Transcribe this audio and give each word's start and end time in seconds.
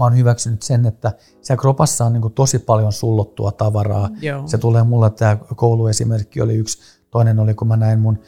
mä 0.00 0.04
oon 0.04 0.16
hyväksynyt 0.16 0.62
sen, 0.62 0.86
että 0.86 1.12
siellä 1.42 1.60
kropassa 1.60 2.04
on 2.04 2.12
niin 2.12 2.22
kuin 2.22 2.34
tosi 2.34 2.58
paljon 2.58 2.92
sullottua 2.92 3.52
tavaraa. 3.52 4.08
Joo. 4.20 4.48
Se 4.48 4.58
tulee 4.58 4.82
mulle, 4.82 5.10
tämä 5.10 5.36
kouluesimerkki 5.56 6.40
oli 6.40 6.54
yksi. 6.54 6.78
Toinen 7.10 7.38
oli, 7.38 7.54
kun 7.54 7.68
mä 7.68 7.76
näin 7.76 8.00
mun 8.00 8.18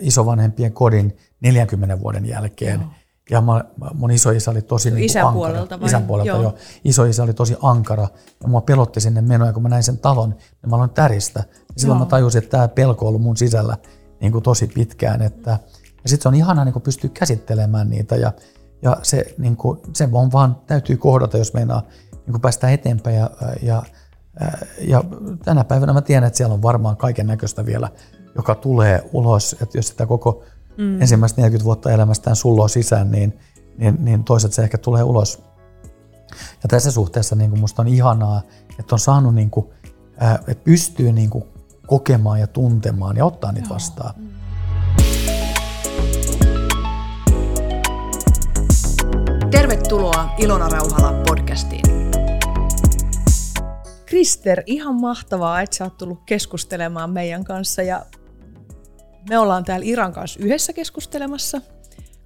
isovanhempien 0.00 0.72
kodin 0.72 1.16
40 1.40 2.00
vuoden 2.00 2.26
jälkeen. 2.26 2.80
Joo. 2.80 2.90
Ja 3.30 3.40
mä, 3.40 3.64
mun 3.94 4.10
isoisä 4.10 4.50
oli 4.50 4.62
tosi 4.62 4.90
niin 4.90 5.04
isän 5.04 5.26
ankara. 5.26 5.34
puolelta 5.34 5.80
vai? 5.80 5.86
Isän 5.86 6.02
puolelta, 6.02 6.28
joo. 6.28 6.42
Joo. 6.42 6.54
Isoisä 6.84 7.22
oli 7.22 7.34
tosi 7.34 7.56
ankara 7.62 8.08
ja 8.42 8.48
mua 8.48 8.60
pelotti 8.60 9.00
sinne 9.00 9.22
menoa. 9.22 9.46
Ja 9.46 9.52
kun 9.52 9.62
mä 9.62 9.68
näin 9.68 9.82
sen 9.82 9.98
talon, 9.98 10.30
niin 10.30 10.70
mä 10.70 10.76
aloin 10.76 10.90
täristä. 10.90 11.44
Ja 11.48 11.54
silloin 11.76 11.98
Joo. 11.98 12.04
mä 12.04 12.10
tajusin, 12.10 12.38
että 12.38 12.50
tämä 12.50 12.68
pelko 12.68 13.04
on 13.04 13.08
ollut 13.08 13.22
mun 13.22 13.36
sisällä 13.36 13.76
niin 14.20 14.32
kuin 14.32 14.42
tosi 14.42 14.66
pitkään. 14.66 15.22
Että, 15.22 15.50
ja 16.02 16.08
sitten 16.08 16.22
se 16.22 16.28
on 16.28 16.34
ihanaa 16.34 16.64
niin 16.64 16.72
kuin 16.72 16.82
pystyä 16.82 17.10
käsittelemään 17.14 17.90
niitä. 17.90 18.16
Ja, 18.16 18.32
ja 18.82 18.96
se, 19.02 19.34
niin 19.38 19.56
kuin, 19.56 19.78
se 19.92 20.08
on 20.12 20.32
vaan 20.32 20.56
täytyy 20.66 20.96
kohdata, 20.96 21.38
jos 21.38 21.54
meinaa 21.54 21.82
niin 22.12 22.32
kuin 22.32 22.40
päästä 22.40 22.70
eteenpäin. 22.70 23.16
Ja, 23.16 23.30
ja, 23.62 23.82
ja 24.80 25.04
tänä 25.44 25.64
päivänä 25.64 25.92
mä 25.92 26.02
tiedän, 26.02 26.26
että 26.26 26.36
siellä 26.36 26.54
on 26.54 26.62
varmaan 26.62 26.96
kaiken 26.96 27.26
näköistä 27.26 27.66
vielä, 27.66 27.88
joka 28.36 28.54
tulee 28.54 29.10
ulos. 29.12 29.56
Että 29.62 29.78
jos 29.78 29.88
sitä 29.88 30.06
koko 30.06 30.42
mm. 30.78 31.00
ensimmäistä 31.00 31.40
40 31.40 31.64
vuotta 31.64 31.92
elämästään 31.92 32.36
sulloo 32.36 32.68
sisään, 32.68 33.10
niin, 33.10 33.38
niin, 33.78 33.96
niin 33.98 34.24
toiset 34.24 34.52
se 34.52 34.62
ehkä 34.62 34.78
tulee 34.78 35.02
ulos. 35.02 35.42
Ja 36.62 36.68
tässä 36.68 36.90
suhteessa 36.90 37.36
niin 37.36 37.50
kuin 37.50 37.60
musta 37.60 37.82
on 37.82 37.88
ihanaa, 37.88 38.42
että 38.78 38.94
on 38.94 38.98
saanut, 38.98 39.34
niin 39.34 39.50
kuin, 39.50 39.66
ää, 40.16 40.34
että 40.34 40.64
pystyy 40.64 41.12
niin 41.12 41.30
kuin 41.30 41.44
kokemaan 41.86 42.40
ja 42.40 42.46
tuntemaan 42.46 43.16
ja 43.16 43.24
ottaa 43.24 43.52
niitä 43.52 43.68
vastaan. 43.68 44.14
Tervetuloa 49.54 50.34
Ilona 50.38 50.68
Rauhala 50.68 51.22
podcastiin. 51.26 51.82
Krister, 54.06 54.62
ihan 54.66 55.00
mahtavaa, 55.00 55.60
että 55.60 55.76
sä 55.76 55.84
oot 55.84 55.96
tullut 55.96 56.18
keskustelemaan 56.26 57.10
meidän 57.10 57.44
kanssa 57.44 57.82
ja 57.82 58.06
me 59.28 59.38
ollaan 59.38 59.64
täällä 59.64 59.86
Iran 59.86 60.12
kanssa 60.12 60.40
yhdessä 60.42 60.72
keskustelemassa, 60.72 61.60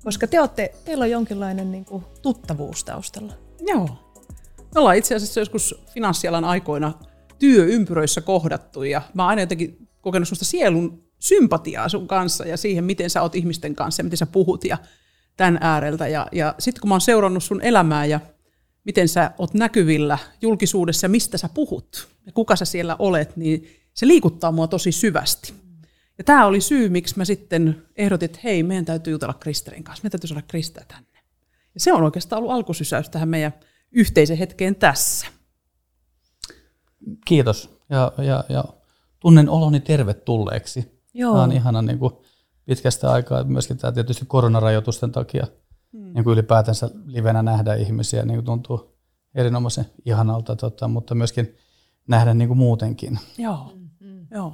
koska 0.05 0.27
te 0.27 0.41
olette, 0.41 0.75
teillä 0.84 1.03
on 1.03 1.11
jonkinlainen 1.11 1.73
niin 1.73 1.84
kuin, 1.84 2.05
tuttavuus 2.23 2.84
taustalla. 2.84 3.33
Joo. 3.67 3.89
Me 4.75 4.81
ollaan 4.81 4.97
itse 4.97 5.15
asiassa 5.15 5.41
joskus 5.41 5.84
finanssialan 5.95 6.45
aikoina 6.45 6.93
työympyröissä 7.39 8.21
kohdattu 8.21 8.83
ja 8.83 9.03
mä 9.15 9.23
oon 9.23 9.31
aina 9.31 9.43
jotenkin 9.43 9.89
kokenut 10.01 10.29
sielun 10.33 11.05
sympatiaa 11.19 11.89
sun 11.89 12.09
kanssa 12.09 12.47
ja 12.47 12.56
siihen, 12.56 12.84
miten 12.84 13.11
sä 13.11 13.23
oot 13.23 13.34
ihmisten 13.34 13.75
kanssa 13.75 14.01
ja 14.01 14.05
miten 14.05 14.19
sä 14.19 14.27
puhut 14.27 14.65
ja 14.65 14.79
tämän 15.39 15.58
ääreltä. 15.61 16.08
Ja, 16.08 16.27
ja 16.33 16.55
sitten 16.58 16.81
kun 16.81 16.89
mä 16.89 16.94
oon 16.94 17.00
seurannut 17.00 17.44
sun 17.44 17.62
elämää 17.62 18.05
ja 18.05 18.20
miten 18.84 19.08
sä 19.08 19.31
oot 19.39 19.55
näkyvillä 19.55 20.19
julkisuudessa 20.42 21.05
ja 21.05 21.08
mistä 21.08 21.39
sä 21.39 21.48
puhut 21.55 22.08
ja 22.27 22.33
kuka 22.33 22.56
sä 22.56 22.64
siellä 22.64 22.97
olet, 22.98 23.36
niin 23.36 23.69
se 23.94 24.06
liikuttaa 24.06 24.53
mua 24.53 24.66
tosi 24.66 24.92
syvästi. 24.92 25.55
Ja 26.19 26.25
tämä 26.25 26.47
oli 26.47 26.61
syy, 26.61 26.89
miksi 26.89 27.19
mä 27.19 27.25
sitten 27.25 27.83
ehdotin, 27.97 28.27
että 28.27 28.41
hei, 28.44 28.62
meidän 28.62 28.84
täytyy 28.84 29.11
jutella 29.11 29.34
Kristerin 29.34 29.84
kanssa, 29.84 30.03
meidän 30.03 30.11
täytyy 30.11 30.28
saada 30.28 30.42
Kristä 30.48 30.84
tänne. 30.89 31.19
Ja 31.75 31.81
se 31.81 31.92
on 31.92 32.03
oikeastaan 32.03 32.39
ollut 32.39 32.53
alkusysäys 32.53 33.11
tähän 33.11 33.28
meidän 33.28 33.53
yhteisen 33.92 34.36
hetkeen 34.36 34.75
tässä. 34.75 35.27
Kiitos 37.27 37.78
ja, 37.91 38.12
ja, 38.19 38.44
ja 38.48 38.64
tunnen 39.20 39.48
oloni 39.48 39.81
tervetulleeksi. 39.81 41.03
Joo. 41.14 41.33
Tämä 41.33 41.42
on 41.42 41.53
ihana 41.53 41.83
niin 41.83 41.98
kuin 41.98 42.14
pitkästä 42.69 43.13
aikaa, 43.13 43.45
myöskin 43.45 43.79
tämä 43.79 43.93
tietysti 43.93 44.25
koronarajoitusten 44.27 45.13
takia 45.13 45.47
hmm. 45.93 46.13
niin 46.15 46.25
kuin 46.25 46.33
ylipäätänsä 46.33 46.91
livenä 47.07 47.43
nähdä 47.43 47.75
ihmisiä 47.75 48.23
niin 48.23 48.37
kuin 48.37 48.45
tuntuu 48.45 48.99
erinomaisen 49.35 49.87
ihanalta, 50.05 50.57
tota, 50.57 50.89
mutta 50.89 51.15
myöskin 51.15 51.57
nähdä 52.09 52.35
niin 52.35 52.49
kuin 52.49 52.59
muutenkin. 52.59 53.19
Joo, 53.39 53.73
mm. 54.01 54.27
joo. 54.31 54.53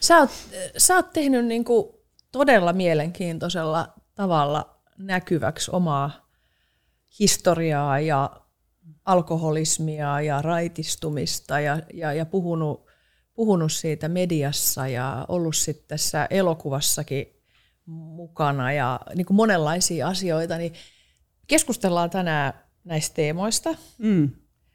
Sä 0.00 0.18
oot, 0.18 0.30
sä 0.78 0.94
oot 0.94 1.12
tehnyt 1.12 1.46
niin 1.46 1.64
kuin 1.64 1.86
todella 2.32 2.72
mielenkiintoisella 2.72 3.94
tavalla 4.14 4.80
näkyväksi 4.98 5.70
omaa 5.70 6.10
historiaa 7.20 8.00
ja 8.00 8.30
alkoholismia 9.04 10.20
ja 10.20 10.42
raitistumista 10.42 11.60
ja, 11.60 11.80
ja, 11.94 12.12
ja 12.12 12.26
puhunut, 12.26 12.86
puhunut 13.34 13.72
siitä 13.72 14.08
mediassa 14.08 14.88
ja 14.88 15.24
ollut 15.28 15.56
sitten 15.56 15.88
tässä 15.88 16.26
elokuvassakin 16.30 17.33
mukana 17.86 18.72
ja 18.72 19.00
niin 19.14 19.26
kuin 19.26 19.36
monenlaisia 19.36 20.08
asioita, 20.08 20.58
niin 20.58 20.72
keskustellaan 21.46 22.10
tänään 22.10 22.52
näistä 22.84 23.14
teemoista, 23.14 23.74
Mm. 23.98 24.30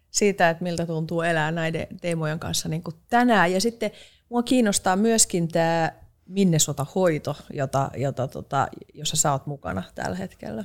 siitä, 0.10 0.50
että 0.50 0.64
miltä 0.64 0.86
tuntuu 0.86 1.22
elää 1.22 1.52
näiden 1.52 1.88
teemojen 2.02 2.40
kanssa 2.40 2.70
niin 2.70 2.84
kuin 2.84 2.96
tänään. 3.10 3.54
Ja 3.54 3.62
sitten 3.62 3.92
mua 4.30 4.44
kiinnostaa 4.44 4.96
myöskin 4.96 5.48
tämä 5.48 5.92
Minnesota-hoito, 6.26 7.36
jota, 7.54 7.92
jota, 7.98 8.28
tota, 8.28 8.68
jossa 8.94 9.16
sä 9.16 9.32
oot 9.32 9.46
mukana 9.46 9.84
tällä 9.96 10.16
hetkellä. 10.16 10.64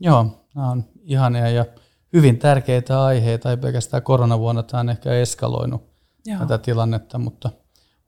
Joo, 0.00 0.46
nämä 0.54 0.70
on 0.70 0.84
ihania 1.02 1.48
ja 1.50 1.66
hyvin 2.12 2.38
tärkeitä 2.38 3.02
aiheita, 3.04 3.50
ei 3.50 3.56
pelkästään 3.56 4.02
koronavuonna, 4.02 4.62
tämä 4.62 4.80
on 4.80 4.88
ehkä 4.90 5.12
eskaloinut 5.12 5.82
Joo. 6.26 6.38
tätä 6.38 6.58
tilannetta, 6.58 7.18
mutta 7.18 7.50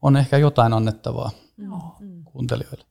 on 0.03 0.17
ehkä 0.17 0.39
jotain 0.39 0.73
annettavaa 0.73 1.31
Joo. 1.59 1.97
kuuntelijoille. 2.25 2.85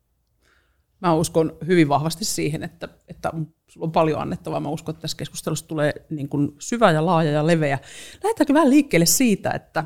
Mä 1.01 1.13
uskon 1.13 1.57
hyvin 1.67 1.89
vahvasti 1.89 2.25
siihen, 2.25 2.63
että, 2.63 2.89
että 3.07 3.31
sulla 3.67 3.85
on 3.85 3.91
paljon 3.91 4.21
annettavaa. 4.21 4.59
Mä 4.59 4.69
uskon, 4.69 4.93
että 4.93 5.01
tässä 5.01 5.17
keskustelussa 5.17 5.67
tulee 5.67 5.93
niin 6.09 6.29
kuin 6.29 6.51
syvä 6.59 6.91
ja 6.91 7.05
laaja 7.05 7.31
ja 7.31 7.47
leveä. 7.47 7.79
Lähdetäänkö 8.23 8.53
vähän 8.53 8.69
liikkeelle 8.69 9.05
siitä, 9.05 9.51
että 9.51 9.83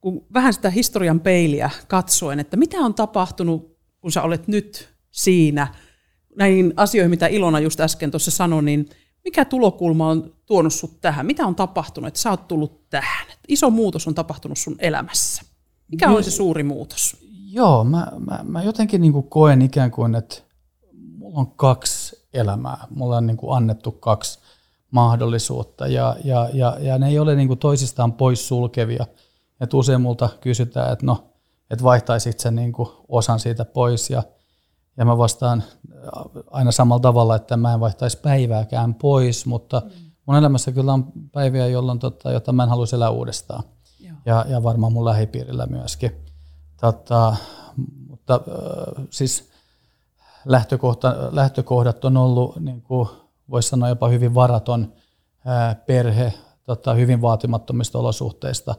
kun 0.00 0.26
vähän 0.34 0.54
sitä 0.54 0.70
historian 0.70 1.20
peiliä 1.20 1.70
katsoen, 1.88 2.40
että 2.40 2.56
mitä 2.56 2.78
on 2.78 2.94
tapahtunut, 2.94 3.78
kun 4.00 4.12
sä 4.12 4.22
olet 4.22 4.48
nyt 4.48 4.88
siinä, 5.10 5.74
näihin 6.36 6.72
asioihin, 6.76 7.10
mitä 7.10 7.26
Ilona 7.26 7.60
just 7.60 7.80
äsken 7.80 8.10
tuossa 8.10 8.30
sanoi, 8.30 8.62
niin 8.62 8.88
mikä 9.24 9.44
tulokulma 9.44 10.08
on 10.08 10.34
tuonut 10.46 10.74
sut 10.74 11.00
tähän? 11.00 11.26
Mitä 11.26 11.46
on 11.46 11.54
tapahtunut, 11.54 12.08
että 12.08 12.20
sä 12.20 12.30
oot 12.30 12.48
tullut 12.48 12.90
tähän? 12.90 13.26
Että 13.26 13.44
iso 13.48 13.70
muutos 13.70 14.08
on 14.08 14.14
tapahtunut 14.14 14.58
sun 14.58 14.76
elämässä. 14.78 15.42
Mikä 15.88 16.10
on 16.10 16.24
se 16.24 16.30
suuri 16.30 16.62
muutos? 16.62 17.16
Joo, 17.54 17.84
mä, 17.84 18.06
mä, 18.18 18.40
mä 18.42 18.62
jotenkin 18.62 19.00
niin 19.00 19.12
kuin 19.12 19.28
koen 19.28 19.62
ikään 19.62 19.90
kuin, 19.90 20.14
että 20.14 20.36
mulla 20.92 21.40
on 21.40 21.50
kaksi 21.50 22.28
elämää. 22.34 22.86
Mulla 22.90 23.16
on 23.16 23.26
niin 23.26 23.36
kuin 23.36 23.56
annettu 23.56 23.92
kaksi 23.92 24.38
mahdollisuutta 24.90 25.86
ja, 25.86 26.16
ja, 26.24 26.48
ja, 26.52 26.76
ja 26.80 26.98
ne 26.98 27.08
ei 27.08 27.18
ole 27.18 27.34
niin 27.34 27.48
kuin 27.48 27.58
toisistaan 27.58 28.12
poissulkevia. 28.12 29.06
Et 29.60 29.74
usein 29.74 30.00
multa 30.00 30.28
kysytään, 30.40 30.92
että 30.92 31.06
no, 31.06 31.24
että 31.70 31.84
vaihtaisit 31.84 32.40
sen 32.40 32.56
niin 32.56 32.72
kuin 32.72 32.88
osan 33.08 33.40
siitä 33.40 33.64
pois 33.64 34.10
ja, 34.10 34.22
ja 34.96 35.04
mä 35.04 35.18
vastaan 35.18 35.62
aina 36.50 36.72
samalla 36.72 37.00
tavalla, 37.00 37.36
että 37.36 37.56
mä 37.56 37.74
en 37.74 37.80
vaihtaisi 37.80 38.18
päivääkään 38.18 38.94
pois, 38.94 39.46
mutta 39.46 39.82
mun 40.26 40.36
elämässä 40.36 40.72
kyllä 40.72 40.92
on 40.92 41.12
päiviä, 41.32 41.66
jolloin 41.66 41.98
tota, 41.98 42.32
jota 42.32 42.52
mä 42.52 42.62
en 42.62 42.68
haluaisi 42.68 42.96
elää 42.96 43.10
uudestaan. 43.10 43.62
Joo. 44.00 44.16
Ja, 44.26 44.44
ja 44.48 44.62
varmaan 44.62 44.92
mun 44.92 45.04
lähipiirillä 45.04 45.66
myöskin. 45.66 46.31
Tota, 46.82 47.36
mutta 48.08 48.34
äh, 48.34 49.04
siis 49.10 49.50
lähtökohta, 50.44 51.14
lähtökohdat 51.30 52.04
on 52.04 52.16
ollut, 52.16 52.60
niin 52.60 52.82
kuin 52.82 53.08
voisi 53.50 53.68
sanoa, 53.68 53.88
jopa 53.88 54.08
hyvin 54.08 54.34
varaton 54.34 54.92
äh, 55.46 55.76
perhe, 55.86 56.34
tota, 56.64 56.94
hyvin 56.94 57.22
vaatimattomista 57.22 57.98
olosuhteista 57.98 58.74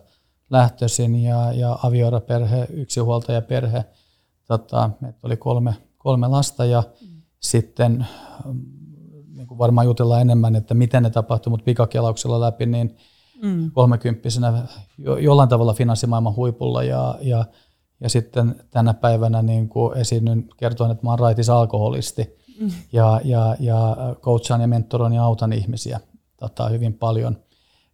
lähtöisin 0.49 1.23
ja, 1.23 1.53
ja 1.53 1.79
avioeraperhe, 1.83 2.67
yksinhuoltajaperhe. 2.69 3.85
Tota, 4.47 4.89
meitä 5.01 5.19
oli 5.23 5.37
kolme, 5.37 5.75
kolme 5.97 6.27
lasta 6.27 6.65
ja 6.65 6.83
mm. 7.01 7.21
sitten 7.39 8.07
niin 9.35 9.47
kuin 9.47 9.57
varmaan 9.57 9.87
jutellaan 9.87 10.21
enemmän, 10.21 10.55
että 10.55 10.73
miten 10.73 11.03
ne 11.03 11.09
tapahtui, 11.09 11.51
mutta 11.51 11.65
pikakelauksella 11.65 12.41
läpi, 12.41 12.65
niin 12.65 12.97
Mm. 13.41 13.71
kolmekymppisenä 13.71 14.67
jo, 14.97 15.17
jollain 15.17 15.49
tavalla 15.49 15.73
finanssimaailman 15.73 16.35
huipulla 16.35 16.83
ja, 16.83 17.17
ja, 17.21 17.45
ja 17.99 18.09
sitten 18.09 18.55
tänä 18.71 18.93
päivänä 18.93 19.41
niin 19.41 19.69
kuin 19.69 19.97
esiinnyn 19.97 20.49
kertoen, 20.57 20.91
että 20.91 21.03
mä 21.05 21.09
oon 21.09 21.19
raitis 21.19 21.49
alkoholisti 21.49 22.37
mm. 22.59 22.71
ja, 22.93 23.21
ja, 23.23 23.55
ja 23.59 23.95
coachaan 24.21 24.61
ja 24.61 24.67
mentoroin 24.67 25.13
ja 25.13 25.23
autan 25.23 25.53
ihmisiä 25.53 25.99
tota, 26.37 26.69
hyvin 26.69 26.93
paljon. 26.93 27.37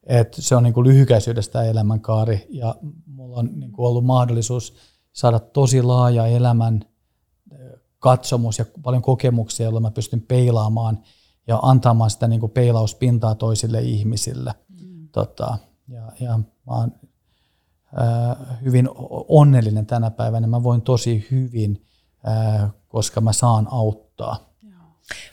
Et 0.04 0.34
se 0.40 0.56
on 0.56 0.64
niin 0.64 0.74
kuin 0.74 0.88
lyhykäisyydestä 0.88 1.64
elämänkaari 1.64 2.48
ja 2.50 2.76
mulla 3.06 3.38
on 3.38 3.50
niin 3.56 3.72
kuin 3.72 3.88
ollut 3.88 4.06
mahdollisuus 4.06 4.74
saada 5.14 5.40
tosi 5.40 5.82
laaja 5.82 6.28
elämän 6.28 6.82
katsomus 8.00 8.60
ja 8.60 8.66
paljon 8.84 9.02
kokemuksia, 9.02 9.64
joilla 9.64 9.80
mä 9.80 9.92
pystyn 9.92 10.22
peilaamaan 10.22 11.00
ja 11.48 11.60
antamaan 11.62 12.10
sitä 12.10 12.28
niin 12.28 12.40
kuin 12.40 12.52
peilauspintaa 12.52 13.36
toisille 13.36 13.82
ihmisille. 13.82 14.54
Tota, 15.12 15.58
ja, 15.88 16.12
ja 16.20 16.38
mä 16.38 16.76
oon 16.76 16.92
hyvin 18.64 18.90
onnellinen 19.28 19.86
tänä 19.86 20.12
päivänä. 20.12 20.48
Mä 20.48 20.64
voin 20.64 20.82
tosi 20.82 21.28
hyvin, 21.32 21.86
koska 22.88 23.22
mä 23.22 23.34
saan 23.34 23.68
auttaa. 23.72 24.50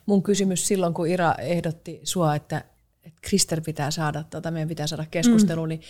Mun 0.07 0.23
kysymys 0.23 0.67
silloin, 0.67 0.95
kun 0.95 1.09
Ira 1.09 1.35
ehdotti 1.35 2.01
sua, 2.05 2.35
että, 2.35 2.65
että 3.05 3.19
Krister 3.23 3.61
pitää 3.61 3.91
saada, 3.91 4.25
tota, 4.31 4.51
meidän 4.51 4.69
pitää 4.69 4.87
saada 4.87 5.07
keskustelu, 5.11 5.63
mm. 5.63 5.69
niin 5.69 5.81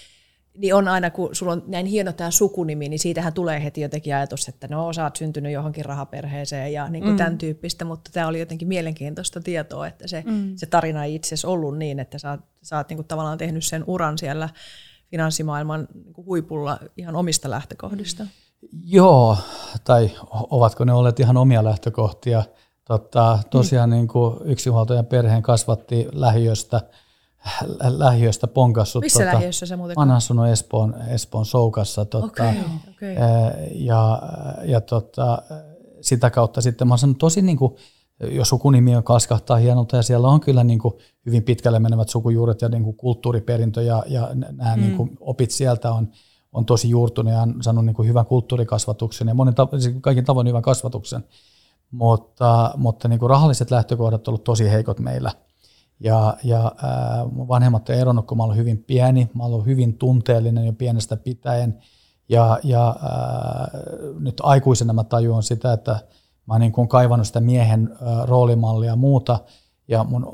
niin 0.59 0.75
on 0.75 0.89
aina, 0.89 1.11
kun 1.11 1.35
sulla 1.35 1.53
on 1.53 1.65
näin 1.67 1.87
hieno 1.87 2.13
tämä 2.13 2.31
sukunimi, 2.31 2.89
niin 2.89 2.99
siitähän 2.99 3.33
tulee 3.33 3.65
heti 3.65 3.81
jotenkin 3.81 4.15
ajatus, 4.15 4.49
että 4.49 4.69
no 4.69 4.93
sä 4.93 5.05
oot 5.05 5.17
syntynyt 5.17 5.53
johonkin 5.53 5.85
rahaperheeseen 5.85 6.73
ja 6.73 6.89
niin 6.89 7.03
kuin 7.03 7.13
mm. 7.13 7.17
tämän 7.17 7.39
tyyppistä, 7.39 7.85
mutta 7.85 8.11
tämä 8.15 8.27
oli 8.27 8.39
jotenkin 8.39 8.69
mielenkiintoista 8.69 9.41
tietoa, 9.41 9.87
että 9.87 10.09
se, 10.09 10.23
mm. 10.27 10.53
se 10.57 10.67
tarina 10.67 11.05
ei 11.05 11.15
itse 11.15 11.29
asiassa 11.29 11.49
ollut 11.49 11.79
niin, 11.79 11.99
että 11.99 12.19
sä 12.19 12.31
oot, 12.31 12.41
sä 12.63 12.77
oot 12.77 12.89
niin 12.89 12.97
kuin 12.97 13.07
tavallaan 13.07 13.39
tehnyt 13.39 13.65
sen 13.65 13.85
uran 13.87 14.19
siellä 14.19 14.49
finanssimaailman 15.11 15.88
niin 15.94 16.26
huipulla 16.26 16.79
ihan 16.97 17.17
omista 17.17 17.50
lähtökohdista. 17.50 18.26
Joo, 18.85 19.37
tai 19.85 20.11
ovatko 20.31 20.85
ne 20.85 20.93
olleet 20.93 21.20
ihan 21.20 21.37
omia 21.37 21.64
lähtökohtia. 21.64 22.43
Totta, 22.85 23.38
tosiaan 23.50 23.91
niin 23.91 24.08
kuin 24.08 24.37
yksinhuoltajan 24.44 25.06
perheen 25.06 25.43
kasvatti 25.43 26.08
lähiöstä– 26.12 26.81
lähiöstä 27.99 28.47
ponkassut. 28.47 29.03
Missä 29.03 29.25
tota, 29.25 29.35
lähiössä 29.35 29.67
se 29.67 29.76
muuten? 29.76 29.94
Mä 29.99 30.03
oon 30.03 30.11
asunut 30.11 30.49
Espoon, 30.49 30.94
Espoon 31.08 31.47
Soukassa. 31.47 32.05
Tota, 32.05 32.26
okay, 32.26 32.55
okay. 32.91 33.14
Ja, 33.75 34.23
ja 34.64 34.81
tota, 34.81 35.43
sitä 36.00 36.31
kautta 36.31 36.61
sitten 36.61 36.88
mä 36.88 36.93
oon 36.93 36.99
sanonut 36.99 37.19
tosi 37.19 37.43
niin 37.43 37.58
kuin, 37.58 37.76
jos 38.21 38.49
sukunimi 38.49 38.97
on 38.97 39.05
kaskahtaa 39.05 39.57
hienolta 39.57 39.97
ja 39.97 40.03
siellä 40.03 40.29
on 40.29 40.41
kyllä 40.41 40.65
niin 40.65 40.79
kuin 40.79 40.95
hyvin 41.27 41.43
pitkälle 41.43 41.79
menevät 41.79 42.09
sukujuuret 42.09 42.63
ja 42.63 42.69
niin 42.69 42.85
kuin 42.85 42.97
kulttuuriperintö 42.97 43.83
ja, 43.83 44.03
ja 44.07 44.29
nämä 44.35 44.77
mm. 44.77 44.83
niin 44.83 44.97
kuin 44.97 45.17
opit 45.21 45.51
sieltä 45.51 45.93
on, 45.93 46.09
on 46.53 46.67
tosi 46.67 46.91
juurtunut 46.91 47.33
ja 47.33 47.41
on 47.41 47.55
saanut 47.61 47.87
niin 47.87 47.97
kuin 47.97 48.09
hyvän 48.09 48.27
kulttuurikasvatuksen 48.27 49.29
ja 49.29 49.35
monen 49.35 49.55
siis 49.79 49.95
kaikin 50.01 50.25
tavoin 50.25 50.49
hyvän 50.49 50.63
kasvatuksen. 50.63 51.25
Mutta, 51.91 52.71
mutta 52.77 53.09
niin 53.09 53.19
kuin 53.19 53.31
rahalliset 53.31 53.71
lähtökohdat 53.71 54.21
ovat 54.21 54.29
olleet 54.29 54.45
tosi 54.45 54.71
heikot 54.71 54.99
meillä– 54.99 55.33
ja, 56.01 56.37
ja 56.45 56.73
mun 57.33 57.49
vanhemmat 57.49 57.89
on 57.89 57.95
eronnut, 57.95 58.27
kun 58.27 58.37
mä 58.37 58.45
olen 58.45 58.57
hyvin 58.57 58.85
pieni. 58.85 59.31
Mä 59.35 59.45
olen 59.45 59.67
hyvin 59.67 59.99
tunteellinen 59.99 60.67
jo 60.67 60.73
pienestä 60.73 61.17
pitäen. 61.17 61.79
Ja, 62.29 62.59
ja 62.65 62.89
äh, 62.89 63.81
nyt 64.19 64.41
aikuisena 64.43 64.93
mä 64.93 65.05
tajuan 65.05 65.43
sitä, 65.43 65.73
että 65.73 65.99
mä 66.46 66.54
oon 66.54 66.60
niin 66.60 66.72
kuin 66.72 66.88
kaivannut 66.88 67.26
sitä 67.26 67.40
miehen 67.40 67.90
roolimallia 68.25 68.90
ja 68.90 68.96
muuta. 68.96 69.38
Ja 69.88 70.04
mun 70.04 70.26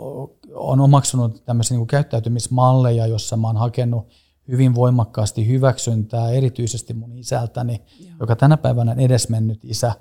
on 0.54 0.80
omaksunut 0.80 1.44
tämmöisiä 1.44 1.76
niin 1.76 1.86
käyttäytymismalleja, 1.86 3.06
jossa 3.06 3.36
mä 3.36 3.46
oon 3.46 3.56
hakenut 3.56 4.08
hyvin 4.48 4.74
voimakkaasti 4.74 5.48
hyväksyntää, 5.48 6.30
erityisesti 6.30 6.94
mun 6.94 7.18
isältäni, 7.18 7.82
Joo. 8.00 8.10
joka 8.20 8.36
tänä 8.36 8.56
päivänä 8.56 8.92
on 8.92 9.00
edesmennyt 9.00 9.64
isä. 9.64 9.92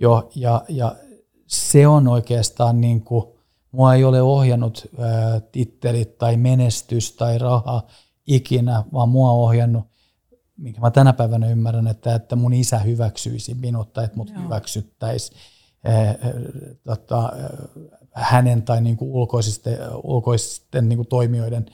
Jo, 0.00 0.30
ja, 0.34 0.64
ja 0.68 0.96
se 1.46 1.86
on 1.86 2.08
oikeastaan 2.08 2.80
niin 2.80 3.02
kuin, 3.04 3.24
Mua 3.72 3.94
ei 3.94 4.04
ole 4.04 4.22
ohjannut 4.22 4.88
ää, 4.98 5.40
tittelit 5.40 6.18
tai 6.18 6.36
menestys 6.36 7.12
tai 7.12 7.38
raha 7.38 7.82
ikinä, 8.26 8.84
vaan 8.92 9.08
mua 9.08 9.30
on 9.30 9.38
ohjannut, 9.38 9.84
minkä 10.56 10.80
mä 10.80 10.90
tänä 10.90 11.12
päivänä 11.12 11.48
ymmärrän, 11.50 11.86
että, 11.86 12.14
että 12.14 12.36
mun 12.36 12.52
isä 12.52 12.78
hyväksyisi 12.78 13.54
minut 13.54 13.92
tai 13.92 14.04
että 14.04 14.16
mut 14.16 14.32
hyväksyttäisi 14.44 15.32
tota, 16.84 17.32
hänen 18.12 18.62
tai 18.62 18.80
niin 18.80 18.96
kuin 18.96 19.10
ulkoisisten, 19.10 19.78
ulkoisten 20.02 20.88
niin 20.88 20.96
kuin 20.96 21.08
toimijoiden 21.08 21.66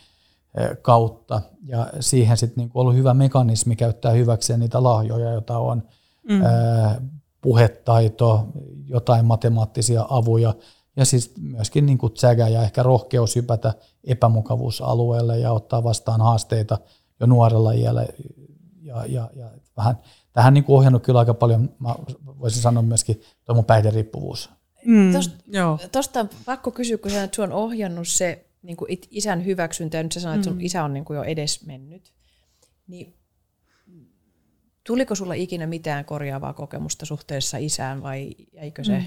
kautta. 0.83 1.41
Ja 1.67 1.87
siihen 2.01 2.37
sitten 2.37 2.63
niin 2.63 2.71
ollut 2.75 2.95
hyvä 2.95 3.15
mekanismi 3.15 3.77
käyttää 3.77 4.13
hyväkseen 4.13 4.61
niitä 4.61 4.83
lahjoja, 4.83 5.33
joita 5.33 5.59
on 5.59 5.83
mm. 6.29 6.43
ää, 6.43 7.01
puhetaito, 7.41 8.47
jotain 8.87 9.25
matemaattisia 9.25 10.07
avuja, 10.09 10.55
ja 10.97 11.05
siis 11.05 11.35
myöskin 11.41 11.87
niin 11.87 11.99
kuin 11.99 12.13
tsägä 12.13 12.49
ja 12.49 12.63
ehkä 12.63 12.83
rohkeus 12.83 13.37
hypätä 13.37 13.75
epämukavuusalueelle 14.05 15.39
ja 15.39 15.53
ottaa 15.53 15.85
vastaan 15.85 16.21
haasteita 16.21 16.79
jo 17.21 17.27
nuorella 17.27 17.73
iällä. 17.73 18.07
Ja, 18.83 19.07
ja, 19.07 19.31
ja 19.35 19.51
vähän, 19.77 19.99
tähän 20.37 20.55
niin 20.55 20.65
kuin 20.65 20.77
ohjannut 20.77 21.03
kyllä 21.03 21.19
aika 21.19 21.35
paljon, 21.35 21.75
mä 21.79 21.95
voisin 22.41 22.63
sanoa 22.63 22.83
myöskin 22.83 23.23
tuo 23.45 23.55
mun 23.55 23.65
päihderiippuvuus. 23.65 24.51
Mm, 24.85 25.13
Tuosta 25.93 26.21
on 26.21 26.29
pakko 26.45 26.71
kysyä, 26.71 26.99
kun 26.99 27.11
sä 27.11 27.29
on 27.39 27.53
ohjannut 27.53 28.09
se 28.09 28.47
niin 28.63 28.77
kuin 28.77 28.99
isän 29.11 29.45
hyväksyntä, 29.45 29.97
ja 29.97 30.03
nyt 30.03 30.13
sä 30.13 30.21
sanoit, 30.21 30.39
että 30.39 30.45
sun 30.45 30.57
mm. 30.57 30.65
isä 30.65 30.85
on 30.85 30.95
niin 30.95 31.05
kuin 31.05 31.17
jo 31.17 31.23
edes 31.23 31.67
mennyt, 31.67 32.13
niin 32.87 33.15
tuliko 34.87 35.15
sulla 35.15 35.35
ikinä 35.35 35.67
mitään 35.67 36.05
korjaavaa 36.05 36.53
kokemusta 36.53 37.07
suhteessa 37.07 37.57
isään 37.57 38.03
vai 38.03 38.31
jäikö 38.53 38.85
se? 38.85 38.99
Mm 38.99 39.05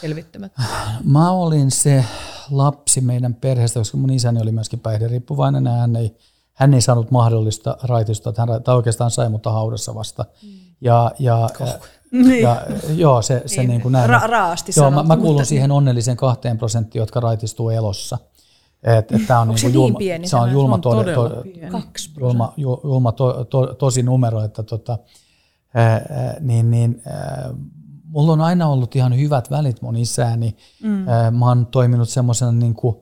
selvittämättä? 0.00 0.62
Mä 1.04 1.30
olin 1.30 1.70
se 1.70 2.04
lapsi 2.50 3.00
meidän 3.00 3.34
perheestä, 3.34 3.80
koska 3.80 3.96
mun 3.96 4.10
isäni 4.10 4.40
oli 4.40 4.52
myöskin 4.52 4.80
päihderiippuvainen 4.80 5.64
ja 5.64 5.72
hän 5.72 5.96
ei, 5.96 6.16
hän 6.60 6.74
ei 6.74 6.80
saanut 6.80 7.10
mahdollista 7.10 7.76
raitista, 7.82 8.30
että 8.30 8.46
hän 8.46 8.62
tai 8.62 8.76
oikeastaan 8.76 9.10
sai 9.10 9.28
mutta 9.28 9.50
haudassa 9.52 9.94
vasta. 9.94 10.24
Mm. 10.42 10.48
Ja, 10.80 11.10
ja, 11.18 11.48
ja, 11.60 11.66
niin. 12.12 12.42
ja, 12.42 12.62
joo, 12.94 13.22
se, 13.22 13.42
se 13.46 13.60
niin, 13.60 13.68
niin 13.68 13.80
kuin 13.80 13.92
näin. 13.92 14.10
Ra- 14.10 14.30
raasti 14.30 14.72
joo, 14.76 14.90
mä, 14.90 15.02
mä 15.02 15.16
kuulun 15.16 15.46
siihen 15.46 15.70
onnelliseen 15.72 16.16
kahteen 16.16 16.58
prosenttiin, 16.58 17.00
jotka 17.00 17.20
raitistuu 17.20 17.70
elossa. 17.70 18.18
Et, 18.82 19.12
et 19.12 19.26
tää 19.26 19.40
on 19.40 19.48
Onko 19.48 19.52
niin 19.52 19.60
se 19.60 19.68
julma, 19.68 19.88
niin 19.88 19.98
pieni? 19.98 20.28
Se 20.28 20.36
on 20.36 20.52
julma, 20.52 20.78
to, 20.78 21.04
to, 21.04 21.42
julma, 22.20 22.52
julma 22.56 23.12
to, 23.12 23.44
to, 23.44 23.66
tosi 23.66 24.02
numero, 24.02 24.42
että 24.42 24.62
tota, 24.62 24.98
ää, 25.74 26.36
niin, 26.40 26.70
niin, 26.70 27.02
ää, 27.06 27.50
mulla 28.04 28.32
on 28.32 28.40
aina 28.40 28.68
ollut 28.68 28.96
ihan 28.96 29.16
hyvät 29.16 29.50
välit 29.50 29.82
mun 29.82 29.96
isääni. 29.96 30.56
Mm. 30.82 31.06
Mä 31.38 31.46
oon 31.48 31.66
toiminut 31.66 32.08
semmoisena 32.08 32.52
niin 32.52 32.74
kuin, 32.74 32.96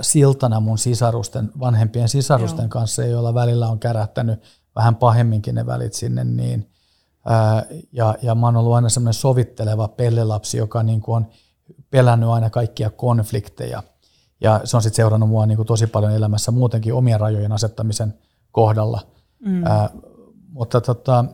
siltana 0.00 0.60
mun 0.60 0.78
sisarusten, 0.78 1.50
vanhempien 1.60 2.08
sisarusten 2.08 2.62
Joo. 2.62 2.68
kanssa, 2.68 3.04
joilla 3.04 3.34
välillä 3.34 3.68
on 3.68 3.78
kärähtänyt 3.78 4.42
vähän 4.76 4.96
pahemminkin 4.96 5.54
ne 5.54 5.66
välit 5.66 5.94
sinne. 5.94 6.24
Niin, 6.24 6.70
ja, 7.92 8.14
ja 8.22 8.34
mä 8.34 8.46
oon 8.46 8.56
ollut 8.56 8.74
aina 8.74 8.88
semmoinen 8.88 9.14
sovitteleva 9.14 9.88
pellelapsi, 9.88 10.56
joka 10.56 10.82
niin 10.82 11.00
kuin 11.00 11.16
on 11.16 11.26
pelännyt 11.90 12.28
aina 12.28 12.50
kaikkia 12.50 12.90
konflikteja. 12.90 13.82
Ja 14.40 14.60
se 14.64 14.76
on 14.76 14.82
sitten 14.82 14.96
seurannut 14.96 15.28
mua 15.28 15.46
niin 15.46 15.56
kuin 15.56 15.66
tosi 15.66 15.86
paljon 15.86 16.12
elämässä 16.12 16.50
muutenkin 16.50 16.94
omien 16.94 17.20
rajojen 17.20 17.52
asettamisen 17.52 18.14
kohdalla. 18.52 19.00
Mm. 19.38 19.62
Mutta 20.48 20.80
tota, 20.80 21.24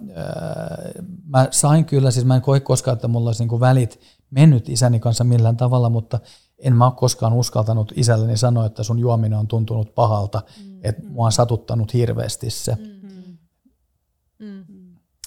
mä 1.26 1.48
sain 1.50 1.84
kyllä, 1.84 2.10
siis 2.10 2.26
mä 2.26 2.34
en 2.34 2.42
koe 2.42 2.60
koskaan, 2.60 2.92
että 2.92 3.08
mulla 3.08 3.28
olisi 3.28 3.42
niinku 3.42 3.60
välit 3.60 4.00
mennyt 4.30 4.68
isäni 4.68 5.00
kanssa 5.00 5.24
millään 5.24 5.56
tavalla, 5.56 5.88
mutta 5.88 6.20
en 6.62 6.76
mä 6.76 6.86
ole 6.86 6.94
koskaan 6.96 7.32
uskaltanut 7.32 7.92
isälleni 7.96 8.36
sanoa, 8.36 8.66
että 8.66 8.82
sun 8.82 8.98
juominen 8.98 9.38
on 9.38 9.48
tuntunut 9.48 9.94
pahalta, 9.94 10.42
mm. 10.64 10.80
että 10.82 11.02
mua 11.08 11.26
on 11.26 11.32
satuttanut 11.32 11.94
hirveästi 11.94 12.50
se. 12.50 12.74
Mm. 12.74 13.02
Mm. 14.38 14.64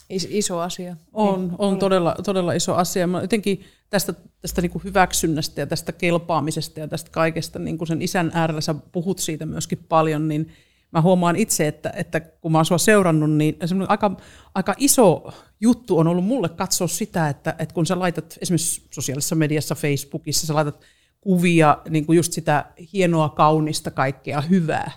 iso 0.09 0.59
asia. 0.59 0.95
On, 1.13 1.55
on 1.57 1.79
todella, 1.79 2.15
todella 2.25 2.53
iso 2.53 2.75
asia. 2.75 3.07
Mä 3.07 3.21
jotenkin 3.21 3.63
tästä, 3.89 4.13
tästä 4.41 4.61
niin 4.61 4.71
kuin 4.71 4.83
hyväksynnästä 4.83 5.61
ja 5.61 5.67
tästä 5.67 5.91
kelpaamisesta 5.91 6.79
ja 6.79 6.87
tästä 6.87 7.11
kaikesta, 7.11 7.59
niin 7.59 7.77
kuin 7.77 7.87
sen 7.87 8.01
isän 8.01 8.31
äärellä 8.33 8.61
sä 8.61 8.75
puhut 8.91 9.19
siitä 9.19 9.45
myöskin 9.45 9.85
paljon, 9.89 10.27
niin 10.27 10.51
mä 10.91 11.01
huomaan 11.01 11.35
itse, 11.35 11.67
että, 11.67 11.93
että 11.95 12.19
kun 12.19 12.51
mä 12.51 12.57
oon 12.57 12.65
sua 12.65 12.77
seurannut, 12.77 13.31
niin 13.31 13.57
aika, 13.87 14.17
aika 14.55 14.75
iso 14.77 15.33
juttu 15.59 15.97
on 15.97 16.07
ollut 16.07 16.25
mulle 16.25 16.49
katsoa 16.49 16.87
sitä, 16.87 17.29
että, 17.29 17.55
että 17.59 17.73
kun 17.73 17.85
sä 17.85 17.99
laitat 17.99 18.37
esimerkiksi 18.41 18.87
sosiaalisessa 18.91 19.35
mediassa, 19.35 19.75
Facebookissa, 19.75 20.47
sä 20.47 20.55
laitat 20.55 20.79
kuvia, 21.25 21.77
niin 21.89 22.05
kuin 22.05 22.15
just 22.15 22.33
sitä 22.33 22.65
hienoa, 22.93 23.29
kaunista, 23.29 23.91
kaikkea 23.91 24.41
hyvää. 24.41 24.91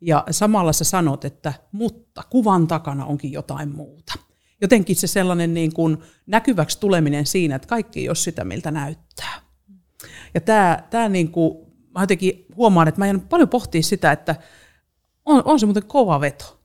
Ja 0.00 0.24
samalla 0.30 0.72
sä 0.72 0.84
sanot, 0.84 1.24
että 1.24 1.52
mutta 1.72 2.22
kuvan 2.30 2.66
takana 2.66 3.06
onkin 3.06 3.32
jotain 3.32 3.76
muuta. 3.76 4.12
Jotenkin 4.60 4.96
se 4.96 5.06
sellainen 5.06 5.54
niin 5.54 5.74
kuin 5.74 5.98
näkyväksi 6.26 6.80
tuleminen 6.80 7.26
siinä, 7.26 7.56
että 7.56 7.68
kaikki 7.68 8.00
ei 8.00 8.08
ole 8.08 8.16
sitä, 8.16 8.44
miltä 8.44 8.70
näyttää. 8.70 9.40
Ja 10.34 10.40
tämä, 10.40 10.82
tämä 10.90 11.08
niin 11.08 11.30
kuin, 11.30 11.58
mä 11.94 12.02
jotenkin 12.02 12.46
huomaan, 12.56 12.88
että 12.88 13.00
mä 13.00 13.06
en 13.06 13.20
paljon 13.20 13.48
pohtia 13.48 13.82
sitä, 13.82 14.12
että 14.12 14.36
on, 15.24 15.42
on 15.44 15.60
se 15.60 15.66
muuten 15.66 15.86
kova 15.86 16.20
veto. 16.20 16.60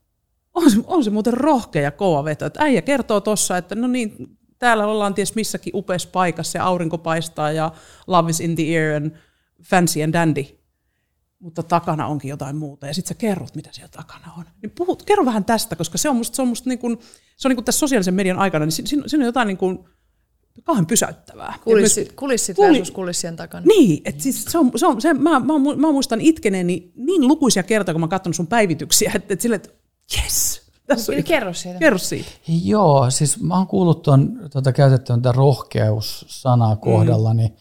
On 0.54 0.72
se, 0.72 0.78
on 0.88 1.04
se 1.04 1.10
muuten 1.10 1.34
rohkea 1.34 1.82
ja 1.82 1.92
kova 1.92 2.24
veto. 2.24 2.46
Että 2.46 2.64
äijä 2.64 2.82
kertoo 2.82 3.22
tuossa, 3.22 3.58
että 3.58 3.76
no 3.76 3.88
niin, 3.88 4.38
täällä 4.64 4.88
ollaan 4.88 5.14
ties 5.14 5.36
missäkin 5.36 5.76
upeassa 5.76 6.10
paikassa 6.12 6.58
ja 6.58 6.66
aurinko 6.66 6.98
paistaa 6.98 7.52
ja 7.52 7.72
love 8.08 8.30
is 8.30 8.40
in 8.40 8.56
the 8.56 8.64
air 8.64 8.96
and 8.96 9.12
fancy 9.64 10.04
and 10.04 10.14
dandy. 10.14 10.46
Mutta 11.40 11.64
takana 11.64 12.08
onkin 12.08 12.30
jotain 12.30 12.56
muuta. 12.56 12.88
Ja 12.88 12.94
sitten 12.94 13.08
sä 13.08 13.14
kerrot, 13.14 13.56
mitä 13.56 13.70
siellä 13.72 13.92
takana 13.92 14.34
on. 14.38 14.46
Niin 14.62 14.72
puhut, 14.72 15.04
kerro 15.04 15.26
vähän 15.26 15.46
tästä, 15.46 15.76
koska 15.76 15.98
se 15.98 16.10
on 16.10 16.16
musta, 16.16 16.36
se 16.36 16.42
on 16.42 16.48
musta 16.48 16.70
niin 16.70 16.80
kuin, 16.80 17.00
se 17.38 17.48
on 17.48 17.50
niin 17.50 17.56
kuin 17.56 17.66
tässä 17.66 17.80
sosiaalisen 17.80 18.14
median 18.14 18.40
aikana, 18.40 18.66
niin 18.66 18.72
siinä, 18.72 19.04
siinä 19.08 19.24
on 19.24 19.26
jotain 19.26 19.48
niin 19.48 19.58
kuin, 19.58 19.80
kauhean 20.64 20.86
pysäyttävää. 20.86 21.54
Kulissit, 21.64 22.08
myös, 22.08 22.16
kulissit 22.16 22.56
kuli, 22.56 22.68
versus 22.68 22.92
kulissien 22.92 23.36
takana. 23.36 23.66
Niin, 23.66 24.02
että 24.06 24.24
siis 24.24 24.46
se 24.46 24.58
on, 24.58 24.72
se 24.76 24.88
on, 24.88 25.02
se, 25.02 25.14
mä, 25.14 25.40
mä, 25.40 25.54
mä 25.78 25.92
muistan 25.92 26.22
itkeneeni 26.22 26.92
niin 26.96 27.28
lukuisia 27.28 27.64
kertoja, 27.64 27.94
kun 27.94 28.02
mä 28.02 28.04
oon 28.04 28.10
katsonut 28.10 28.36
sun 28.36 28.48
päivityksiä, 28.48 29.12
että, 29.16 29.34
että 29.34 29.42
sille, 29.42 29.56
että 29.56 29.70
yes, 30.18 30.43
tässä 30.96 31.14
on, 31.18 31.24
kerro 31.24 31.54
siitä. 31.54 31.80
Kerro 31.80 31.98
siitä. 31.98 32.30
Joo, 32.48 33.10
siis 33.10 33.42
mä 33.42 33.58
oon 33.58 33.68
kuullut 33.68 34.02
tuon 34.02 34.40
tuota, 34.52 34.74
käytettyä 34.74 35.18
rohkeus-sanaa 35.32 36.76
kohdalla, 36.76 37.34
mm. 37.34 37.38
niin 37.38 37.58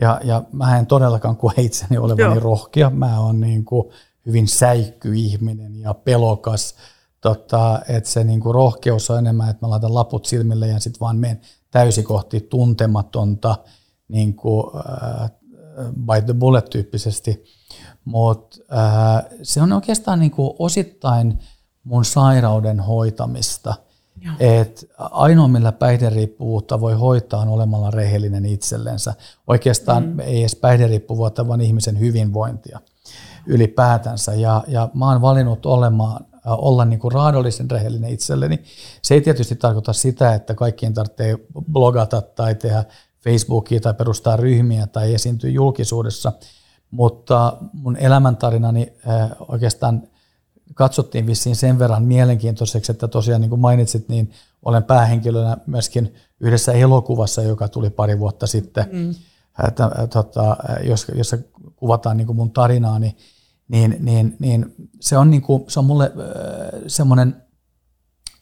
Ja, 0.00 0.20
ja 0.24 0.42
mä 0.52 0.78
en 0.78 0.86
todellakaan 0.86 1.36
koe 1.36 1.52
itseni 1.56 1.98
olevani 1.98 2.34
Joo. 2.34 2.40
rohkea. 2.40 2.90
Mä 2.90 3.20
oon 3.20 3.40
niin 3.40 3.64
kuin 3.64 3.90
hyvin 4.26 4.48
säikkyihminen 4.48 5.80
ja 5.80 5.94
pelokas. 5.94 6.74
Tota, 7.20 7.80
että 7.88 8.10
se 8.10 8.24
niin 8.24 8.40
kuin 8.40 8.54
rohkeus 8.54 9.10
on 9.10 9.18
enemmän, 9.18 9.50
että 9.50 9.66
mä 9.66 9.70
laitan 9.70 9.94
laput 9.94 10.26
silmille 10.26 10.68
ja 10.68 10.80
sitten 10.80 11.00
vaan 11.00 11.16
menen 11.16 11.40
täysin 11.70 12.04
kohti 12.04 12.40
tuntematonta 12.40 13.56
niin 14.08 14.34
kuin, 14.34 14.66
äh, 14.76 15.30
by 15.94 16.22
the 16.26 16.34
bullet 16.34 16.70
tyyppisesti. 16.70 17.44
Mutta 18.04 18.56
äh, 18.72 19.24
se 19.42 19.62
on 19.62 19.72
oikeastaan 19.72 20.20
niin 20.20 20.30
kuin 20.30 20.50
osittain 20.58 21.38
mun 21.84 22.04
sairauden 22.04 22.80
hoitamista. 22.80 23.74
Et 24.40 24.90
ainoa, 24.98 25.48
millä 25.48 25.72
päihderiippuvuutta 25.72 26.80
voi 26.80 26.94
hoitaa, 26.94 27.40
on 27.40 27.48
olemalla 27.48 27.90
rehellinen 27.90 28.46
itsellensä. 28.46 29.14
Oikeastaan 29.46 30.06
mm. 30.06 30.20
ei 30.20 30.40
edes 30.40 30.56
päihderiippuvuutta, 30.56 31.48
vaan 31.48 31.60
ihmisen 31.60 32.00
hyvinvointia 32.00 32.80
ylipäätänsä. 33.46 34.34
Ja, 34.34 34.64
ja 34.68 34.88
mä 34.94 35.08
oon 35.10 35.22
valinnut 35.22 35.66
olemaan, 35.66 36.24
äh, 36.34 36.40
olla 36.44 36.84
niin 36.84 36.98
kuin 36.98 37.12
raadollisen 37.12 37.70
rehellinen 37.70 38.10
itselleni. 38.10 38.62
Se 39.02 39.14
ei 39.14 39.20
tietysti 39.20 39.56
tarkoita 39.56 39.92
sitä, 39.92 40.34
että 40.34 40.54
kaikkien 40.54 40.94
tarvitsee 40.94 41.36
blogata 41.72 42.22
tai 42.22 42.54
tehdä 42.54 42.84
Facebookia 43.24 43.80
tai 43.80 43.94
perustaa 43.94 44.36
ryhmiä 44.36 44.86
tai 44.86 45.14
esiintyä 45.14 45.50
julkisuudessa, 45.50 46.32
mutta 46.90 47.56
mun 47.72 47.96
elämäntarinani 47.96 48.92
äh, 49.08 49.30
oikeastaan 49.48 50.02
katsottiin 50.74 51.26
vissiin 51.26 51.56
sen 51.56 51.78
verran 51.78 52.02
mielenkiintoiseksi, 52.02 52.92
että 52.92 53.08
tosiaan 53.08 53.40
niin 53.40 53.50
kuin 53.50 53.60
mainitsit, 53.60 54.08
niin 54.08 54.30
olen 54.62 54.84
päähenkilönä 54.84 55.56
myöskin 55.66 56.14
yhdessä 56.40 56.72
elokuvassa, 56.72 57.42
joka 57.42 57.68
tuli 57.68 57.90
pari 57.90 58.18
vuotta 58.18 58.46
sitten, 58.46 58.84
mm. 58.92 59.14
että, 59.68 59.90
tota, 60.12 60.56
jossa, 60.84 61.12
jossa 61.14 61.38
kuvataan 61.76 62.16
niin 62.16 62.26
kuin 62.26 62.36
mun 62.36 62.50
tarinaani, 62.50 63.16
niin, 63.68 63.96
niin, 64.00 64.36
niin 64.38 64.74
se, 65.00 65.18
on 65.18 65.30
niin 65.30 65.42
kuin, 65.42 65.64
se 65.68 65.78
on 65.78 65.84
mulle 65.84 66.04
äh, 66.04 66.80
semmoinen 66.86 67.42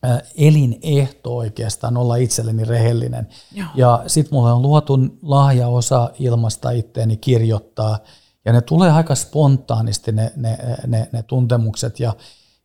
äh, 0.05 0.23
elinehto 0.37 1.37
oikeastaan 1.37 1.97
olla 1.97 2.17
itselleni 2.17 2.65
rehellinen. 2.65 3.29
Joo. 3.53 3.69
Ja 3.75 4.03
sitten 4.07 4.35
mulle 4.35 4.53
on 4.53 4.63
luotu 4.63 4.99
lahja 5.23 5.69
osa 5.69 6.11
ilmasta 6.19 6.71
itteeni 6.71 7.17
kirjoittaa, 7.17 7.99
ja 8.45 8.53
ne 8.53 8.61
tulee 8.61 8.91
aika 8.91 9.15
spontaanisti 9.15 10.13
ne, 10.13 10.33
ne, 10.37 10.59
ne, 10.87 11.09
ne 11.13 11.23
tuntemukset. 11.23 12.01
Ja, 12.01 12.15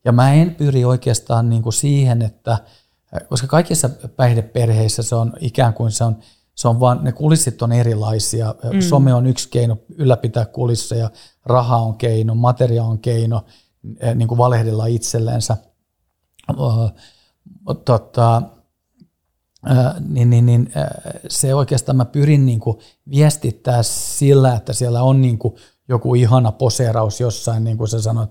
ja 0.05 0.11
mä 0.11 0.33
en 0.33 0.55
pyri 0.55 0.85
oikeastaan 0.85 1.49
niin 1.49 1.63
kuin 1.63 1.73
siihen, 1.73 2.21
että 2.21 2.57
koska 3.29 3.47
kaikissa 3.47 3.89
päihdeperheissä 4.15 5.03
se 5.03 5.15
on 5.15 5.33
ikään 5.39 5.73
kuin 5.73 5.91
se 5.91 6.03
on, 6.03 6.17
se 6.55 6.67
on 6.67 6.79
vaan, 6.79 7.03
ne 7.03 7.11
kulissit 7.11 7.61
on 7.61 7.71
erilaisia. 7.71 8.55
Mm. 8.73 8.81
Some 8.81 9.13
on 9.13 9.27
yksi 9.27 9.49
keino 9.49 9.77
ylläpitää 9.97 10.45
kulisseja, 10.45 11.09
raha 11.45 11.77
on 11.77 11.97
keino, 11.97 12.35
materia 12.35 12.83
on 12.83 12.99
keino, 12.99 13.45
niin 14.15 14.27
kuin 14.27 14.37
valehdella 14.37 14.85
itsellensä. 14.85 15.57
Tota, 17.85 18.41
niin, 20.09 20.29
niin, 20.29 20.45
niin, 20.45 20.71
se 21.27 21.55
oikeastaan 21.55 21.95
mä 21.95 22.05
pyrin 22.05 22.45
niin 22.45 22.59
kuin 22.59 22.77
viestittää 23.09 23.83
sillä, 23.83 24.55
että 24.55 24.73
siellä 24.73 25.03
on 25.03 25.21
niin 25.21 25.37
kuin 25.37 25.55
joku 25.89 26.15
ihana 26.15 26.51
poseeraus 26.51 27.19
jossain, 27.19 27.63
niin 27.63 27.77
kuin 27.77 27.87
sä 27.87 28.01
sanoit, 28.01 28.29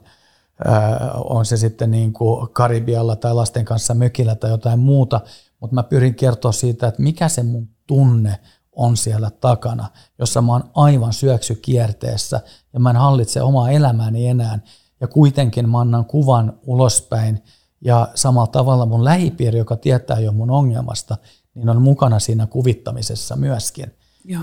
on 1.24 1.46
se 1.46 1.56
sitten 1.56 1.90
niin 1.90 2.12
kuin 2.12 2.48
Karibialla 2.52 3.16
tai 3.16 3.34
lasten 3.34 3.64
kanssa 3.64 3.94
mökillä 3.94 4.34
tai 4.34 4.50
jotain 4.50 4.78
muuta, 4.78 5.20
mutta 5.60 5.74
mä 5.74 5.82
pyrin 5.82 6.14
kertoa 6.14 6.52
siitä, 6.52 6.86
että 6.86 7.02
mikä 7.02 7.28
se 7.28 7.42
mun 7.42 7.68
tunne 7.86 8.38
on 8.72 8.96
siellä 8.96 9.30
takana, 9.30 9.88
jossa 10.18 10.42
mä 10.42 10.52
oon 10.52 10.70
aivan 10.74 11.12
syöksykierteessä 11.12 12.40
ja 12.72 12.80
mä 12.80 12.90
en 12.90 12.96
hallitse 12.96 13.42
omaa 13.42 13.70
elämääni 13.70 14.26
enää. 14.26 14.58
Ja 15.00 15.08
kuitenkin 15.08 15.68
mä 15.68 15.80
annan 15.80 16.04
kuvan 16.04 16.58
ulospäin 16.66 17.42
ja 17.84 18.08
samalla 18.14 18.46
tavalla 18.46 18.86
mun 18.86 19.04
lähipiiri, 19.04 19.58
joka 19.58 19.76
tietää 19.76 20.20
jo 20.20 20.32
mun 20.32 20.50
ongelmasta, 20.50 21.16
niin 21.54 21.68
on 21.68 21.82
mukana 21.82 22.18
siinä 22.18 22.46
kuvittamisessa 22.46 23.36
myöskin. 23.36 23.94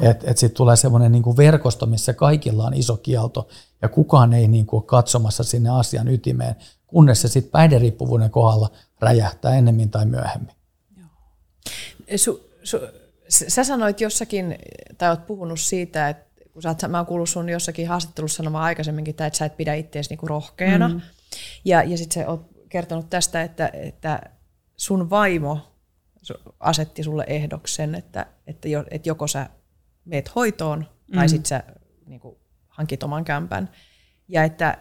Että 0.02 0.32
et 0.32 0.38
sitten 0.38 0.58
tulee 0.58 0.76
semmoinen 0.76 1.12
niinku 1.12 1.38
verkosto, 1.38 1.86
missä 1.86 2.14
kaikilla 2.14 2.66
on 2.66 2.74
iso 2.74 2.98
kielto 2.98 3.48
ja 3.82 3.90
kukaan 3.90 4.34
ei 4.34 4.48
niinku 4.48 4.78
ole 4.78 4.86
katsomassa 4.86 5.44
sinne 5.44 5.70
asian 5.70 6.08
ytimeen, 6.08 6.56
kunnes 6.88 7.22
se 7.22 7.28
sitten 7.28 7.52
päihderiippuvuuden 7.52 8.30
kohdalla 8.30 8.70
räjähtää 9.00 9.56
ennemmin 9.56 9.90
tai 9.90 10.06
myöhemmin. 10.06 10.56
Su, 12.16 12.50
su, 12.64 12.80
sä 13.30 13.64
sanoit 13.64 14.02
jossakin, 14.02 14.56
tai 14.98 15.10
oot 15.10 15.28
puhunut 15.28 15.60
siitä, 15.60 16.10
että 16.10 16.44
kun 16.54 16.62
sä 16.62 16.70
oot, 16.70 16.82
mä 16.88 16.98
oon 16.98 17.06
kuullut 17.06 17.30
sun 17.30 17.50
jossakin 17.50 17.88
haastattelussa 17.88 18.38
sanomaan 18.38 18.64
aikaisemminkin, 18.64 19.12
että 19.12 19.38
sä 19.38 19.46
et 19.46 19.58
pidä 19.58 19.74
itseäsi 19.74 20.10
niinku 20.10 20.28
rohkeana. 20.28 20.88
Mm. 20.88 21.02
Ja, 21.66 21.84
ja 21.84 21.98
sitten 21.98 22.24
sä 22.24 22.30
oot 22.30 22.59
kertonut 22.70 23.10
tästä, 23.10 23.42
että, 23.42 23.70
että 23.74 24.22
sun 24.78 25.10
vaimo 25.10 25.60
asetti 26.60 27.04
sulle 27.04 27.26
ehdoksen, 27.28 27.96
että, 27.96 28.26
että, 28.48 28.68
jo, 28.68 28.86
että 28.92 29.10
joko 29.10 29.28
sä 29.28 29.50
meet 30.06 30.36
hoitoon 30.36 30.86
tai 31.14 31.26
mm. 31.26 31.30
sitten 31.30 31.46
sä 31.46 31.64
niin 32.06 32.20
kuin, 32.20 32.38
hankit 32.68 33.04
oman 33.04 33.26
kämpän. 33.26 33.70
Ja 34.28 34.44
että 34.44 34.78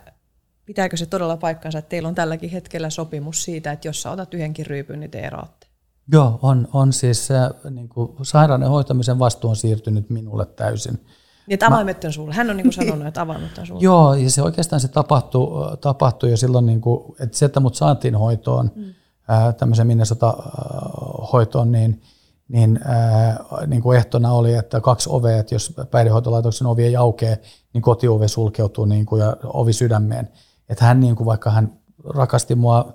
pitääkö 0.64 0.96
se 0.96 1.06
todella 1.06 1.36
paikkansa, 1.36 1.78
että 1.78 1.88
teillä 1.88 2.08
on 2.08 2.14
tälläkin 2.14 2.50
hetkellä 2.50 2.90
sopimus 2.90 3.44
siitä, 3.44 3.72
että 3.72 3.88
jos 3.88 4.02
sä 4.02 4.10
otat 4.10 4.34
yhdenkin 4.34 4.66
ryypyn, 4.66 5.00
niin 5.00 5.10
te 5.10 5.20
eroatte? 5.20 5.66
Joo, 6.12 6.38
on, 6.42 6.68
on 6.72 6.92
siis 6.92 7.26
se 7.26 7.34
niin 7.70 7.88
kuin 7.88 8.12
sairauden 8.22 8.68
hoitamisen 8.68 9.18
vastuu 9.18 9.50
on 9.50 9.56
siirtynyt 9.56 10.10
minulle 10.10 10.46
täysin. 10.46 11.06
Ja 11.48 11.54
että 11.54 11.66
avaimet 11.66 12.04
on 12.04 12.12
sulle. 12.12 12.34
Hän 12.34 12.50
on 12.50 12.56
niin 12.56 12.64
kuin 12.64 12.72
sanonut, 12.72 13.06
että 13.06 13.20
avaimet 13.20 13.58
on 13.58 13.66
sulle. 13.66 13.80
Joo, 13.82 14.14
ja 14.14 14.30
se 14.30 14.42
oikeastaan 14.42 14.80
se 14.80 14.88
tapahtui, 14.88 15.76
tapahtui 15.80 16.30
jo 16.30 16.36
silloin, 16.36 16.66
niin 16.66 16.80
kuin, 16.80 17.14
että 17.20 17.38
se, 17.38 17.44
että 17.44 17.60
mut 17.60 17.74
saatiin 17.74 18.14
hoitoon, 18.14 18.70
mm. 18.74 18.84
ää, 19.28 19.52
tämmöisen 19.52 19.86
Minnesota-hoitoon, 19.86 21.72
niin, 21.72 22.02
niin, 22.48 22.80
ää, 22.84 23.44
niin 23.66 23.82
kuin 23.82 23.98
ehtona 23.98 24.32
oli, 24.32 24.54
että 24.54 24.80
kaksi 24.80 25.08
ovea, 25.12 25.38
että 25.38 25.54
jos 25.54 25.74
päihdehoitolaitoksen 25.90 26.66
ovi 26.66 26.84
ei 26.84 26.96
aukee, 26.96 27.40
niin 27.74 27.82
kotiove 27.82 28.28
sulkeutuu 28.28 28.84
niin 28.84 29.06
kuin, 29.06 29.22
ja 29.22 29.36
ovi 29.44 29.72
sydämeen. 29.72 30.28
Että 30.68 30.84
hän, 30.84 31.00
niin 31.00 31.16
kuin, 31.16 31.26
vaikka 31.26 31.50
hän 31.50 31.72
rakasti 32.14 32.54
mua 32.54 32.92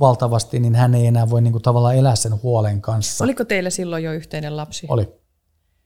valtavasti, 0.00 0.60
niin 0.60 0.74
hän 0.74 0.94
ei 0.94 1.06
enää 1.06 1.30
voi 1.30 1.42
niin 1.42 1.52
kuin, 1.52 1.62
tavallaan 1.62 1.96
elää 1.96 2.16
sen 2.16 2.42
huolen 2.42 2.80
kanssa. 2.80 3.24
Oliko 3.24 3.44
teille 3.44 3.70
silloin 3.70 4.04
jo 4.04 4.12
yhteinen 4.12 4.56
lapsi? 4.56 4.86
Oli. 4.90 5.19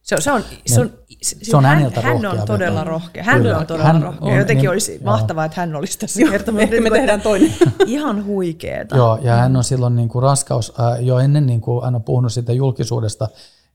Se 0.04 0.14
on, 0.14 0.22
se 0.22 0.32
on, 0.32 0.44
se 0.66 0.80
on, 0.80 0.90
se 1.42 1.56
on 1.56 1.64
hän, 1.64 1.76
häneltä 1.78 2.00
hän 2.00 2.26
on 2.26 2.42
todella 2.46 2.80
veto. 2.80 2.90
rohkea. 2.90 3.24
Hän 3.24 3.42
Kyllä. 3.42 3.58
on 3.58 3.66
todella 3.66 3.92
Hän 3.92 4.02
rohkea. 4.02 4.28
on, 4.32 4.38
Jotenkin 4.38 4.62
niin- 4.62 4.70
olisi 4.70 4.92
joo. 4.94 5.04
mahtavaa, 5.04 5.44
että 5.44 5.60
hän 5.60 5.76
olisi 5.76 5.98
tässä 5.98 6.20
kertomassa. 6.30 6.62
Ehkä 6.74 6.80
me 6.80 6.90
tehdään 6.90 7.20
toinen. 7.20 7.54
Ihan 7.86 8.24
huikeeta. 8.24 8.96
Joo, 8.96 9.18
ja 9.22 9.34
hän 9.36 9.56
on 9.56 9.64
silloin 9.64 9.96
niin 9.96 10.08
kuin 10.08 10.22
raskaus, 10.22 10.72
ää, 10.78 10.98
jo 10.98 11.18
ennen 11.18 11.46
niin 11.46 11.60
kuin 11.60 11.84
hän 11.84 11.94
on 11.94 12.02
puhunut 12.02 12.32
siitä 12.32 12.52
julkisuudesta, 12.52 13.28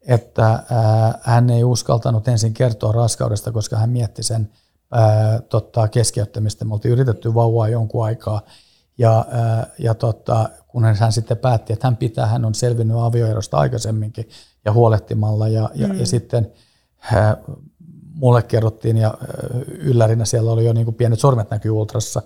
että 0.08 0.46
ää, 0.46 1.20
hän 1.24 1.50
ei 1.50 1.64
uskaltanut 1.64 2.28
ensin 2.28 2.54
kertoa 2.54 2.92
raskaudesta, 2.92 3.52
koska 3.52 3.78
hän 3.78 3.90
mietti 3.90 4.24
sen 4.24 4.50
ää, 4.92 5.40
totta, 5.42 5.88
keskeyttämistä. 5.88 6.66
Me 6.66 6.74
oltiin 6.74 6.92
yritetty 6.92 7.34
vauvaa 7.34 7.68
jonkun 7.70 8.06
aikaa, 8.06 8.42
ja, 8.98 9.26
ää, 9.32 9.68
ja 9.80 9.94
totta, 9.94 10.50
kun 10.68 10.84
hän, 10.86 10.96
hän 10.96 11.12
sitten 11.12 11.38
päätti, 11.38 11.74
että 11.74 11.88
hän 11.88 11.98
pitää, 11.98 12.26
hän 12.26 12.46
on 12.46 12.56
selvinnyt 12.56 12.98
avioerosta 13.00 13.58
aikaisemminkin 13.58 14.30
ja 14.66 14.74
huolehtimalla, 14.74 15.48
ja, 15.48 15.70
ja, 15.76 15.88
mm. 15.88 16.00
ja 16.00 16.06
sitten 16.06 16.52
ää, 17.14 17.38
mulle 18.14 18.44
kerrottiin, 18.44 18.98
ja 18.98 19.14
yllärinä 19.68 20.26
siellä 20.26 20.52
oli 20.52 20.66
jo 20.66 20.74
niin 20.74 20.86
kuin 20.86 20.96
pienet 20.96 21.20
sormet 21.20 21.50
näkyy 21.50 21.72
ultrassa, 21.72 22.22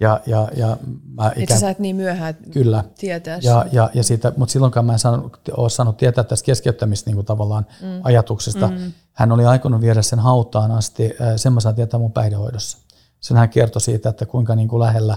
ja, 0.00 0.20
ja, 0.26 0.48
ja 0.56 0.76
mä 1.14 1.32
Että 1.36 1.58
sä 1.58 1.70
et 1.70 1.78
niin 1.78 1.96
myöhään 1.96 2.36
Kyllä. 2.50 2.84
tietää 2.98 3.38
Ja, 3.42 3.66
ja, 3.72 3.90
ja 3.94 4.02
siitä, 4.02 4.32
mutta 4.36 4.52
silloinkaan 4.52 4.86
mä 4.86 4.92
en 4.92 4.98
saanut, 4.98 5.40
ole 5.56 5.70
saanut 5.70 5.96
tietää 5.96 6.24
tästä 6.24 6.46
keskeyttämistä 6.46 7.10
niin 7.10 7.14
kuin 7.14 7.26
tavallaan 7.26 7.66
mm. 7.82 8.00
ajatuksesta. 8.02 8.68
Mm. 8.68 8.92
Hän 9.12 9.32
oli 9.32 9.44
aikonut 9.44 9.80
viedä 9.80 10.02
sen 10.02 10.18
hautaan 10.18 10.70
asti, 10.70 11.14
sen 11.36 11.52
mä 11.52 11.60
saan 11.60 11.74
tietää 11.74 12.00
mun 12.00 12.12
päihdehoidossa. 12.12 12.78
Sen 13.20 13.36
hän 13.36 13.48
kertoi 13.48 13.80
siitä, 13.80 14.08
että 14.08 14.26
kuinka 14.26 14.54
niin 14.54 14.68
kuin 14.68 14.80
lähellä, 14.80 15.16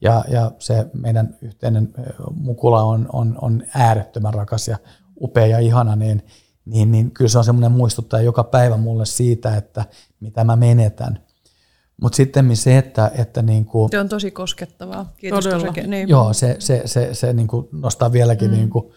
ja, 0.00 0.24
ja 0.28 0.50
se 0.58 0.86
meidän 0.92 1.36
yhteinen 1.42 1.94
mukula 2.34 2.82
on, 2.82 3.08
on, 3.12 3.38
on 3.40 3.62
äärettömän 3.74 4.34
rakas 4.34 4.68
ja 4.68 4.78
upea 5.20 5.46
ja 5.46 5.58
ihana, 5.58 5.96
niin, 5.96 6.22
niin, 6.64 6.92
niin 6.92 7.10
kyllä 7.10 7.28
se 7.28 7.38
on 7.38 7.44
semmoinen 7.44 7.72
muistuttaja 7.72 8.22
joka 8.22 8.44
päivä 8.44 8.76
mulle 8.76 9.06
siitä, 9.06 9.56
että 9.56 9.84
mitä 10.20 10.44
mä 10.44 10.56
menetän. 10.56 11.20
Mutta 12.02 12.16
sitten 12.16 12.56
se, 12.56 12.78
että, 12.78 13.10
että 13.14 13.42
niin 13.42 13.64
kuin, 13.64 13.90
Se 13.90 14.00
on 14.00 14.08
tosi 14.08 14.30
koskettavaa. 14.30 15.12
Kiitos 15.16 15.44
Todella. 15.44 15.66
Toseke. 15.66 15.86
Niin. 15.86 16.08
Joo, 16.08 16.32
se, 16.32 16.56
se, 16.58 16.82
se, 16.84 17.14
se 17.14 17.32
niin 17.32 17.48
kuin 17.48 17.68
nostaa 17.72 18.12
vieläkin, 18.12 18.50
mm. 18.50 18.56
niin 18.56 18.70
kuin, 18.70 18.92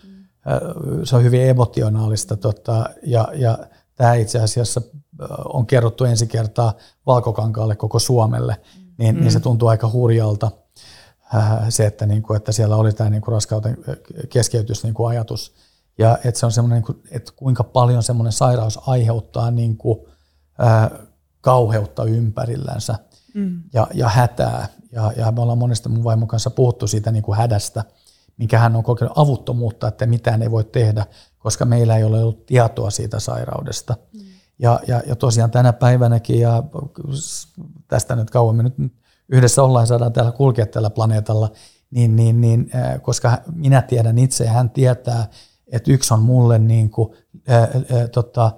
se 1.04 1.16
on 1.16 1.24
hyvin 1.24 1.42
emotionaalista. 1.42 2.38
Tota, 2.38 2.90
ja, 3.04 3.28
ja 3.36 3.58
tämä 3.96 4.14
itse 4.14 4.40
asiassa 4.40 4.82
on 5.54 5.66
kerrottu 5.66 6.04
ensi 6.04 6.28
kertaa 6.28 6.74
Valkokankaalle 7.06 7.76
koko 7.76 8.00
Suomelle, 8.00 8.56
niin, 8.98 9.16
mm. 9.16 9.22
niin 9.22 9.32
se 9.32 9.40
tuntuu 9.40 9.68
aika 9.68 9.90
hurjalta 9.90 10.52
se, 11.70 11.86
että, 11.86 12.06
niin 12.06 12.22
kuin, 12.22 12.38
että 12.38 12.52
siellä 12.52 12.76
oli 12.76 12.94
tämä 12.94 13.10
niin 13.10 13.22
kuin 13.22 13.34
raskauden 13.34 13.78
keskeytys 14.30 14.84
niin 14.84 14.94
kuin 14.94 15.10
ajatus. 15.10 15.54
Ja 15.98 16.18
että 16.26 16.40
se 16.40 16.46
on 16.46 16.52
semmoinen, 16.52 16.76
niin 16.76 16.86
kuin, 16.86 17.04
että 17.12 17.32
kuinka 17.36 17.64
paljon 17.64 18.04
semmoinen 18.04 18.32
sairaus 18.32 18.80
aiheuttaa 18.88 19.52
niin 19.52 19.78
kuin, 19.78 20.00
ää, 20.58 20.92
kauheutta 21.42 22.04
ympärillänsä 22.04 22.96
mm. 23.34 23.64
ja, 23.74 23.88
ja 23.94 24.10
hätää. 24.10 24.68
Ja, 24.92 25.12
ja 25.18 25.32
me 25.32 25.42
ollaan 25.42 25.58
monesti 25.58 25.90
mun 25.90 26.04
vaimon 26.04 26.28
kanssa 26.28 26.50
puhuttu 26.50 26.88
siitä 26.88 27.12
niin 27.12 27.24
kuin 27.24 27.38
hädästä, 27.38 27.84
minkä 28.38 28.60
hän 28.60 28.76
on 28.76 28.84
kokenut 28.84 29.18
avuttomuutta, 29.18 29.88
että 29.88 30.06
mitään 30.06 30.42
ei 30.42 30.52
voi 30.52 30.64
tehdä, 30.64 31.06
koska 31.38 31.66
meillä 31.66 31.98
ei 31.98 32.04
ole 32.04 32.24
ollut 32.24 32.46
tietoa 32.46 32.90
siitä 32.90 33.20
sairaudesta. 33.20 33.96
Mm. 34.14 34.20
Ja, 34.60 34.80
ja, 34.88 35.02
ja 35.08 35.16
tosiaan 35.16 35.52
tänä 35.52 35.74
päivänäkin, 35.74 36.40
ja 36.40 36.64
tästä 37.88 38.16
nyt 38.16 38.30
kauan 38.30 38.56
me 38.56 38.64
nyt 38.64 38.76
yhdessä 39.30 39.64
ollaan, 39.64 39.88
saadaan 39.88 40.14
täällä 40.14 40.32
kulkea 40.32 40.66
tällä 40.66 40.90
planeetalla, 40.90 41.52
niin, 41.92 42.16
niin, 42.16 42.42
niin, 42.42 42.72
koska 43.02 43.38
minä 43.56 43.82
tiedän 43.82 44.18
itse 44.18 44.44
ja 44.44 44.52
hän 44.52 44.70
tietää, 44.70 45.28
että 45.74 45.92
yksi 45.92 46.14
on 46.14 46.22
mulle, 46.22 46.60
niin 46.60 46.90
kuin, 46.90 47.10
ää, 47.48 47.60
ää, 47.60 48.08
tota, 48.08 48.52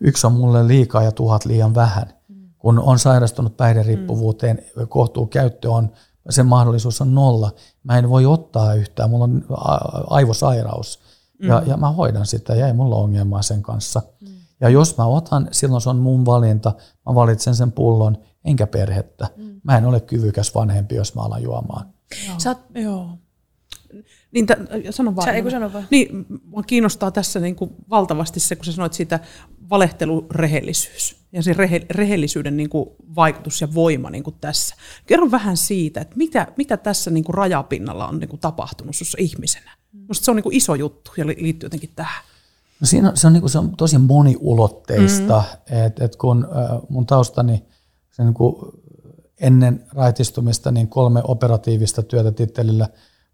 yksi 0.00 0.26
on 0.26 0.32
mulle 0.32 0.68
liikaa 0.68 1.02
ja 1.02 1.12
tuhat 1.12 1.44
liian 1.44 1.74
vähän. 1.74 2.12
Kun 2.58 2.78
on 2.78 2.98
sairastunut 2.98 3.56
päihderiippuvuuteen, 3.56 4.62
mm. 4.76 4.88
kohtuu 4.88 5.26
käyttö 5.26 5.70
on, 5.70 5.92
sen 6.30 6.46
mahdollisuus 6.46 7.00
on 7.00 7.14
nolla. 7.14 7.50
Mä 7.84 7.98
en 7.98 8.10
voi 8.10 8.26
ottaa 8.26 8.74
yhtään, 8.74 9.10
mulla 9.10 9.24
on 9.24 9.44
aivosairaus 10.10 11.00
mm. 11.42 11.48
ja, 11.48 11.62
ja 11.66 11.76
mä 11.76 11.90
hoidan 11.90 12.26
sitä 12.26 12.54
ja 12.54 12.66
ei 12.66 12.72
mulla 12.72 12.96
ongelmaa 12.96 13.42
sen 13.42 13.62
kanssa. 13.62 14.02
Mm. 14.20 14.28
Ja 14.60 14.68
jos 14.68 14.98
mä 14.98 15.06
otan, 15.06 15.48
silloin 15.52 15.80
se 15.80 15.90
on 15.90 15.96
mun 15.96 16.24
valinta, 16.24 16.72
mä 17.06 17.14
valitsen 17.14 17.54
sen 17.54 17.72
pullon, 17.72 18.18
enkä 18.44 18.66
perhettä. 18.66 19.28
Mm. 19.36 19.60
Mä 19.64 19.78
en 19.78 19.86
ole 19.86 20.00
kyvykäs 20.00 20.54
vanhempi, 20.54 20.94
jos 20.94 21.14
mä 21.14 21.22
alan 21.22 21.42
juomaan. 21.42 21.86
Joo. 22.28 22.34
Sä, 22.38 22.56
joo. 22.74 23.08
Niin, 24.32 24.46
t- 24.46 24.52
sano 24.90 25.16
vaan. 25.16 25.28
Sä, 25.28 25.32
ei 25.32 25.50
sano 25.50 25.72
vaan. 25.72 25.86
Niin, 25.90 26.26
mua 26.44 26.62
kiinnostaa 26.62 27.10
tässä 27.10 27.40
niin 27.40 27.56
kuin 27.56 27.70
valtavasti 27.90 28.40
se, 28.40 28.56
kun 28.56 28.64
sä 28.64 28.72
sanoit 28.72 28.92
siitä 28.92 29.20
valehtelurehellisyys 29.70 31.16
ja 31.32 31.42
se 31.42 31.52
rehe, 31.52 31.86
rehellisyyden 31.90 32.56
niin 32.56 32.70
kuin 32.70 32.90
vaikutus 33.16 33.60
ja 33.60 33.74
voima 33.74 34.10
niin 34.10 34.24
kuin 34.24 34.36
tässä. 34.40 34.76
Kerro 35.06 35.30
vähän 35.30 35.56
siitä, 35.56 36.00
että 36.00 36.16
mitä, 36.16 36.46
mitä 36.56 36.76
tässä 36.76 37.10
niin 37.10 37.24
kuin 37.24 37.34
rajapinnalla 37.34 38.08
on 38.08 38.18
niin 38.18 38.28
kuin 38.28 38.40
tapahtunut 38.40 38.96
sinussa 38.96 39.18
ihmisenä. 39.20 39.70
Minusta 39.92 40.24
se 40.24 40.30
on 40.30 40.36
niin 40.36 40.42
kuin 40.42 40.56
iso 40.56 40.74
juttu 40.74 41.12
ja 41.16 41.26
liittyy 41.26 41.66
jotenkin 41.66 41.90
tähän. 41.96 42.24
No 42.80 42.86
siinä 42.86 43.12
se 43.14 43.26
on, 43.26 43.32
niin 43.32 43.40
kuin, 43.40 43.50
se 43.50 43.58
on 43.58 43.76
tosi 43.76 43.98
moniulotteista, 43.98 45.44
mm. 45.70 45.76
että 45.86 46.04
et 46.04 46.16
kun 46.16 46.44
äh, 46.44 46.80
mun 46.88 47.06
taustani 47.06 47.64
se 48.10 48.24
niin 48.24 48.34
kuin 48.34 48.56
ennen 49.40 49.86
raitistumista 49.92 50.72
niin 50.72 50.88
kolme 50.88 51.20
operatiivista 51.24 52.02
työtä 52.02 52.32
tittelillä 52.32 52.88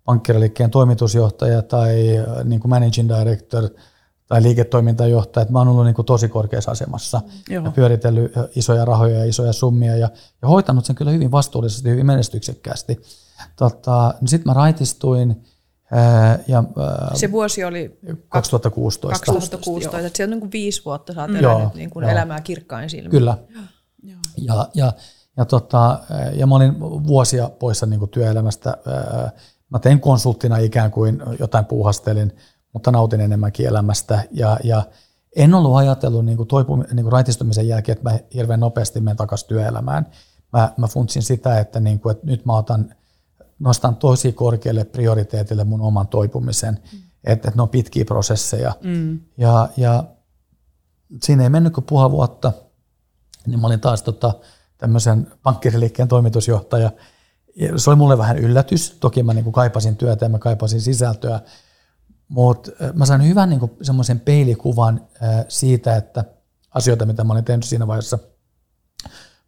pankkiriliikkeen 0.08 0.70
toimitusjohtaja 0.70 1.62
tai 1.62 2.18
äh, 2.18 2.44
niin 2.44 2.60
kuin 2.60 2.70
managing 2.70 3.08
director 3.18 3.68
tai 4.26 4.42
liiketoimintajohtaja, 4.42 5.42
että 5.42 5.52
mä 5.52 5.58
oon 5.58 5.68
ollut 5.68 5.84
niin 5.84 5.94
kuin 5.94 6.06
tosi 6.06 6.28
korkeassa 6.28 6.70
asemassa 6.70 7.20
Joo. 7.48 7.64
ja 7.64 7.70
pyöritellyt 7.70 8.32
isoja 8.56 8.84
rahoja 8.84 9.18
ja 9.18 9.24
isoja 9.24 9.52
summia 9.52 9.96
ja, 9.96 10.08
ja 10.42 10.48
hoitanut 10.48 10.84
sen 10.84 10.96
kyllä 10.96 11.10
hyvin 11.10 11.30
vastuullisesti, 11.30 11.90
hyvin 11.90 12.06
menestyksekkäästi. 12.06 13.00
Tota, 13.56 14.14
niin 14.20 14.28
Sitten 14.28 14.50
mä 14.50 14.54
raitistuin 14.54 15.44
ja, 16.48 16.64
se 17.14 17.32
vuosi 17.32 17.64
oli 17.64 17.98
2016. 18.28 19.26
2016, 19.26 19.98
että 19.98 20.16
se 20.16 20.24
on 20.24 20.30
niin 20.30 20.40
kuin 20.40 20.52
viisi 20.52 20.84
vuotta 20.84 21.14
sä 21.14 21.20
oot 21.20 21.30
elänyt 21.30 21.74
niin 21.74 21.90
kuin 21.90 22.04
elämää 22.04 22.40
kirkkain 22.40 22.90
silmin. 22.90 23.10
Kyllä. 23.10 23.38
Ja, 24.36 24.68
ja, 24.74 24.92
ja, 25.36 25.44
tota, 25.44 26.00
ja 26.34 26.46
mä 26.46 26.54
olin 26.54 26.80
vuosia 26.80 27.50
poissa 27.58 27.86
niin 27.86 28.00
kuin 28.00 28.10
työelämästä. 28.10 28.76
Mä 29.70 29.78
tein 29.78 30.00
konsulttina 30.00 30.56
ikään 30.56 30.90
kuin 30.90 31.22
jotain 31.38 31.64
puuhastelin, 31.64 32.32
mutta 32.72 32.90
nautin 32.90 33.20
enemmänkin 33.20 33.66
elämästä. 33.66 34.24
Ja, 34.30 34.58
ja 34.64 34.82
en 35.36 35.54
ollut 35.54 35.76
ajatellut 35.76 36.24
niin 36.24 36.36
kuin 36.36 36.48
toipum, 36.48 36.84
niin 36.92 37.04
kuin 37.04 37.12
raitistumisen 37.12 37.68
jälkeen, 37.68 37.98
että 37.98 38.10
mä 38.10 38.18
hirveän 38.34 38.60
nopeasti 38.60 39.00
menen 39.00 39.16
takaisin 39.16 39.48
työelämään. 39.48 40.06
Mä, 40.52 40.72
mä 40.76 40.86
funtsin 40.86 41.22
sitä, 41.22 41.58
että, 41.58 41.80
niin 41.80 42.00
kuin, 42.00 42.12
että 42.12 42.26
nyt 42.26 42.46
mä 42.46 42.56
otan, 42.56 42.94
nostan 43.58 43.96
tosi 43.96 44.32
korkealle 44.32 44.84
prioriteetille 44.84 45.64
mun 45.64 45.80
oman 45.80 46.08
toipumisen, 46.08 46.74
mm. 46.74 46.98
että, 47.24 47.48
että 47.48 47.58
ne 47.58 47.62
on 47.62 47.68
pitkiä 47.68 48.04
prosesseja. 48.04 48.72
Mm. 48.84 49.20
Ja, 49.36 49.68
ja 49.76 50.04
siinä 51.22 51.42
ei 51.42 51.48
mennyt 51.48 51.72
kuin 51.72 51.84
puoli 51.84 52.10
vuotta, 52.10 52.52
niin 53.46 53.60
mä 53.60 53.66
olin 53.66 53.80
taas 53.80 54.02
tota, 54.02 54.34
tämmöisen 54.78 55.26
pankkiriliikkeen 55.42 56.08
toimitusjohtaja. 56.08 56.90
Se 57.76 57.90
oli 57.90 57.96
mulle 57.96 58.18
vähän 58.18 58.38
yllätys. 58.38 58.96
Toki 59.00 59.22
mä 59.22 59.34
niin 59.34 59.44
kuin 59.44 59.54
kaipasin 59.54 59.96
työtä 59.96 60.24
ja 60.24 60.28
mä 60.28 60.38
kaipasin 60.38 60.80
sisältöä, 60.80 61.40
mutta 62.28 62.70
mä 62.94 63.06
sain 63.06 63.28
hyvän 63.28 63.48
niin 63.50 63.60
semmoisen 63.82 64.20
peilikuvan 64.20 65.08
siitä, 65.48 65.96
että 65.96 66.24
asioita, 66.70 67.06
mitä 67.06 67.24
mä 67.24 67.32
olin 67.32 67.44
tehnyt 67.44 67.64
siinä 67.64 67.86
vaiheessa 67.86 68.18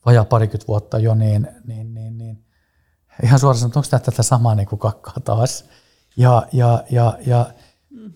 vajaa 0.07 0.25
parikymmentä 0.25 0.67
vuotta 0.69 0.99
jo, 0.99 1.15
niin, 1.15 1.49
niin, 1.67 1.95
niin, 1.95 2.19
niin 2.19 2.45
ihan 3.23 3.39
suoraan 3.39 3.59
sanoen, 3.59 3.77
onko 3.77 3.89
tämä 3.91 4.01
tätä 4.01 4.23
samaa 4.23 4.55
niin 4.55 4.69
kuin 4.69 4.79
kakkaa 4.79 5.17
taas. 5.25 5.65
Ja, 6.17 6.47
ja, 6.53 6.85
ja, 6.91 7.19
ja 7.27 7.55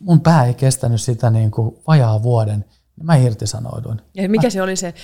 mun 0.01 0.21
pää 0.21 0.45
ei 0.45 0.55
kestänyt 0.55 1.01
sitä 1.01 1.31
niin 1.31 1.51
kuin 1.51 1.77
vajaa 1.87 2.23
vuoden, 2.23 2.65
niin 2.97 3.07
mä 3.07 3.17
irtisanouduin. 3.17 4.01
Ja 4.15 4.29
mikä 4.29 4.51
se 4.51 4.63
oli 4.63 4.77
se, 4.77 4.95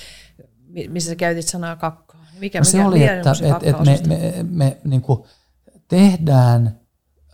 missä 0.89 1.09
sä 1.11 1.17
käytit 1.17 1.49
sanaa 1.49 1.77
kakkaa? 1.77 2.10
Mikä, 2.41 2.59
no 2.59 2.65
se 2.65 2.77
mikä, 2.77 2.89
oli, 2.89 3.05
että, 3.05 3.33
että, 3.43 3.61
että 3.63 3.83
me, 3.83 4.01
me, 4.07 4.33
me, 4.33 4.43
me 4.51 4.79
niin 4.85 5.03
kuin 5.03 5.23
tehdään 5.89 6.81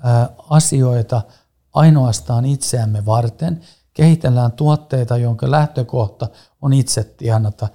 ä, 0.04 0.28
asioita– 0.50 1.22
ainoastaan 1.76 2.44
itseämme 2.44 3.06
varten, 3.06 3.60
kehitellään 3.94 4.52
tuotteita, 4.52 5.16
jonka 5.16 5.50
lähtökohta 5.50 6.28
on 6.62 6.72
itse 6.72 7.04
tienata. 7.04 7.68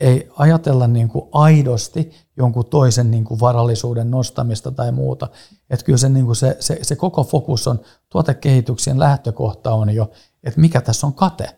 Ei 0.00 0.30
ajatella 0.36 0.86
niin 0.86 1.08
kuin 1.08 1.28
aidosti 1.32 2.10
jonkun 2.36 2.66
toisen 2.66 3.10
niin 3.10 3.24
kuin 3.24 3.40
varallisuuden 3.40 4.10
nostamista 4.10 4.70
tai 4.70 4.92
muuta. 4.92 5.28
Että 5.70 5.84
kyllä 5.84 5.98
se, 5.98 6.08
niin 6.08 6.26
kuin 6.26 6.36
se, 6.36 6.56
se, 6.60 6.78
se 6.82 6.96
koko 6.96 7.24
fokus 7.24 7.68
on, 7.68 7.80
tuotekehityksen 8.08 8.98
lähtökohta 8.98 9.74
on 9.74 9.94
jo, 9.94 10.10
että 10.44 10.60
mikä 10.60 10.80
tässä 10.80 11.06
on 11.06 11.14
kate. 11.14 11.56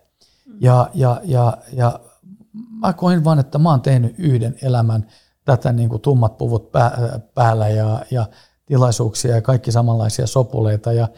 Ja, 0.61 0.91
ja, 0.95 1.21
ja, 1.25 1.57
ja 1.73 2.01
mä 2.81 2.93
koin 2.93 3.25
vaan, 3.25 3.39
että 3.39 3.59
mä 3.59 3.71
oon 3.71 3.81
tehnyt 3.81 4.15
yhden 4.19 4.57
elämän 4.63 5.07
tätä 5.45 5.73
niin 5.73 5.89
kuin 5.89 6.03
tummat 6.03 6.39
puvut 6.39 6.71
päällä 7.35 7.69
ja, 7.69 8.01
ja 8.11 8.27
tilaisuuksia 8.67 9.35
ja 9.35 9.43
kaikki 9.43 9.73
samanlaisia 9.73 10.27
sopuleita. 10.27 10.93
Ja, 10.93 11.09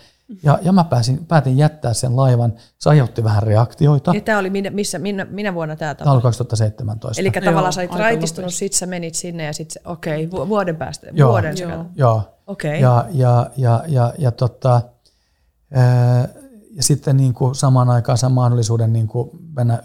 ja, 0.42 0.58
ja 0.62 0.72
mä 0.72 0.84
pääsin, 0.84 1.26
päätin 1.26 1.58
jättää 1.58 1.94
sen 1.94 2.16
laivan. 2.16 2.52
Se 2.78 2.90
aiheutti 2.90 3.24
vähän 3.24 3.42
reaktioita. 3.42 4.14
Ja 4.14 4.20
tämä 4.20 4.38
oli 4.38 4.50
minä, 4.50 4.70
missä, 4.70 4.98
minä, 4.98 5.24
minä 5.24 5.54
vuonna 5.54 5.76
tämä 5.76 5.94
tapahtui? 5.94 6.04
Tämä 6.04 6.14
oli 6.14 6.22
2017. 6.22 7.20
Eli 7.20 7.30
tavallaan 7.30 7.72
sä 7.72 7.80
olit 7.80 7.94
raitistunut, 7.94 8.54
sit 8.54 8.72
sä 8.72 8.86
menit 8.86 9.14
sinne 9.14 9.44
ja 9.44 9.52
sitten 9.52 9.82
okei, 9.84 10.28
okay, 10.32 10.48
vuoden 10.48 10.76
päästä, 10.76 11.06
joo, 11.12 11.30
vuoden 11.30 11.56
joo. 11.58 11.84
joo. 11.96 12.22
Okay. 12.46 12.76
Ja, 12.76 13.04
ja, 13.10 13.50
ja, 13.56 13.84
ja, 13.86 14.14
ja, 14.18 14.32
tota, 14.32 14.80
ää, 15.74 16.28
ja 16.76 16.82
sitten 16.82 17.16
niin 17.16 17.34
kuin 17.34 17.54
samaan 17.54 17.90
aikaan 17.90 18.18
saman 18.18 18.34
mahdollisuuden 18.34 18.92
niin 18.92 19.08
kuin 19.08 19.30
mennä 19.56 19.82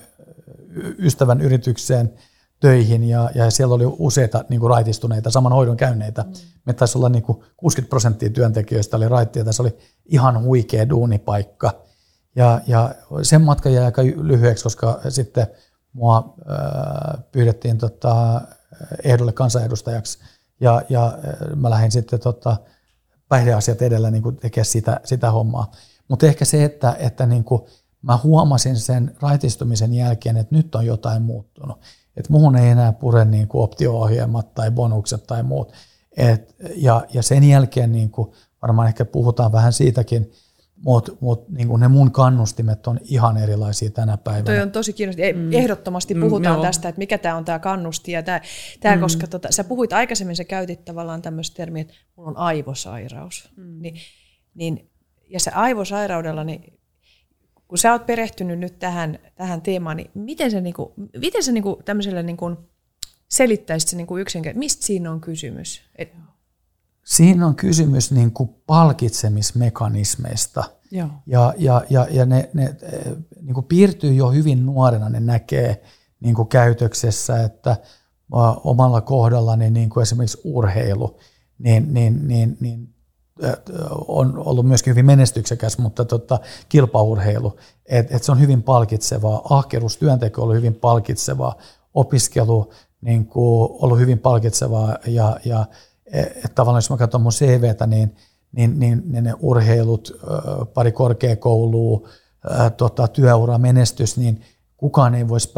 ystävän 0.99 1.41
yritykseen– 1.41 2.13
töihin 2.61 3.03
ja, 3.03 3.29
ja 3.35 3.51
siellä 3.51 3.75
oli 3.75 3.83
useita 3.85 4.45
niin 4.49 4.59
kuin 4.59 4.69
raitistuneita, 4.69 5.31
saman 5.31 5.51
hoidon 5.51 5.77
käyneitä. 5.77 6.21
Mm. 6.21 6.33
Me 6.65 6.73
taisi 6.73 6.97
olla 6.97 7.09
niin 7.09 7.23
kuin 7.23 7.43
60 7.57 7.89
prosenttia 7.89 8.29
työntekijöistä 8.29 8.97
oli 8.97 9.07
raittia, 9.07 9.45
tässä 9.45 9.63
oli 9.63 9.77
ihan 10.05 10.43
huikea 10.43 10.89
duunipaikka. 10.89 11.83
Ja, 12.35 12.61
ja 12.67 12.95
sen 13.21 13.41
matka 13.41 13.69
jäi 13.69 13.85
aika 13.85 14.03
lyhyeksi, 14.03 14.63
koska 14.63 15.01
sitten 15.09 15.47
mua 15.93 16.35
äh, 16.49 17.23
pyydettiin 17.31 17.77
tota, 17.77 18.41
ehdolle 19.03 19.31
kansanedustajaksi 19.33 20.19
ja, 20.59 20.81
ja 20.89 21.17
mä 21.55 21.69
lähdin 21.69 21.91
sitten 21.91 22.19
tota, 22.19 22.57
päihdeasiat 23.27 23.81
edellä 23.81 24.11
niin 24.11 24.37
tekemään 24.41 24.65
sitä, 24.65 24.99
sitä 25.03 25.31
hommaa. 25.31 25.71
Mutta 26.07 26.25
ehkä 26.25 26.45
se, 26.45 26.63
että, 26.63 26.95
että 26.99 27.25
niin 27.25 27.43
kuin 27.43 27.61
mä 28.01 28.19
huomasin 28.23 28.77
sen 28.77 29.15
raitistumisen 29.21 29.93
jälkeen, 29.93 30.37
että 30.37 30.55
nyt 30.55 30.75
on 30.75 30.85
jotain 30.85 31.21
muuttunut 31.21 31.77
että 32.17 32.31
muuhun 32.31 32.55
ei 32.55 32.69
enää 32.69 32.93
pure 32.93 33.25
niin 33.25 33.47
kuin 33.47 33.63
optio-ohjelmat 33.63 34.53
tai 34.53 34.71
bonukset 34.71 35.23
tai 35.27 35.43
muut. 35.43 35.73
Et, 36.17 36.55
ja, 36.75 37.05
ja 37.13 37.23
sen 37.23 37.43
jälkeen 37.43 37.91
niin 37.91 38.09
kuin, 38.09 38.31
varmaan 38.61 38.87
ehkä 38.87 39.05
puhutaan 39.05 39.51
vähän 39.51 39.73
siitäkin, 39.73 40.31
mutta 40.75 41.11
mut, 41.19 41.49
niin 41.49 41.79
ne 41.79 41.87
mun 41.87 42.11
kannustimet 42.11 42.87
on 42.87 42.99
ihan 43.03 43.37
erilaisia 43.37 43.89
tänä 43.91 44.17
päivänä. 44.17 44.45
Toi 44.45 44.59
on 44.59 44.71
tosi 44.71 44.93
kiinnostavaa. 44.93 45.33
Mm. 45.33 45.53
Ehdottomasti 45.53 46.13
mm, 46.13 46.21
puhutaan 46.21 46.55
mm, 46.55 46.61
tästä, 46.61 46.89
että 46.89 46.99
mikä 46.99 47.17
tämä 47.17 47.35
on 47.35 47.45
tämä 47.45 47.59
kannusti. 47.59 48.11
Ja 48.11 48.23
tää, 48.23 48.41
tää, 48.79 48.95
mm. 48.95 49.01
Koska 49.01 49.27
tota, 49.27 49.47
sä 49.51 49.63
puhuit 49.63 49.93
aikaisemmin, 49.93 50.35
sä 50.35 50.43
käytit 50.43 50.85
tavallaan 50.85 51.21
tämmöistä 51.21 51.57
termiä, 51.57 51.81
että 51.81 51.93
mulla 52.15 52.29
on 52.29 52.37
aivosairaus. 52.37 53.49
Mm. 53.55 53.81
Niin, 53.81 53.95
niin, 54.55 54.89
ja 55.29 55.39
se 55.39 55.51
aivosairaudella, 55.51 56.43
niin 56.43 56.80
kun 57.71 57.77
sä 57.77 57.91
oot 57.91 58.05
perehtynyt 58.05 58.59
nyt 58.59 58.79
tähän, 58.79 59.19
tähän 59.35 59.61
teemaan, 59.61 59.97
niin 59.97 60.11
miten 60.13 60.51
se, 60.51 60.61
niinku, 60.61 60.93
miten 61.17 61.43
se 61.43 61.51
niinku, 61.51 61.81
tämmöiselle 61.85 62.23
niinku, 62.23 62.57
selittäisit 63.27 63.89
se 63.89 63.97
niinku 63.97 64.17
yksinkertaisesti, 64.17 64.59
mistä 64.59 64.85
siinä 64.85 65.11
on 65.11 65.21
kysymys? 65.21 65.81
Et... 65.95 66.13
Siinä 67.05 67.47
on 67.47 67.55
kysymys 67.55 68.11
niinku 68.11 68.45
palkitsemismekanismeista. 68.67 70.63
Joo. 70.91 71.07
Ja, 71.25 71.53
ja, 71.57 71.85
ja, 71.89 72.07
ja 72.11 72.25
ne, 72.25 72.49
ne 72.53 72.75
niinku 73.41 73.61
piirtyy 73.61 74.13
jo 74.13 74.31
hyvin 74.31 74.65
nuorena, 74.65 75.09
ne 75.09 75.19
näkee 75.19 75.83
niin 76.19 76.35
kuin 76.35 76.47
käytöksessä, 76.47 77.43
että 77.43 77.77
omalla 78.63 79.01
kohdallani 79.01 79.69
niin 79.69 79.89
kuin 79.89 80.01
esimerkiksi 80.01 80.41
urheilu, 80.43 81.19
niin, 81.57 81.93
niin, 81.93 82.27
niin, 82.27 82.57
niin 82.59 82.93
on 84.07 84.37
ollut 84.37 84.65
myöskin 84.65 84.91
hyvin 84.91 85.05
menestyksekäs, 85.05 85.77
mutta 85.77 86.05
tota, 86.05 86.39
kilpaurheilu, 86.69 87.57
että 87.85 88.15
et 88.15 88.23
se 88.23 88.31
on 88.31 88.39
hyvin 88.39 88.63
palkitsevaa, 88.63 89.41
ahkeruus, 89.49 89.97
työnteko 89.97 90.41
on 90.41 90.43
ollut 90.43 90.57
hyvin 90.57 90.75
palkitsevaa, 90.75 91.55
opiskelu 91.93 92.71
niin 93.01 93.25
kuin, 93.25 93.71
ollut 93.71 93.99
hyvin 93.99 94.19
palkitsevaa. 94.19 94.97
Ja, 95.07 95.37
ja 95.45 95.65
että 96.13 96.55
tavallaan 96.55 96.77
jos 96.77 96.89
mä 96.89 96.97
katson 96.97 97.21
mun 97.21 97.31
CVtä, 97.31 97.87
niin, 97.87 98.15
niin, 98.51 98.79
niin, 98.79 99.03
niin 99.05 99.23
ne 99.23 99.33
urheilut, 99.39 100.11
pari 100.73 100.91
korkeakoulua, 100.91 102.09
tota, 102.77 103.07
työura, 103.07 103.57
menestys, 103.57 104.17
niin 104.17 104.41
kukaan 104.77 105.15
ei 105.15 105.27
voisi 105.27 105.53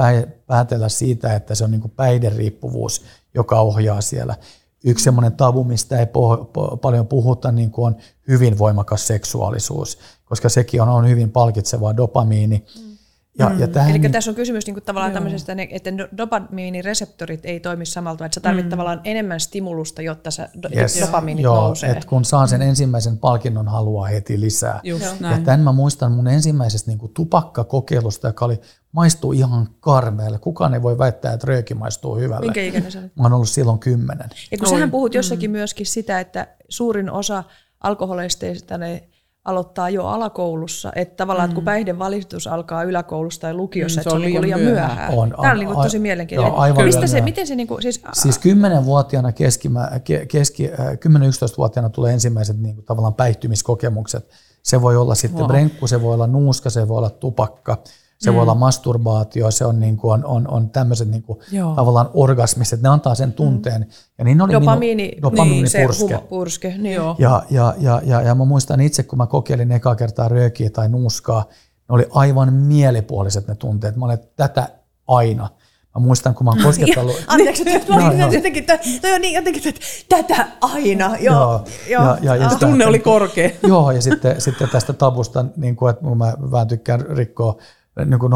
päätellä 0.47 0.89
siitä, 0.89 1.36
että 1.36 1.55
se 1.55 1.63
on 1.63 1.71
niin 1.71 1.81
kuin 1.81 1.91
päihderiippuvuus, 1.91 3.05
joka 3.33 3.59
ohjaa 3.59 4.01
siellä. 4.01 4.36
Yksi 4.84 5.04
semmoinen 5.04 5.32
tabu, 5.32 5.63
mistä 5.63 6.00
ei 6.00 6.06
po- 6.06 6.78
paljon 6.78 7.08
puhuta, 7.08 7.52
niin 7.52 7.72
kuin 7.72 7.86
on 7.88 7.96
hyvin 8.28 8.58
voimakas 8.58 9.08
seksuaalisuus, 9.08 9.98
koska 10.26 10.50
sekin 10.50 10.82
on, 10.82 10.89
on 10.89 11.10
hyvin 11.10 11.32
palkitsevaa 11.32 11.98
dopamiini. 11.98 12.65
Mm. 12.80 12.92
Ja, 13.39 13.50
mm. 13.50 13.60
ja 13.60 13.67
tähän, 13.67 13.89
Eli 13.89 14.00
niin, 14.00 14.12
tässä 14.12 14.32
on 14.32 14.36
kysymys 14.36 14.65
niin 14.65 14.74
kuin 14.74 14.84
tavallaan 14.84 15.12
joo. 15.12 15.13
tämmöisestä, 15.13 15.56
että 15.69 15.89
dopamiinireseptorit 16.17 17.46
ei 17.46 17.60
toimi 17.60 17.86
samalla 17.86 18.17
tavalla, 18.17 18.26
että 18.26 18.36
sä 18.36 18.41
tarvitset 18.41 18.65
mm. 18.65 18.69
tavallaan 18.69 19.02
enemmän 19.04 19.39
stimulusta, 19.39 20.02
jotta 20.02 20.32
sä 20.32 20.50
yes. 20.76 21.02
dopamiinit 21.02 21.43
joo, 21.43 21.56
nousee. 21.56 21.89
Et 21.89 22.06
kun 22.06 22.26
saa 22.26 22.48
sen 22.48 22.62
mm. 22.62 22.67
ensimmäisen 22.67 23.17
palkinnon, 23.17 23.67
haluaa 23.67 24.08
heti 24.08 24.39
lisää. 24.39 24.80
Just, 24.84 25.06
ja 25.22 25.39
tämän 25.46 25.60
mä 25.60 25.72
muistan 25.72 26.12
mun 26.12 26.28
ensimmäisestä 26.28 26.91
niin 26.91 27.00
kuin 27.00 27.13
tupakkakokeilusta, 27.13 28.28
joka 28.28 28.46
oli 28.46 28.62
maistuu 28.91 29.32
ihan 29.32 29.69
karmeelle. 29.80 30.39
Kukaan 30.39 30.74
ei 30.74 30.82
voi 30.82 30.98
väittää, 30.98 31.34
että 31.34 31.48
rööki 31.48 31.74
maistuu 31.74 32.15
hyvälle. 32.15 32.46
Minkä 32.46 32.63
ikäinen 32.63 32.91
se 32.91 33.00
oli? 33.00 33.12
Mä 33.15 33.24
oon 33.24 33.34
ollut 33.34 33.50
silloin 33.50 33.80
kymmenen. 33.80 34.30
Ja 34.52 34.58
kun 34.58 34.69
sähän 34.69 34.91
puhut 34.91 35.13
jossakin 35.13 35.50
mm. 35.50 35.58
myöskin 35.58 35.86
sitä, 35.86 36.19
että 36.19 36.48
suurin 36.69 37.12
osa 37.12 37.43
alkoholisteista 37.84 38.78
ne 38.78 39.10
aloittaa 39.45 39.89
jo 39.89 40.06
alakoulussa, 40.06 40.91
että 40.95 41.15
tavallaan 41.15 41.49
mm. 41.49 41.56
kun 41.56 41.63
päihdevalistus 41.63 42.47
alkaa 42.47 42.84
yläkoulussa 42.84 43.41
tai 43.41 43.53
lukiossa, 43.53 43.97
mm, 43.97 44.01
että 44.01 44.10
se 44.10 44.15
on 44.15 44.21
niin 44.21 44.41
liian 44.41 44.60
myöhään. 44.60 44.88
myöhään. 44.88 45.13
On, 45.13 45.29
Tämä 45.29 45.51
on, 45.51 45.67
on, 45.67 45.75
on 45.77 45.84
tosi 45.84 45.99
mielenkiintoinen. 45.99 46.53
Joo, 46.53 46.62
aivan 46.62 46.86
Mistä 46.86 47.08
se, 47.08 47.21
miten 47.21 47.47
se, 47.47 47.56
niin 47.56 47.67
kuin, 47.67 47.82
siis, 47.82 48.01
siis 48.13 48.39
10-vuotiaana, 48.39 49.32
keskimä, 49.32 49.89
keski, 50.27 50.67
10-11-vuotiaana 50.67 51.89
tulee 51.89 52.13
ensimmäiset 52.13 52.60
niin 52.60 52.75
kuin, 52.75 52.86
tavallaan 52.86 53.13
päihtymiskokemukset. 53.13 54.29
Se 54.63 54.82
voi 54.82 54.97
olla 54.97 55.15
sitten 55.15 55.39
wow. 55.39 55.47
brenkku, 55.47 55.88
se 55.88 56.01
voi 56.01 56.13
olla 56.13 56.27
nuuska, 56.27 56.69
se 56.69 56.88
voi 56.88 56.97
olla 56.97 57.10
tupakka, 57.10 57.77
se 58.23 58.31
mm. 58.31 58.36
voi 58.36 58.41
olla 58.41 58.55
masturbaatio, 58.55 59.51
se 59.51 59.65
on, 59.65 59.79
niin 59.79 59.97
kuin, 59.97 60.13
on, 60.13 60.25
on, 60.25 60.47
on 60.47 60.69
tämmöiset 60.69 61.07
niin 61.07 61.23
kuin, 61.23 61.39
tavallaan 61.75 62.09
orgasmiset, 62.13 62.81
ne 62.81 62.89
antaa 62.89 63.15
sen 63.15 63.33
tunteen. 63.33 63.81
Mm. 63.81 63.88
Ja 64.17 64.23
niin 64.23 64.41
oli 64.41 64.53
Dopamiini, 64.53 65.07
minun, 65.15 65.21
dopamiinipurske. 65.21 66.15
Niin, 66.15 66.27
purske, 66.27 66.73
niin. 66.77 67.01
Ja, 67.17 67.43
ja, 67.49 67.73
ja, 67.79 68.01
ja, 68.05 68.21
ja 68.21 68.36
mä 68.36 68.45
muistan 68.45 68.81
itse, 68.81 69.03
kun 69.03 69.17
mä 69.17 69.27
kokeilin 69.27 69.71
eka 69.71 69.95
kertaa 69.95 70.27
röökiä 70.27 70.69
tai 70.69 70.89
nuuskaa, 70.89 71.45
ne 71.89 71.95
oli 71.95 72.07
aivan 72.12 72.53
mielipuoliset 72.53 73.47
ne 73.47 73.55
tunteet. 73.55 73.95
Mä 73.95 74.05
olin 74.05 74.19
tätä 74.36 74.69
aina. 75.07 75.49
Mä 75.95 76.01
muistan, 76.01 76.36
kun 76.36 76.45
mä 76.45 76.51
oon 76.51 76.63
kosketellut... 76.67 77.23
Anteeksi, 77.27 77.63
että 77.67 77.93
mä 77.93 78.07
olin 78.07 78.19
no, 78.19 78.31
jotenkin, 78.31 78.65
toi 79.01 79.13
on 79.13 79.21
niin 79.21 79.33
jotenkin, 79.33 79.67
että 79.67 79.81
tätä 80.09 80.47
aina. 80.62 81.17
Joo, 81.19 81.36
joo, 81.36 81.65
joo. 81.89 82.03
Ja, 82.03 82.17
ja, 82.21 82.36
ja 82.36 82.49
sitä, 82.49 82.65
tunne 82.65 82.86
oli 82.86 82.99
korkea. 82.99 83.49
Joo, 83.63 83.91
ja 83.91 84.01
sitten, 84.01 84.41
sitten 84.41 84.69
tästä 84.69 84.93
tabusta, 84.93 85.45
niin 85.57 85.75
kuin, 85.75 85.89
että 85.89 86.05
mä 86.05 86.33
vähän 86.51 86.67
tykkään 86.67 87.01
rikkoa 87.01 87.57
niin 88.06 88.19
kuin 88.19 88.34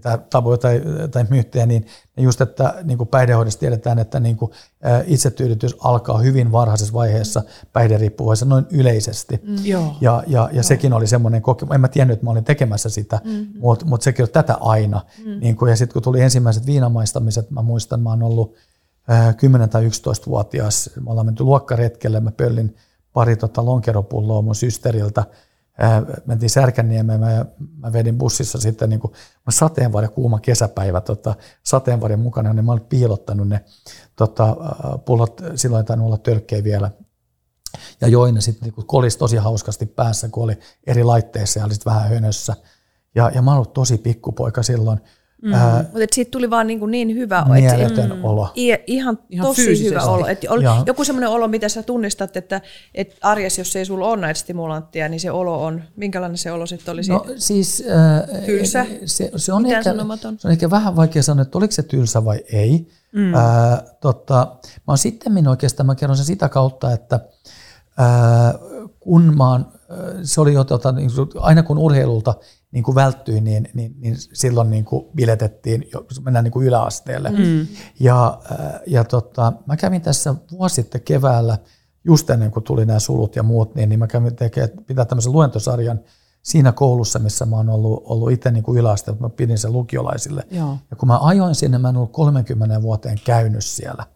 mitä 0.00 0.18
tabuja 0.30 0.58
tai, 0.58 0.82
tai 1.10 1.24
myyttejä, 1.30 1.66
niin 1.66 1.86
just, 2.16 2.40
että 2.40 2.74
niin 2.84 2.98
kuin 2.98 3.08
päihdehoidossa 3.08 3.60
tiedetään, 3.60 3.98
että 3.98 4.20
niin 4.20 4.36
kuin 4.36 4.52
itsetyydytys 5.06 5.76
alkaa 5.84 6.18
hyvin 6.18 6.52
varhaisessa 6.52 6.94
vaiheessa 6.94 7.42
päihderiippuvaisessa 7.72 8.46
noin 8.46 8.66
yleisesti. 8.70 9.40
Mm. 9.42 9.56
Ja, 9.64 9.80
ja, 10.00 10.24
ja 10.26 10.48
Joo. 10.52 10.62
sekin 10.62 10.92
oli 10.92 11.06
semmoinen 11.06 11.42
kokemus, 11.42 11.74
en 11.74 11.80
mä 11.80 11.88
tiennyt, 11.88 12.14
että 12.14 12.26
mä 12.26 12.30
olin 12.30 12.44
tekemässä 12.44 12.88
sitä, 12.88 13.20
mm. 13.24 13.46
mutta 13.58 13.86
mut 13.86 14.02
sekin 14.02 14.22
oli 14.22 14.30
tätä 14.30 14.56
aina. 14.60 15.00
Mm. 15.24 15.40
Niin 15.40 15.56
kuin, 15.56 15.70
ja 15.70 15.76
sitten 15.76 15.92
kun 15.92 16.02
tuli 16.02 16.20
ensimmäiset 16.20 16.66
viinamaistamiset, 16.66 17.50
mä 17.50 17.62
muistan, 17.62 18.00
mä 18.00 18.10
oon 18.10 18.22
ollut 18.22 18.54
äh, 19.10 19.36
10 19.36 19.68
tai 19.68 19.88
11-vuotias, 19.88 20.90
me 21.00 21.10
ollaan 21.10 21.26
menty 21.26 21.44
luokkaretkelle, 21.44 22.20
mä 22.20 22.30
pöllin 22.30 22.76
pari 23.12 23.36
tota 23.36 23.64
lonkeropulloa 23.64 24.42
mun 24.42 24.54
systeriltä, 24.54 25.24
ää, 25.80 26.02
mentiin 26.26 26.50
Särkänniemeen 26.50 27.20
ja 27.22 27.46
mä 27.76 27.92
vedin 27.92 28.18
bussissa 28.18 28.58
sitten 28.58 28.90
niin 28.90 29.00
kuin, 29.00 29.12
sateenvarjo, 29.48 30.10
kuuma 30.10 30.40
kesäpäivä 30.40 31.00
tota, 31.00 31.34
sateenvarjon 31.62 32.20
mukana, 32.20 32.52
niin 32.52 32.64
mä 32.64 32.72
olin 32.72 32.84
piilottanut 32.84 33.48
ne 33.48 33.64
tota, 34.16 34.56
pullot, 35.04 35.40
silloin 35.54 35.86
ei 35.90 36.04
olla 36.04 36.18
tölkkejä 36.18 36.64
vielä, 36.64 36.90
ja 38.00 38.08
join 38.08 38.34
ne 38.34 38.40
sitten 38.40 38.72
niin 38.76 38.86
kolisi 38.86 39.18
tosi 39.18 39.36
hauskasti 39.36 39.86
päässä, 39.86 40.28
kun 40.28 40.44
oli 40.44 40.58
eri 40.86 41.04
laitteissa 41.04 41.58
ja 41.58 41.64
oli 41.64 41.74
sitten 41.74 41.92
vähän 41.92 42.08
hönössä. 42.08 42.56
Ja, 43.14 43.30
ja 43.34 43.42
mä 43.42 43.56
olin 43.56 43.70
tosi 43.70 43.98
pikkupoika 43.98 44.62
silloin, 44.62 45.00
Mm. 45.42 45.52
Ää, 45.52 45.84
Mutta 45.92 46.06
siitä 46.12 46.30
tuli 46.30 46.50
vaan 46.50 46.66
niin, 46.66 46.90
niin 46.90 47.16
hyvä 47.16 47.44
mieletön 47.48 48.12
et, 48.12 48.18
olo. 48.22 48.48
I, 48.56 48.74
ihan, 48.86 49.18
ihan 49.30 49.46
tosi 49.46 49.84
hyvä 49.84 50.02
olo. 50.02 50.26
Et 50.26 50.44
oli 50.48 50.64
ja. 50.64 50.82
joku 50.86 51.04
semmoinen 51.04 51.30
olo, 51.30 51.48
mitä 51.48 51.68
sä 51.68 51.82
tunnistat, 51.82 52.36
että 52.36 52.60
et 52.94 53.16
arjessa, 53.22 53.60
jos 53.60 53.76
ei 53.76 53.84
sulla 53.84 54.06
ole 54.06 54.20
näitä 54.20 54.40
stimulantteja, 54.40 55.08
niin 55.08 55.20
se 55.20 55.30
olo 55.30 55.64
on, 55.64 55.82
minkälainen 55.96 56.38
se 56.38 56.52
olo 56.52 56.66
sitten 56.66 56.92
olisi? 56.92 57.10
No 57.10 57.26
siis... 57.36 57.84
Äh, 57.90 58.44
tylsä? 58.46 58.86
Se, 59.04 59.30
se, 59.36 59.52
on 59.52 59.66
ehkä, 59.66 59.82
se 60.38 60.48
on 60.48 60.52
ehkä 60.52 60.70
vähän 60.70 60.96
vaikea 60.96 61.22
sanoa, 61.22 61.42
että 61.42 61.58
oliko 61.58 61.72
se 61.72 61.82
tylsä 61.82 62.24
vai 62.24 62.40
ei. 62.52 62.86
Mm. 63.12 63.34
Äh, 63.34 63.42
totta, 64.00 64.56
mä 64.76 64.82
oon 64.88 64.98
sitten 64.98 65.48
oikeastaan, 65.48 65.86
mä 65.86 65.94
kerron 65.94 66.16
sen 66.16 66.26
sitä 66.26 66.48
kautta, 66.48 66.92
että 66.92 67.20
äh, 68.00 68.60
kun 69.00 69.36
mä 69.36 69.50
oon, 69.50 69.66
se 70.22 70.40
oli 70.40 70.54
jo, 70.54 70.64
tota, 70.64 70.92
niin, 70.92 71.10
aina 71.40 71.62
kun 71.62 71.78
urheilulta 71.78 72.34
niin 72.72 72.84
kuin 72.84 72.94
välttyi, 72.94 73.40
niin, 73.40 73.68
niin, 73.74 73.94
niin 73.98 74.16
silloin 74.18 74.70
niin 74.70 74.84
kuin 74.84 75.04
biletettiin, 75.16 75.84
mennään 76.24 76.44
niin 76.44 76.52
kuin 76.52 76.66
yläasteelle. 76.66 77.30
Mm. 77.30 77.66
Ja, 78.00 78.40
äh, 78.52 78.80
ja 78.86 79.04
tota, 79.04 79.52
mä 79.66 79.76
kävin 79.76 80.02
tässä 80.02 80.34
vuosi 80.52 80.74
sitten 80.74 81.00
keväällä, 81.00 81.58
just 82.04 82.30
ennen 82.30 82.50
kuin 82.50 82.64
tuli 82.64 82.86
nämä 82.86 82.98
sulut 82.98 83.36
ja 83.36 83.42
muut, 83.42 83.74
niin, 83.74 83.88
niin 83.88 83.98
mä 83.98 84.06
kävin 84.06 84.36
tekemään, 84.36 84.70
pitää 84.86 85.04
tämmöisen 85.04 85.32
luentosarjan 85.32 86.00
siinä 86.42 86.72
koulussa, 86.72 87.18
missä 87.18 87.46
mä 87.46 87.56
oon 87.56 87.68
ollut, 87.68 88.02
ollut 88.04 88.30
itse 88.30 88.50
niin 88.50 88.64
kuin 88.64 88.78
yläasteella, 88.78 89.20
mä 89.20 89.28
pidin 89.28 89.58
sen 89.58 89.72
lukiolaisille. 89.72 90.46
Joo. 90.50 90.76
Ja 90.90 90.96
kun 90.96 91.08
mä 91.08 91.18
ajoin 91.18 91.54
sinne, 91.54 91.78
mä 91.78 91.88
en 91.88 91.96
ollut 91.96 92.12
30 92.12 92.82
vuoteen 92.82 93.18
käynyt 93.24 93.64
siellä. 93.64 94.06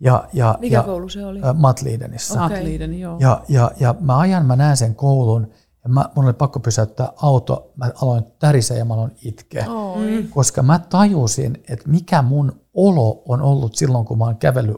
Ja, 0.00 0.28
ja, 0.32 0.58
Mikä 0.60 0.76
ja, 0.76 0.82
koulu 0.82 1.08
se 1.08 1.26
oli? 1.26 1.40
Äh, 1.44 1.54
Matliidenissa. 1.54 2.44
Okay. 2.44 2.56
Matliiden, 2.56 3.00
joo. 3.00 3.16
Ja, 3.20 3.44
ja, 3.48 3.70
ja 3.80 3.94
mä 4.00 4.18
ajan, 4.18 4.46
mä 4.46 4.56
näen 4.56 4.76
sen 4.76 4.94
koulun, 4.94 5.50
ja 5.88 5.94
mä, 5.94 6.08
mun 6.14 6.24
oli 6.24 6.32
pakko 6.32 6.60
pysäyttää 6.60 7.12
auto, 7.16 7.72
mä 7.76 7.90
aloin 8.02 8.24
tärisee 8.38 8.78
ja 8.78 8.84
mä 8.84 8.94
aloin 8.94 9.16
itkeä. 9.24 9.66
Mm. 9.66 10.28
Koska 10.28 10.62
mä 10.62 10.78
tajusin, 10.78 11.62
että 11.68 11.88
mikä 11.88 12.22
mun 12.22 12.60
olo 12.74 13.22
on 13.28 13.42
ollut 13.42 13.74
silloin, 13.74 14.04
kun 14.04 14.18
mä 14.18 14.24
oon 14.24 14.36
kävellyt 14.36 14.76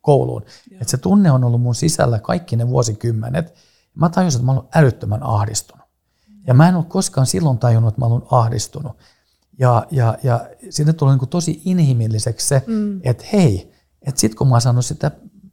kouluun. 0.00 0.42
Että 0.72 0.90
se 0.90 0.96
tunne 0.96 1.32
on 1.32 1.44
ollut 1.44 1.60
mun 1.60 1.74
sisällä 1.74 2.18
kaikki 2.18 2.56
ne 2.56 2.68
vuosikymmenet. 2.68 3.54
Mä 3.94 4.08
tajusin, 4.08 4.38
että 4.38 4.46
mä 4.46 4.52
oon 4.52 4.68
älyttömän 4.74 5.22
ahdistunut. 5.22 5.86
Ja 6.46 6.54
mä 6.54 6.68
en 6.68 6.76
ole 6.76 6.84
koskaan 6.88 7.26
silloin 7.26 7.58
tajunnut, 7.58 7.88
että 7.88 8.00
mä 8.00 8.06
oon 8.06 8.26
ahdistunut. 8.30 8.92
Ja, 9.58 9.86
ja, 9.90 10.18
ja 10.22 10.48
sitten 10.70 10.94
tuli 10.94 11.16
niin 11.16 11.28
tosi 11.28 11.62
inhimilliseksi 11.64 12.48
se, 12.48 12.62
mm. 12.66 13.00
että 13.04 13.24
hei, 13.32 13.72
että 14.02 14.20
sit 14.20 14.34
kun 14.34 14.48
mä 14.48 14.54
oon 14.54 14.60
saanut 14.60 14.84
sitä 14.84 15.10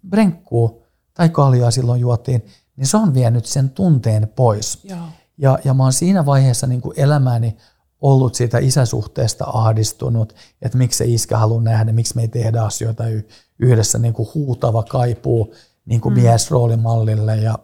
brenkkuu 0.10 0.86
tai 1.14 1.30
kaljaa 1.30 1.72
silloin 1.72 2.02
juotiin, 2.02 2.46
niin 2.80 2.88
se 2.88 2.98
on 2.98 3.14
vienyt 3.14 3.46
sen 3.46 3.70
tunteen 3.70 4.32
pois. 4.36 4.80
Joo. 4.84 5.00
Ja, 5.38 5.60
ja 5.64 5.74
mä 5.74 5.84
oon 5.84 5.94
siinä 5.94 6.26
vaiheessa 6.26 6.68
niin 6.68 6.82
kuin 6.82 7.00
elämääni 7.00 7.58
ollut 8.02 8.36
siitä 8.36 8.58
isäsuhteesta 8.58 9.46
ahdistunut, 9.48 10.36
että 10.62 10.78
miksi 10.78 10.98
se 10.98 11.06
iskä 11.06 11.38
haluaa 11.38 11.64
nähdä, 11.64 11.92
miksi 11.92 12.16
me 12.16 12.22
ei 12.22 12.28
tehdä 12.28 12.62
asioita 12.62 13.04
yhdessä, 13.60 14.00
niin 14.00 14.14
kuin 14.14 14.30
huutava 14.34 14.84
kaipuu 14.84 15.54
niin 15.86 16.02
kuin 16.02 16.16
mm. 16.16 16.22
miesroolimallille 16.22 17.38
ja, 17.38 17.60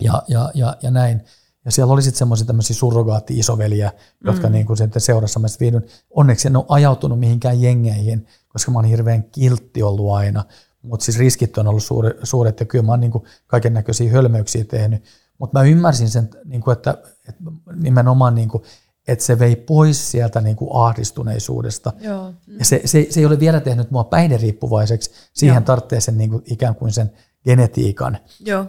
ja, 0.00 0.22
ja, 0.28 0.50
ja, 0.54 0.76
ja 0.82 0.90
näin. 0.90 1.24
Ja 1.64 1.70
siellä 1.70 1.92
oli 1.92 2.02
sitten 2.02 2.18
semmoisia 2.18 2.46
tämmöisiä 2.46 2.76
surrogaatti-isoveliä, 2.76 3.92
jotka 4.24 4.46
mm. 4.46 4.52
niin 4.52 4.66
kuin 4.66 4.76
sitten 4.76 5.02
seurassa 5.02 5.40
mä 5.40 5.46
viidyn. 5.60 5.84
Onneksi 6.10 6.48
en 6.48 6.56
ole 6.56 6.64
ajautunut 6.68 7.18
mihinkään 7.18 7.60
jengeihin, 7.60 8.26
koska 8.48 8.70
mä 8.70 8.78
oon 8.78 8.84
hirveän 8.84 9.24
kiltti 9.24 9.82
ollut 9.82 10.12
aina. 10.12 10.44
Mutta 10.82 11.04
siis 11.04 11.18
riskit 11.18 11.58
on 11.58 11.68
ollut 11.68 11.82
suuri, 11.82 12.10
suuret 12.22 12.60
ja 12.60 12.66
kyllä 12.66 12.84
mä 12.84 12.92
oon 12.92 13.00
niin 13.00 13.12
kaiken 13.46 13.74
näköisiä 13.74 14.12
hölmöyksiä 14.12 14.64
tehnyt. 14.64 15.04
Mutta 15.38 15.58
mä 15.58 15.64
ymmärsin 15.64 16.08
sen, 16.08 16.30
niin 16.44 16.60
kuin, 16.60 16.72
että, 16.72 16.90
että 17.28 17.42
nimenomaan, 17.74 18.34
niin 18.34 18.48
kuin, 18.48 18.62
että 19.08 19.24
se 19.24 19.38
vei 19.38 19.56
pois 19.56 20.10
sieltä 20.10 20.40
niin 20.40 20.56
kuin 20.56 20.70
ahdistuneisuudesta. 20.72 21.92
Joo. 22.00 22.32
Ja 22.58 22.64
se, 22.64 22.82
se, 22.84 23.06
se 23.10 23.20
ei 23.20 23.26
ole 23.26 23.40
vielä 23.40 23.60
tehnyt 23.60 23.90
mua 23.90 24.04
päihderiippuvaiseksi. 24.04 25.10
Siihen 25.32 25.64
tarvitsee 25.64 26.00
sen 26.00 26.18
niin 26.18 26.30
kuin, 26.30 26.42
ikään 26.46 26.74
kuin 26.74 26.92
sen 26.92 27.12
genetiikan, 27.44 28.18
Joo. 28.40 28.66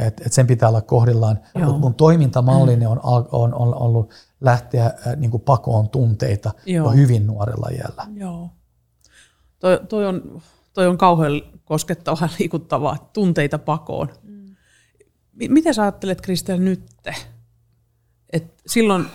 että 0.00 0.22
et 0.26 0.32
sen 0.32 0.46
pitää 0.46 0.68
olla 0.68 0.80
kohdillaan. 0.80 1.40
Mutta 1.54 1.78
mun 1.78 1.94
toimintamallini 1.94 2.86
on, 2.86 3.00
on, 3.02 3.54
on 3.54 3.74
ollut 3.74 4.10
lähteä 4.40 4.84
ää, 4.84 5.16
niin 5.16 5.30
kuin 5.30 5.42
pakoon 5.42 5.88
tunteita 5.88 6.52
Joo. 6.66 6.86
jo 6.86 6.96
hyvin 6.96 7.26
nuorella 7.26 7.68
iällä. 7.72 8.06
Joo. 8.14 8.50
Toi, 9.58 9.80
toi, 9.88 10.06
on, 10.06 10.42
toi 10.74 10.86
on 10.86 10.98
kauhean 10.98 11.42
koskettavaa 11.64 12.18
ja 12.22 12.28
liikuttavaa, 12.38 13.10
tunteita 13.12 13.58
pakoon. 13.58 14.08
Mm. 14.22 14.56
Miten 15.48 15.74
sä 15.74 15.82
ajattelet, 15.82 16.20
Kristel, 16.20 16.58
nyt? 16.58 16.82
Et 18.32 18.54
silloin 18.66 19.06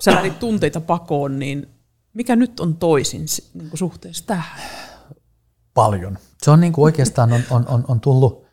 sä 0.00 0.14
lähdit 0.14 0.38
tunteita 0.38 0.80
pakoon, 0.80 1.38
niin 1.38 1.66
mikä 2.12 2.36
nyt 2.36 2.60
on 2.60 2.76
toisin 2.76 3.28
si- 3.28 3.50
niin 3.54 3.70
kuin 3.70 3.78
suhteessa 3.78 4.26
tähän? 4.26 4.60
paljon. 5.76 6.18
Se 6.42 6.50
on 6.50 6.60
niin 6.60 6.72
kuin 6.72 6.82
oikeastaan 6.82 7.32
on, 7.32 7.42
on, 7.50 7.64
on, 7.68 7.84
on 7.88 8.00
tullut 8.00 8.46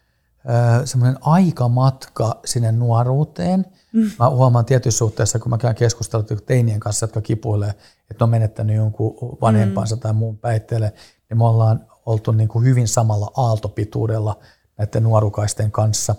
semmoinen 0.85 1.17
aikamatka 1.21 2.39
sinne 2.45 2.71
nuoruuteen. 2.71 3.65
Mm. 3.93 4.11
Mä 4.19 4.29
huomaan 4.29 4.65
tietyissä 4.65 4.97
suhteessa, 4.97 5.39
kun 5.39 5.49
mä 5.49 5.57
käyn 5.57 5.75
keskustelut 5.75 6.45
teinien 6.45 6.79
kanssa, 6.79 7.03
jotka 7.03 7.21
kipuilee, 7.21 7.69
että 7.69 8.15
ne 8.19 8.23
on 8.23 8.29
menettänyt 8.29 8.75
jonkun 8.75 9.37
vanhempansa 9.41 9.95
mm. 9.95 9.99
tai 9.99 10.13
muun 10.13 10.37
päitteelle, 10.37 10.93
niin 11.29 11.37
me 11.37 11.45
ollaan 11.45 11.87
oltu 12.05 12.31
niin 12.31 12.49
kuin 12.49 12.65
hyvin 12.65 12.87
samalla 12.87 13.31
aaltopituudella 13.37 14.39
näiden 14.77 15.03
nuorukaisten 15.03 15.71
kanssa. 15.71 16.15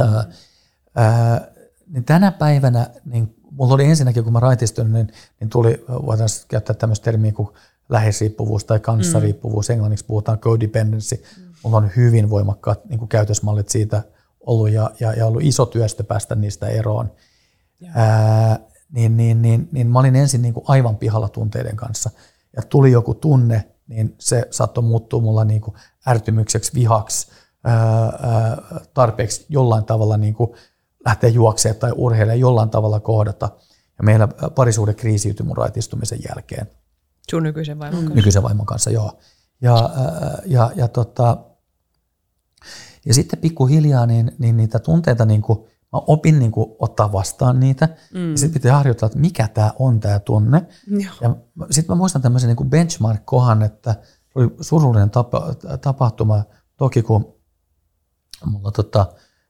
Mm. 0.00 0.06
Ö, 0.06 0.18
ö, 0.18 1.52
niin 1.86 2.04
tänä 2.04 2.32
päivänä, 2.32 2.90
niin 3.04 3.34
mulla 3.50 3.74
oli 3.74 3.84
ensinnäkin, 3.84 4.24
kun 4.24 4.32
mä 4.32 4.40
raitistuin, 4.40 4.92
niin, 4.92 5.12
niin 5.40 5.50
tuli, 5.50 5.84
voitaisiin 6.06 6.44
käyttää 6.48 6.76
tämmöistä 6.76 7.04
termiä 7.04 7.32
kuin 7.32 7.48
läheisriippuvuus 7.88 8.64
tai 8.64 8.80
kanssariippuvuus, 8.80 9.68
mm. 9.68 9.72
englanniksi 9.72 10.04
puhutaan 10.04 10.38
codependency. 10.38 11.16
Mm. 11.16 11.42
Mulla 11.62 11.76
on 11.76 11.90
hyvin 11.96 12.30
voimakkaat 12.30 12.84
niin 12.84 12.98
kuin 12.98 13.08
käytösmallit 13.08 13.68
siitä 13.68 14.02
ollut 14.40 14.70
ja, 14.70 14.90
ja, 15.00 15.12
ja 15.12 15.26
ollut 15.26 15.42
iso 15.42 15.66
työstö 15.66 16.04
päästä 16.04 16.34
niistä 16.34 16.66
eroon. 16.66 17.12
Ää, 17.94 18.60
niin, 18.92 19.16
niin, 19.16 19.42
niin, 19.42 19.68
niin 19.72 19.86
mä 19.86 19.98
olin 19.98 20.16
ensin 20.16 20.42
niin 20.42 20.54
kuin 20.54 20.64
aivan 20.68 20.96
pihalla 20.96 21.28
tunteiden 21.28 21.76
kanssa. 21.76 22.10
Ja 22.56 22.62
tuli 22.62 22.92
joku 22.92 23.14
tunne, 23.14 23.64
niin 23.88 24.14
se 24.18 24.48
saattoi 24.50 24.84
muuttua 24.84 25.20
mulla 25.20 25.44
niin 25.44 25.60
kuin 25.60 25.74
ärtymykseksi, 26.08 26.74
vihaksi, 26.74 27.30
tarpeeksi 28.94 29.46
jollain 29.48 29.84
tavalla 29.84 30.16
niin 30.16 30.34
kuin 30.34 30.50
lähteä 31.06 31.30
juoksemaan 31.30 31.80
tai 31.80 31.92
urheilemaan 31.96 32.40
jollain 32.40 32.70
tavalla 32.70 33.00
kohdata. 33.00 33.50
Ja 33.98 34.04
meillä 34.04 34.28
parisuhde 34.54 34.94
kriisiytyi 34.94 35.46
mun 35.46 35.56
raitistumisen 35.56 36.18
jälkeen 36.28 36.70
Sun 37.30 37.42
nykyisen 37.42 37.78
vaimon 37.78 37.98
kanssa. 38.00 38.14
nykyisen 38.14 38.42
vaimon 38.42 38.66
kanssa, 38.66 38.90
joo. 38.90 39.18
Ja, 39.62 39.90
ja, 40.46 40.70
ja, 40.76 40.88
tota, 40.88 41.38
ja 43.06 43.14
sitten 43.14 43.38
pikkuhiljaa 43.38 44.06
niin, 44.06 44.32
niin 44.38 44.56
niitä 44.56 44.78
tunteita, 44.78 45.24
niin 45.24 45.42
kuin, 45.42 45.68
mä 45.92 46.00
opin 46.06 46.38
niin 46.38 46.52
kuin, 46.52 46.76
ottaa 46.78 47.12
vastaan 47.12 47.60
niitä. 47.60 47.88
Mm. 48.14 48.30
Ja 48.30 48.38
sitten 48.38 48.60
pitää 48.60 48.76
harjoitella, 48.76 49.06
että 49.06 49.18
mikä 49.18 49.48
tämä 49.48 49.72
on 49.78 50.00
tämä 50.00 50.18
tunne. 50.18 50.66
Joo. 50.86 51.14
Ja 51.20 51.36
sitten 51.70 51.96
mä 51.96 51.98
muistan 51.98 52.22
tämmöisen 52.22 52.48
niin 52.48 52.56
kuin 52.56 52.70
benchmark-kohan, 52.70 53.62
että 53.62 53.94
oli 54.34 54.56
surullinen 54.60 55.10
tapa, 55.10 55.54
tapahtuma. 55.80 56.42
Toki 56.76 57.02
kun 57.02 57.34
mulla 58.44 58.70
tota, 58.70 59.06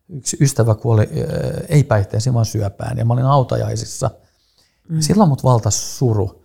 yksi 0.08 0.36
ystävä 0.40 0.74
kuoli 0.74 1.02
ää, 1.02 1.60
ei 1.68 1.84
päihteisiin, 1.84 2.34
vaan 2.34 2.46
syöpään. 2.46 2.98
Ja 2.98 3.04
mä 3.04 3.12
olin 3.12 3.24
autajaisissa. 3.24 4.10
Mm. 4.88 5.00
Silloin 5.00 5.28
mut 5.28 5.44
valtasi 5.44 5.96
suru. 5.96 6.44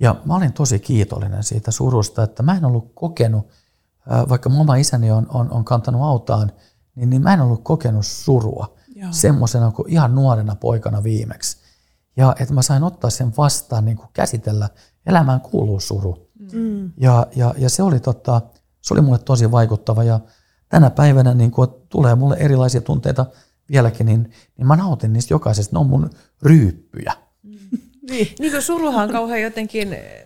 Ja 0.00 0.16
mä 0.24 0.36
olin 0.36 0.52
tosi 0.52 0.78
kiitollinen 0.78 1.42
siitä 1.42 1.70
surusta, 1.70 2.22
että 2.22 2.42
mä 2.42 2.56
en 2.56 2.64
ollut 2.64 2.92
kokenut, 2.94 3.48
ää, 4.08 4.28
vaikka 4.28 4.48
mun 4.48 4.60
oma 4.60 4.76
isäni 4.76 5.10
on, 5.10 5.26
on, 5.28 5.50
on 5.50 5.64
kantanut 5.64 6.02
autaan, 6.02 6.52
niin, 6.94 7.10
niin 7.10 7.22
mä 7.22 7.34
en 7.34 7.40
ollut 7.40 7.64
kokenut 7.64 8.06
surua 8.06 8.74
Joo. 9.02 9.12
semmoisena 9.12 9.70
kuin 9.70 9.90
ihan 9.90 10.14
nuorena 10.14 10.56
poikana 10.56 11.02
viimeksi. 11.02 11.56
Ja 12.16 12.34
että 12.40 12.54
mä 12.54 12.62
sain 12.62 12.82
ottaa 12.82 13.10
sen 13.10 13.32
vastaan, 13.36 13.84
niin 13.84 13.96
kuin 13.96 14.08
käsitellä, 14.12 14.68
elämään 15.06 15.40
kuuluu 15.40 15.80
suru. 15.80 16.30
Mm. 16.52 16.92
Ja, 16.96 17.26
ja, 17.36 17.54
ja 17.58 17.70
se, 17.70 17.82
oli 17.82 18.00
tota, 18.00 18.40
se 18.80 18.94
oli 18.94 19.00
mulle 19.00 19.18
tosi 19.18 19.50
vaikuttava 19.50 20.04
ja 20.04 20.20
tänä 20.68 20.90
päivänä 20.90 21.34
niin 21.34 21.50
kun 21.50 21.82
tulee 21.88 22.14
mulle 22.14 22.36
erilaisia 22.36 22.80
tunteita 22.80 23.26
vieläkin, 23.70 24.06
niin, 24.06 24.30
niin 24.56 24.66
mä 24.66 24.76
nautin 24.76 25.12
niistä 25.12 25.34
jokaisesta. 25.34 25.76
Ne 25.76 25.80
on 25.80 25.86
mun 25.86 26.10
ryyppyjä. 26.42 27.12
Niin. 28.10 28.28
Niin 28.38 28.52
kuin 28.52 28.62
suruhan 28.62 29.04
on 29.04 29.12
kauhean 29.12 29.42
jotenkin 29.42 29.92
eh, 29.92 30.24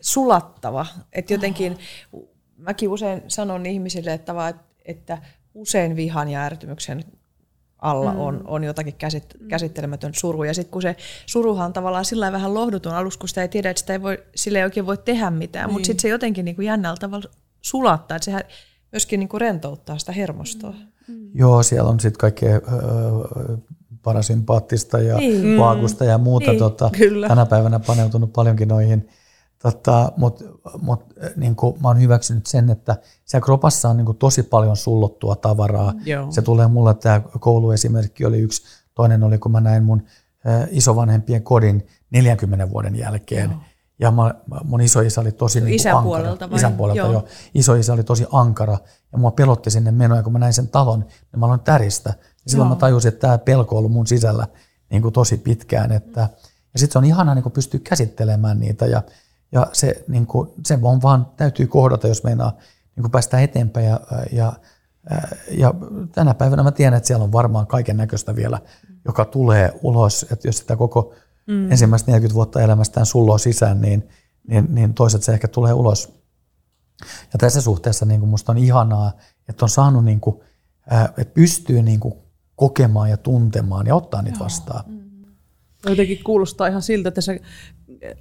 sulattava. 0.00 0.86
Että 1.12 1.32
jotenkin, 1.32 1.78
mäkin 2.56 2.88
usein 2.88 3.22
sanon 3.28 3.66
ihmisille, 3.66 4.12
että, 4.12 4.34
vaan, 4.34 4.60
että 4.84 5.18
usein 5.54 5.96
vihan 5.96 6.28
ja 6.28 6.40
ärtymyksen 6.40 7.04
alla 7.78 8.12
mm. 8.12 8.18
on, 8.18 8.40
on 8.46 8.64
jotakin 8.64 8.94
käsit, 8.94 9.24
käsittelemätön 9.48 10.14
suru. 10.14 10.44
Ja 10.44 10.54
sitten 10.54 10.72
kun 10.72 10.82
se 10.82 10.96
suruhan 11.26 11.66
on 11.66 11.72
tavallaan 11.72 12.04
sillä 12.04 12.32
vähän 12.32 12.54
lohduton 12.54 12.94
alus, 12.94 13.16
kun 13.16 13.28
sitä 13.28 13.42
ei 13.42 13.48
tiedä, 13.48 13.70
että 13.70 13.80
sitä 13.80 13.92
ei 13.92 14.02
voi, 14.02 14.18
sille 14.34 14.58
ei 14.58 14.64
oikein 14.64 14.86
voi 14.86 14.98
tehdä 14.98 15.30
mitään. 15.30 15.66
Niin. 15.66 15.72
Mutta 15.72 15.86
sitten 15.86 16.02
se 16.02 16.08
jotenkin 16.08 16.44
niin 16.44 16.56
kuin 16.56 16.66
jännällä 16.66 16.96
tavalla 17.00 17.30
sulattaa, 17.60 18.16
että 18.16 18.24
sehän 18.24 18.42
myöskin 18.92 19.20
niin 19.20 19.28
kuin 19.28 19.40
rentouttaa 19.40 19.98
sitä 19.98 20.12
hermostoa. 20.12 20.74
Mm. 21.08 21.30
Joo, 21.34 21.62
siellä 21.62 21.90
on 21.90 22.00
sitten 22.00 22.18
kaikkea 22.18 22.54
öö, 22.54 23.56
parasympaattista 24.02 24.98
ja 24.98 25.16
Niin. 25.16 25.42
niin. 25.42 25.58
vaakusta 25.58 26.04
ja 26.04 26.18
muuta. 26.18 26.50
Niin, 26.50 26.58
tota, 26.58 26.90
kyllä. 26.98 27.28
Tänä 27.28 27.46
päivänä 27.46 27.78
paneutunut 27.78 28.32
paljonkin 28.32 28.68
noihin. 28.68 29.08
Tota, 29.62 30.12
Mutta 30.16 30.44
mut, 30.82 31.04
niin 31.36 31.56
mä 31.82 31.88
oon 31.88 32.00
hyväksynyt 32.00 32.46
sen, 32.46 32.70
että 32.70 32.96
siellä 33.24 33.44
kropassa 33.44 33.88
on 33.88 33.96
niin 33.96 34.16
tosi 34.18 34.42
paljon 34.42 34.76
sullottua 34.76 35.36
tavaraa. 35.36 35.94
Joo. 36.04 36.32
Se 36.32 36.42
tulee 36.42 36.66
mulle, 36.68 36.94
tämä 36.94 37.20
kouluesimerkki 37.40 38.24
oli 38.24 38.38
yksi. 38.38 38.62
Toinen 38.94 39.22
oli, 39.24 39.38
kun 39.38 39.52
mä 39.52 39.60
näin 39.60 39.84
mun 39.84 40.02
ö, 40.46 40.66
isovanhempien 40.70 41.42
kodin 41.42 41.86
40 42.10 42.70
vuoden 42.70 42.96
jälkeen. 42.96 43.50
Joo. 43.50 43.60
Ja 44.00 44.10
mä, 44.10 44.34
mun 44.64 44.80
isoisä 44.80 45.20
oli 45.20 45.32
tosi 45.32 45.60
niin 45.60 45.74
Isän 45.74 45.96
ankara. 45.96 46.04
puolelta 46.04 46.50
vai? 46.50 46.56
Isän 46.56 46.72
puolelta, 46.72 46.98
Joo. 46.98 47.12
joo. 47.12 47.24
Isoisä 47.54 47.92
oli 47.92 48.04
tosi 48.04 48.26
ankara 48.32 48.78
ja 49.12 49.18
mua 49.18 49.30
pelotti 49.30 49.70
sinne 49.70 49.90
meno. 49.92 50.16
Ja 50.16 50.22
kun 50.22 50.32
mä 50.32 50.38
näin 50.38 50.52
sen 50.52 50.68
talon, 50.68 51.00
niin 51.00 51.40
mä 51.40 51.46
aloin 51.46 51.60
täristä. 51.60 52.10
Ja 52.18 52.50
silloin 52.50 52.66
Joo. 52.68 52.74
mä 52.74 52.80
tajusin, 52.80 53.08
että 53.08 53.20
tämä 53.20 53.38
pelko 53.38 53.74
on 53.74 53.78
ollut 53.78 53.92
mun 53.92 54.06
sisällä 54.06 54.46
niin 54.90 55.02
kuin 55.02 55.12
tosi 55.12 55.36
pitkään. 55.36 55.92
Että, 55.92 56.20
ja 56.72 56.78
sitten 56.78 56.92
se 56.92 56.98
on 56.98 57.04
ihanaa 57.04 57.34
niin 57.34 57.42
kuin 57.42 57.52
pystyä 57.52 57.80
käsittelemään 57.84 58.60
niitä. 58.60 58.86
Ja, 58.86 59.02
ja 59.52 59.66
se, 59.72 60.04
niin 60.08 60.26
kuin, 60.26 60.48
se 60.66 60.78
on 60.82 61.02
vaan 61.02 61.26
täytyy 61.36 61.66
kohdata, 61.66 62.08
jos 62.08 62.24
meinaa 62.24 62.56
niin 62.96 63.02
kuin 63.02 63.10
päästä 63.10 63.40
eteenpäin. 63.40 63.86
Ja, 63.86 64.00
ja, 64.32 64.52
ja 65.50 65.74
tänä 66.12 66.34
päivänä 66.34 66.62
mä 66.62 66.72
tiedän, 66.72 66.96
että 66.96 67.06
siellä 67.06 67.24
on 67.24 67.32
varmaan 67.32 67.66
kaiken 67.66 67.96
näköistä 67.96 68.36
vielä, 68.36 68.60
joka 69.04 69.24
tulee 69.24 69.72
ulos. 69.82 70.26
Että 70.32 70.48
jos 70.48 70.58
sitä 70.58 70.76
koko 70.76 71.14
mm. 71.46 71.72
ensimmäistä 71.72 72.10
40 72.10 72.34
vuotta 72.34 72.62
elämästään 72.62 73.06
sulloo 73.06 73.38
sisään, 73.38 73.80
niin, 73.80 74.08
niin, 74.48 74.74
niin 74.74 74.94
toiset 74.94 75.22
se 75.22 75.32
ehkä 75.32 75.48
tulee 75.48 75.72
ulos. 75.72 76.18
Ja 77.32 77.38
tässä 77.38 77.60
suhteessa 77.60 78.06
niin 78.06 78.20
kuin 78.20 78.30
musta 78.30 78.52
on 78.52 78.58
ihanaa, 78.58 79.12
että 79.48 79.64
on 79.64 79.68
saanut, 79.68 80.04
niin 80.04 80.20
kuin, 80.20 80.40
että 81.18 81.34
pystyy 81.34 81.82
niin 81.82 82.00
kuin 82.00 82.14
kokemaan 82.56 83.10
ja 83.10 83.16
tuntemaan 83.16 83.86
ja 83.86 83.94
ottaa 83.94 84.22
niitä 84.22 84.38
vastaan. 84.38 84.84
Jotenkin 85.86 86.24
kuulostaa 86.24 86.66
ihan 86.66 86.82
siltä, 86.82 87.08
että 87.08 87.20
sä 87.20 87.32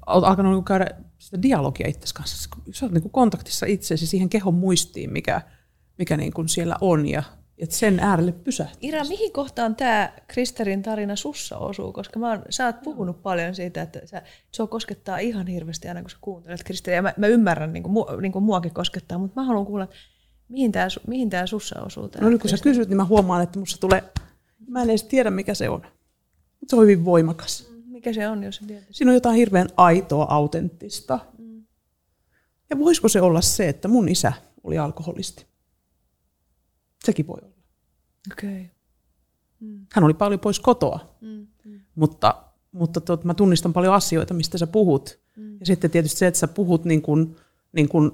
oot 0.07 0.23
alkanut 0.23 0.51
niinku 0.51 0.63
käydä 0.63 0.87
sitä 1.17 1.41
dialogia 1.41 1.87
itsesi 1.87 2.13
kanssa. 2.13 2.49
Sä 2.71 2.85
oot 2.85 2.93
niinku 2.93 3.09
kontaktissa 3.09 3.65
itseesi 3.65 4.07
siihen 4.07 4.29
kehon 4.29 4.53
muistiin, 4.53 5.13
mikä, 5.13 5.41
mikä 5.97 6.17
niinku 6.17 6.47
siellä 6.47 6.75
on 6.81 7.07
ja 7.07 7.23
että 7.57 7.75
sen 7.75 7.99
äärelle 7.99 8.31
pysähtyy. 8.31 8.89
Ira, 8.89 9.03
mihin 9.03 9.33
kohtaan 9.33 9.75
tämä 9.75 10.13
Kristerin 10.27 10.83
tarina 10.83 11.15
sussa 11.15 11.57
osuu? 11.57 11.93
Koska 11.93 12.19
mä 12.19 12.29
oon, 12.29 12.41
sä 12.49 12.65
oot 12.65 12.81
puhunut 12.81 13.23
paljon 13.23 13.55
siitä, 13.55 13.81
että 13.81 14.01
sä, 14.05 14.21
sua 14.51 14.67
koskettaa 14.67 15.17
ihan 15.17 15.47
hirveästi 15.47 15.87
aina, 15.87 16.01
kun 16.01 16.09
sä 16.09 16.17
kuuntelet 16.21 16.63
Kristeriä. 16.63 17.01
Mä, 17.01 17.13
mä 17.17 17.27
ymmärrän, 17.27 17.73
niin 17.73 17.83
kuin, 17.83 17.93
mu, 17.93 18.05
niin 18.21 18.31
kuin 18.31 18.43
muakin 18.43 18.73
koskettaa, 18.73 19.17
mutta 19.17 19.41
mä 19.41 19.47
haluan 19.47 19.65
kuulla, 19.65 19.83
että 19.83 19.95
mihin 20.49 20.71
tämä 20.71 20.87
mihin 21.07 21.29
tää 21.29 21.47
sussa 21.47 21.81
osuu? 21.81 22.09
Tää 22.09 22.21
No 22.21 22.29
nyt 22.29 22.41
kun 22.41 22.49
sä 22.49 22.57
kysyt, 22.57 22.89
niin 22.89 22.97
mä 22.97 23.05
huomaan, 23.05 23.43
että 23.43 23.59
musta 23.59 23.79
tulee, 23.79 24.03
mä 24.67 24.81
en 24.81 24.89
edes 24.89 25.03
tiedä 25.03 25.29
mikä 25.29 25.53
se 25.53 25.69
on. 25.69 25.81
Mutta 26.59 26.69
se 26.69 26.75
on 26.75 26.81
hyvin 26.81 27.05
voimakas. 27.05 27.76
Mikä 27.97 28.13
se 28.13 28.27
on, 28.27 28.43
jos 28.43 28.59
tiedät? 28.67 28.83
Siinä 28.91 29.11
on 29.11 29.15
jotain 29.15 29.35
hirveän 29.35 29.67
aitoa, 29.77 30.25
autenttista. 30.29 31.19
Ja 32.69 32.79
voisiko 32.79 33.09
se 33.09 33.21
olla 33.21 33.41
se, 33.41 33.69
että 33.69 33.87
mun 33.87 34.09
isä 34.09 34.33
oli 34.63 34.77
alkoholisti? 34.77 35.45
Sekin 37.05 37.27
voi 37.27 37.39
olla. 37.41 37.55
Okei. 38.31 38.49
Okay. 38.49 38.65
Hän 39.93 40.03
oli 40.03 40.13
paljon 40.13 40.39
pois 40.39 40.59
kotoa, 40.59 41.15
mm, 41.21 41.47
mm. 41.65 41.79
mutta, 41.95 42.43
mutta 42.71 43.01
tuot, 43.01 43.23
mä 43.23 43.33
tunnistan 43.33 43.73
paljon 43.73 43.93
asioita, 43.93 44.33
mistä 44.33 44.57
sä 44.57 44.67
puhut. 44.67 45.19
Mm. 45.35 45.57
Ja 45.59 45.65
sitten 45.65 45.91
tietysti 45.91 46.19
se, 46.19 46.27
että 46.27 46.39
sä 46.39 46.47
puhut 46.47 46.85
niin 46.85 47.01
kuin, 47.01 47.35
niin 47.71 47.89
kuin, 47.89 48.11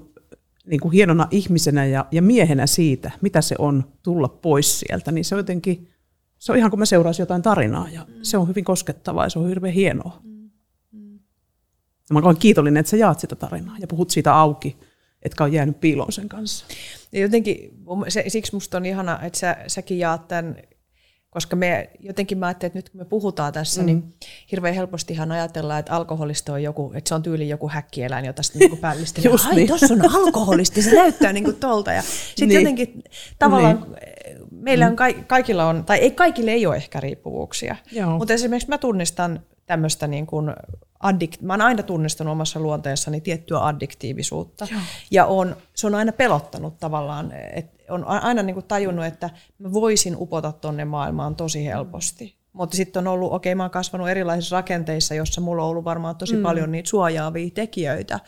niin 0.66 0.80
kuin 0.80 0.92
hienona 0.92 1.28
ihmisenä 1.30 1.86
ja, 1.86 2.06
ja 2.12 2.22
miehenä 2.22 2.66
siitä, 2.66 3.10
mitä 3.20 3.40
se 3.40 3.54
on 3.58 3.84
tulla 4.02 4.28
pois 4.28 4.80
sieltä, 4.80 5.12
niin 5.12 5.24
se 5.24 5.34
on 5.34 5.38
jotenkin, 5.38 5.93
se 6.44 6.52
on 6.52 6.58
ihan 6.58 6.70
kuin 6.70 6.78
mä 6.78 6.86
seuraisin 6.86 7.22
jotain 7.22 7.42
tarinaa 7.42 7.88
ja 7.88 8.06
mm. 8.08 8.14
se 8.22 8.38
on 8.38 8.48
hyvin 8.48 8.64
koskettavaa 8.64 9.24
ja 9.24 9.30
se 9.30 9.38
on 9.38 9.48
hirveän 9.48 9.74
hienoa. 9.74 10.20
Mm. 10.22 11.14
Ja 12.08 12.12
mä 12.12 12.18
olen 12.24 12.36
kiitollinen, 12.36 12.80
että 12.80 12.90
sä 12.90 12.96
jaat 12.96 13.20
sitä 13.20 13.36
tarinaa 13.36 13.76
ja 13.80 13.86
puhut 13.86 14.10
siitä 14.10 14.34
auki, 14.34 14.76
etkä 15.22 15.44
ole 15.44 15.52
jäänyt 15.52 15.80
piiloon 15.80 16.12
sen 16.12 16.28
kanssa. 16.28 16.66
Ja 17.12 17.20
jotenkin, 17.20 17.70
se, 18.08 18.24
siksi 18.28 18.54
musta 18.54 18.76
on 18.76 18.86
ihana, 18.86 19.20
että 19.22 19.38
sä, 19.38 19.56
säkin 19.66 19.98
jaat 19.98 20.28
tämän, 20.28 20.56
koska 21.34 21.56
me 21.56 21.90
jotenkin 22.00 22.38
mä 22.38 22.46
ajattelin, 22.46 22.68
että 22.70 22.78
nyt 22.78 22.88
kun 22.88 23.00
me 23.00 23.04
puhutaan 23.04 23.52
tässä, 23.52 23.80
mm. 23.80 23.86
niin 23.86 24.14
hirveän 24.50 24.74
helpostihan 24.74 25.32
ajatellaan, 25.32 25.80
että 25.80 25.92
alkoholista 25.92 26.52
on 26.52 26.62
joku, 26.62 26.92
että 26.94 27.08
se 27.08 27.14
on 27.14 27.22
tyyli 27.22 27.48
joku 27.48 27.68
häkkieläin, 27.68 28.24
jota 28.24 28.42
sitten 28.42 28.70
niin 28.70 28.78
päällistellä. 28.78 29.30
Just 29.30 29.46
Ai, 29.46 29.54
niin. 29.54 29.68
tuossa 29.68 29.94
on 29.94 30.14
alkoholisti, 30.14 30.82
se 30.82 30.94
näyttää 30.94 31.32
niin 31.32 31.44
kuin 31.44 31.56
tolta. 31.56 31.92
Ja 31.92 32.02
sitten 32.02 32.48
Niin. 32.48 32.60
jotenkin 32.60 33.04
tavallaan 33.38 33.86
meillä 34.50 34.86
on 34.86 34.96
ka- 34.96 35.22
kaikilla 35.26 35.64
on, 35.68 35.84
tai 35.84 35.98
ei 35.98 36.10
kaikille 36.10 36.50
ei 36.50 36.66
ole 36.66 36.76
ehkä 36.76 37.00
riippuvuuksia, 37.00 37.76
Joo. 37.92 38.18
mutta 38.18 38.34
esimerkiksi 38.34 38.68
mä 38.68 38.78
tunnistan 38.78 39.40
tämmöistä 39.66 40.06
niin 40.06 40.26
kuin 40.26 40.50
addikt, 41.04 41.42
mä 41.42 41.52
oon 41.52 41.60
aina 41.60 41.82
tunnistanut 41.82 42.32
omassa 42.32 42.60
luonteessani 42.60 43.20
tiettyä 43.20 43.66
addiktiivisuutta. 43.66 44.66
Joo. 44.70 44.80
Ja 45.10 45.26
on, 45.26 45.56
se 45.74 45.86
on 45.86 45.94
aina 45.94 46.12
pelottanut 46.12 46.78
tavallaan, 46.78 47.32
että 47.32 47.92
on 47.92 48.04
aina 48.04 48.42
niin 48.42 48.54
kuin 48.54 48.66
tajunnut, 48.66 49.04
että 49.04 49.30
mä 49.58 49.72
voisin 49.72 50.16
upota 50.18 50.52
tonne 50.52 50.84
maailmaan 50.84 51.36
tosi 51.36 51.66
helposti. 51.66 52.36
Mutta 52.52 52.76
sitten 52.76 53.00
on 53.00 53.12
ollut, 53.12 53.32
okei, 53.32 53.54
mä 53.54 53.62
oon 53.62 53.70
kasvanut 53.70 54.08
erilaisissa 54.08 54.56
rakenteissa, 54.56 55.14
jossa 55.14 55.40
mulla 55.40 55.62
on 55.62 55.68
ollut 55.68 55.84
varmaan 55.84 56.16
tosi 56.16 56.36
mm. 56.36 56.42
paljon 56.42 56.72
niitä 56.72 56.88
suojaavia 56.88 57.50
tekijöitä. 57.54 58.20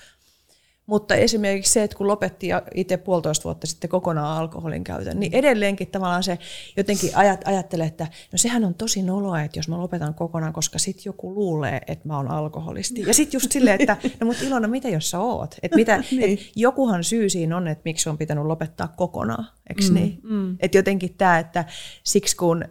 Mutta 0.86 1.14
esimerkiksi 1.14 1.72
se, 1.72 1.82
että 1.82 1.96
kun 1.96 2.08
lopetti 2.08 2.48
itse 2.74 2.96
puolitoista 2.96 3.44
vuotta 3.44 3.66
sitten 3.66 3.90
kokonaan 3.90 4.38
alkoholin 4.38 4.84
käytön, 4.84 5.20
niin 5.20 5.34
edelleenkin 5.34 5.88
tavallaan 5.88 6.22
se 6.22 6.38
jotenkin 6.76 7.10
ajat, 7.16 7.40
ajattelee, 7.44 7.86
että 7.86 8.06
no 8.32 8.38
sehän 8.38 8.64
on 8.64 8.74
tosi 8.74 9.02
noloa, 9.02 9.42
että 9.42 9.58
jos 9.58 9.68
mä 9.68 9.78
lopetan 9.78 10.14
kokonaan, 10.14 10.52
koska 10.52 10.78
sit 10.78 11.04
joku 11.04 11.34
luulee, 11.34 11.80
että 11.86 12.08
mä 12.08 12.16
oon 12.16 12.30
alkoholisti. 12.30 13.02
Ja 13.06 13.14
sitten 13.14 13.36
just 13.36 13.52
silleen, 13.52 13.80
että 13.80 13.96
no 14.20 14.26
mut 14.26 14.42
Ilona, 14.42 14.68
mitä 14.68 14.88
jos 14.88 15.10
sä 15.10 15.18
oot? 15.18 15.54
Et 15.62 15.74
mitä, 15.74 15.96
Niin. 16.10 16.32
et 16.32 16.40
jokuhan 16.56 17.04
syy 17.04 17.28
siinä 17.28 17.56
on, 17.56 17.68
että 17.68 17.82
miksi 17.84 18.08
on 18.08 18.18
pitänyt 18.18 18.44
lopettaa 18.44 18.88
kokonaan, 18.88 19.46
eikö 19.70 19.82
mm, 19.88 19.94
niin? 19.94 20.20
Mm. 20.22 20.56
Että 20.60 20.78
jotenkin 20.78 21.14
tämä, 21.14 21.38
että 21.38 21.64
siksi 22.04 22.36
kun, 22.36 22.64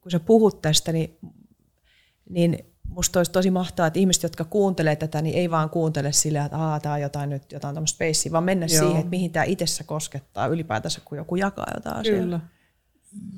kun 0.00 0.10
sä 0.10 0.20
puhut 0.20 0.62
tästä, 0.62 0.92
niin, 0.92 1.18
niin 2.30 2.64
musta 2.88 3.18
olisi 3.18 3.32
tosi 3.32 3.50
mahtavaa, 3.50 3.86
että 3.86 3.98
ihmiset, 3.98 4.22
jotka 4.22 4.44
kuuntelee 4.44 4.96
tätä, 4.96 5.22
niin 5.22 5.36
ei 5.36 5.50
vaan 5.50 5.70
kuuntele 5.70 6.12
sillä, 6.12 6.44
että 6.44 6.58
Aa, 6.58 6.80
tämä 6.80 6.94
on 6.94 7.00
jotain 7.00 7.30
nyt 7.30 7.52
jotain 7.52 7.74
tämmöistä 7.74 7.96
spacea, 7.96 8.32
vaan 8.32 8.44
mennä 8.44 8.66
Joo. 8.66 8.78
siihen, 8.78 8.96
että 8.96 9.10
mihin 9.10 9.32
tämä 9.32 9.44
itsessä 9.44 9.84
koskettaa 9.84 10.46
ylipäätänsä, 10.46 11.00
kun 11.04 11.18
joku 11.18 11.36
jakaa 11.36 11.66
jotain 11.74 11.96
asiaa. 11.96 12.20
Kyllä. 12.20 12.40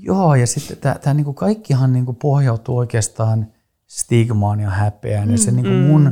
Joo, 0.00 0.34
ja 0.34 0.46
sitten 0.46 0.76
tämä 1.00 1.14
niinku 1.14 1.32
kaikkihan 1.32 1.92
niinku 1.92 2.12
pohjautuu 2.12 2.78
oikeastaan 2.78 3.46
stigmaan 3.86 4.60
ja 4.60 4.70
häpeään. 4.70 5.28
Mm, 5.28 5.32
ja 5.32 5.38
se 5.38 5.50
niinku 5.50 5.92
mun 5.92 6.06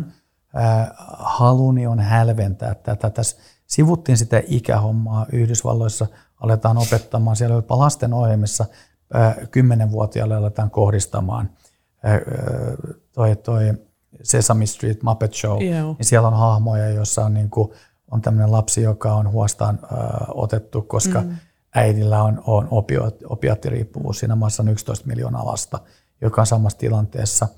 äh, 0.56 0.88
haluni 1.18 1.86
on 1.86 2.00
hälventää 2.00 2.74
tätä. 2.74 3.10
Tässä 3.10 3.36
sivuttiin 3.66 4.18
sitä 4.18 4.42
ikähommaa 4.46 5.26
Yhdysvalloissa, 5.32 6.06
aletaan 6.40 6.78
opettamaan, 6.78 7.36
siellä 7.36 7.56
jopa 7.56 7.78
lasten 7.78 8.12
ohjelmissa 8.12 8.64
äh, 9.16 9.36
10-vuotiaille 9.36 10.36
aletaan 10.36 10.70
kohdistamaan 10.70 11.50
toi, 13.12 13.36
toi 13.36 13.74
Sesame 14.22 14.66
Street 14.66 15.02
Muppet 15.02 15.34
Show, 15.34 15.62
Joo. 15.62 15.94
niin 15.98 16.06
siellä 16.06 16.28
on 16.28 16.38
hahmoja, 16.38 16.90
joissa 16.90 17.24
on, 17.24 17.34
niinku, 17.34 17.74
on 18.10 18.22
tämmöinen 18.22 18.52
lapsi, 18.52 18.82
joka 18.82 19.14
on 19.14 19.32
huostaan 19.32 19.78
äh, 19.82 19.98
otettu, 20.28 20.82
koska 20.82 21.20
mm. 21.20 21.36
äidillä 21.74 22.22
on, 22.22 22.42
on 22.46 22.68
opio, 22.70 23.12
opiaattiriippuvuus. 23.28 24.18
Siinä 24.18 24.36
maassa 24.36 24.62
on 24.62 24.68
11 24.68 25.06
miljoonaa 25.06 25.46
lasta, 25.46 25.78
joka 26.20 26.40
on 26.40 26.46
samassa 26.46 26.78
tilanteessa. 26.78 27.48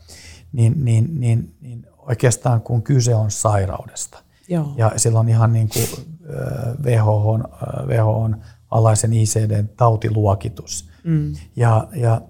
Niin, 0.53 0.85
niin, 0.85 1.21
niin, 1.21 1.55
niin 1.61 1.87
oikeastaan 1.99 2.61
kun 2.61 2.83
kyse 2.83 3.15
on 3.15 3.31
sairaudesta, 3.31 4.23
Joo. 4.49 4.73
ja 4.77 4.93
sillä 4.97 5.21
on 5.21 5.29
ihan 5.29 5.53
niin 5.53 5.69
kuin 5.69 5.87
WHO, 6.85 7.39
WHO 7.87 8.31
alaisen 8.71 9.13
ICDn 9.13 9.69
tautiluokitus. 9.77 10.89
Mm. 11.05 11.35
Ja, 11.57 11.89
ja 11.95 12.21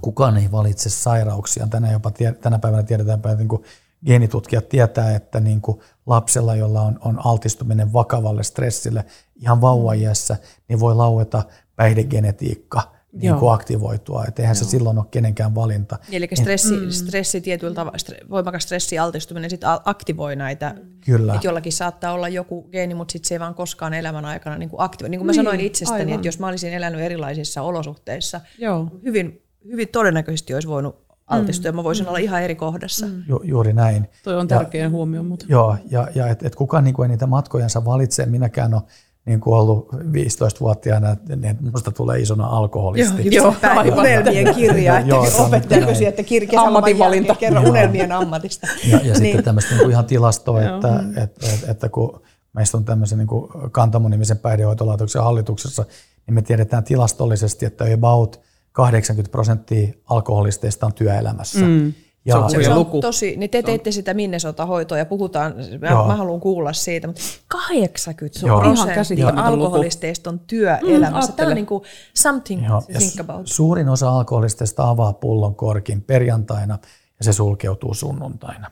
kukaan 0.00 0.36
ei 0.36 0.52
valitse 0.52 0.90
sairauksia. 0.90 1.66
Tänä, 1.66 1.92
jopa 1.92 2.10
tie, 2.10 2.32
tänä 2.32 2.58
päivänä 2.58 2.82
tiedetään, 2.82 3.16
että 3.16 3.34
niin 3.34 3.48
kuin 3.48 3.62
geenitutkijat 4.06 4.68
tietää, 4.68 5.16
että 5.16 5.40
niin 5.40 5.60
kuin 5.60 5.80
lapsella, 6.06 6.56
jolla 6.56 6.82
on, 6.82 6.98
on 7.04 7.26
altistuminen 7.26 7.92
vakavalle 7.92 8.42
stressille 8.42 9.04
ihan 9.36 9.60
vauvaiässä, 9.60 10.36
niin 10.68 10.80
voi 10.80 10.94
laueta 10.94 11.42
päihdegenetiikka 11.76 12.98
niin 13.12 13.28
Joo. 13.28 13.38
kuin 13.38 13.52
aktivoitua. 13.52 14.24
Et 14.28 14.38
eihän 14.38 14.56
se 14.56 14.64
silloin 14.64 14.98
ole 14.98 15.06
kenenkään 15.10 15.54
valinta. 15.54 15.98
Eli 16.12 16.28
stressi, 16.34 16.76
mm. 16.76 16.90
stressi 16.90 17.40
tietyllä 17.40 17.74
tavalla, 17.74 17.98
stre, 17.98 18.18
voimakas 18.30 18.62
stressialtistuminen 18.62 19.50
sit 19.50 19.60
aktivoi 19.84 20.36
näitä. 20.36 20.74
Kyllä. 21.04 21.34
Et 21.34 21.44
jollakin 21.44 21.72
saattaa 21.72 22.12
olla 22.12 22.28
joku 22.28 22.62
geeni, 22.62 22.94
mutta 22.94 23.12
sit 23.12 23.24
se 23.24 23.34
ei 23.34 23.40
vaan 23.40 23.54
koskaan 23.54 23.94
elämän 23.94 24.24
aikana 24.24 24.58
niin 24.58 24.68
kuin 24.68 24.80
aktivoi. 24.80 25.10
Niin 25.10 25.18
kuin 25.18 25.26
mä 25.26 25.32
sanoin 25.32 25.60
itsestäni, 25.60 26.00
aivan. 26.00 26.14
että 26.14 26.28
jos 26.28 26.38
mä 26.38 26.46
olisin 26.48 26.72
elänyt 26.72 27.00
erilaisissa 27.00 27.62
olosuhteissa, 27.62 28.40
Joo. 28.58 28.90
hyvin, 29.04 29.42
hyvin 29.64 29.88
todennäköisesti 29.88 30.54
olisi 30.54 30.68
voinut 30.68 30.96
altistua 31.26 31.68
ja 31.68 31.72
mä 31.72 31.84
voisin 31.84 32.08
olla 32.08 32.18
ihan 32.18 32.42
eri 32.42 32.54
kohdassa. 32.54 33.06
Mm. 33.06 33.22
Ju, 33.28 33.40
juuri 33.44 33.72
näin. 33.72 34.08
Toi 34.24 34.36
on 34.36 34.48
tärkeä 34.48 34.88
huomio, 34.90 35.22
mutta 35.22 35.46
Joo, 35.48 35.76
ja, 35.90 36.08
ja 36.14 36.26
että 36.28 36.46
et 36.46 36.54
kukaan 36.54 36.84
niin 36.84 36.94
kuin 36.94 37.04
ei 37.04 37.08
niitä 37.08 37.26
matkojansa 37.26 37.84
valitse. 37.84 38.26
Minäkään 38.26 38.74
ole 38.74 38.82
niin 39.24 39.40
kuin 39.40 39.54
ollut 39.54 39.88
15-vuotiaana, 39.92 41.10
että 41.10 41.34
että 41.42 41.62
musta 41.72 41.90
tulee 41.92 42.18
isona 42.18 42.46
alkoholisti. 42.46 43.34
Joo, 43.34 43.54
Päin 43.60 43.78
aivan. 43.78 43.98
unelmien 43.98 44.54
kirja, 44.54 44.98
että 44.98 45.08
Joo, 45.10 45.26
opettaja 45.38 45.86
kysyi, 45.86 46.06
että 46.06 46.22
kir- 46.22 46.58
Ammatinvalinta. 46.58 47.28
jälkeen 47.28 47.52
kerro 47.52 47.62
Joo. 47.62 47.70
unelmien 47.70 48.12
ammatista. 48.12 48.66
Ja, 48.84 48.96
ja 48.96 49.02
sitten 49.02 49.22
Niin. 49.22 49.44
tämmöistä 49.44 49.70
niin 49.70 49.80
kuin 49.82 49.90
ihan 49.90 50.04
tilastoa, 50.06 50.62
että, 50.62 51.04
että, 51.16 51.46
että, 51.54 51.70
että 51.70 51.88
kun 51.88 52.20
meistä 52.52 52.76
on 52.76 52.84
tämmöisen 52.84 53.18
niin 53.18 53.28
kuin 53.28 53.50
Kantamo-nimisen 53.72 54.38
päihdehoitolaitoksen 54.38 55.22
hallituksessa, 55.22 55.84
niin 56.26 56.34
me 56.34 56.42
tiedetään 56.42 56.84
tilastollisesti, 56.84 57.66
että 57.66 57.84
about 57.94 58.40
80 58.78 59.30
prosenttia 59.30 59.92
alkoholisteista 60.06 60.86
on 60.86 60.94
työelämässä. 60.94 61.60
Mm. 61.60 61.94
Ja, 62.24 62.34
Se 62.34 62.38
on 62.38 62.50
Se 62.50 62.62
Ja 62.62 62.72
on 62.72 62.78
luku. 62.78 63.00
tosi, 63.00 63.36
niin 63.36 63.50
te 63.50 63.62
teette 63.62 63.92
sitä 63.92 64.14
Minnesota-hoitoa 64.14 64.98
ja 64.98 65.06
puhutaan, 65.06 65.54
mä, 65.80 65.88
Joo. 65.88 66.06
mä 66.06 66.16
haluan 66.16 66.40
kuulla 66.40 66.72
siitä, 66.72 67.06
mutta 67.06 67.22
80 67.48 68.46
Joo. 68.46 68.62
Ihan 68.62 68.88
prosenttia 68.88 69.32
alkoholisteista 69.36 70.30
on 70.30 70.38
työelämässä. 70.38 71.10
Tämä 71.10 71.16
ajattele. 71.18 71.48
on 71.48 71.54
niin 71.54 71.66
kuin 71.66 71.84
something 72.14 72.66
Joo, 72.66 72.80
to 72.80 72.98
think 72.98 73.20
about. 73.20 73.46
Suurin 73.46 73.88
osa 73.88 74.10
alkoholisteista 74.10 74.88
avaa 74.88 75.12
pullon 75.12 75.54
korkin 75.54 76.02
perjantaina 76.02 76.78
ja 77.18 77.24
se 77.24 77.32
sulkeutuu 77.32 77.94
sunnuntaina. 77.94 78.70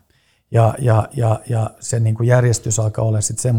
Ja, 0.51 0.75
ja, 0.79 1.09
ja, 1.17 1.41
ja 1.49 1.71
se 1.81 2.01
niin 2.01 2.15
kuin 2.15 2.27
järjestys 2.27 2.79
alkaa 2.79 3.05
olla 3.05 3.21
sitten 3.21 3.55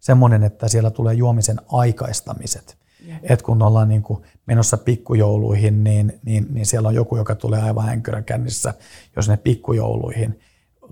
semmoinen, 0.00 0.42
että 0.42 0.68
siellä 0.68 0.90
tulee 0.90 1.14
juomisen 1.14 1.60
aikaistamiset. 1.72 2.81
Et 3.22 3.42
kun 3.42 3.62
ollaan 3.62 3.88
niin 3.88 4.02
kuin 4.02 4.22
menossa 4.46 4.76
pikkujouluihin, 4.76 5.84
niin, 5.84 6.20
niin, 6.24 6.46
niin 6.50 6.66
siellä 6.66 6.88
on 6.88 6.94
joku, 6.94 7.16
joka 7.16 7.34
tulee 7.34 7.62
aivan 7.62 7.86
hänkyräkännissä, 7.86 8.74
jos 9.16 9.28
ne 9.28 9.36
pikkujouluihin. 9.36 10.40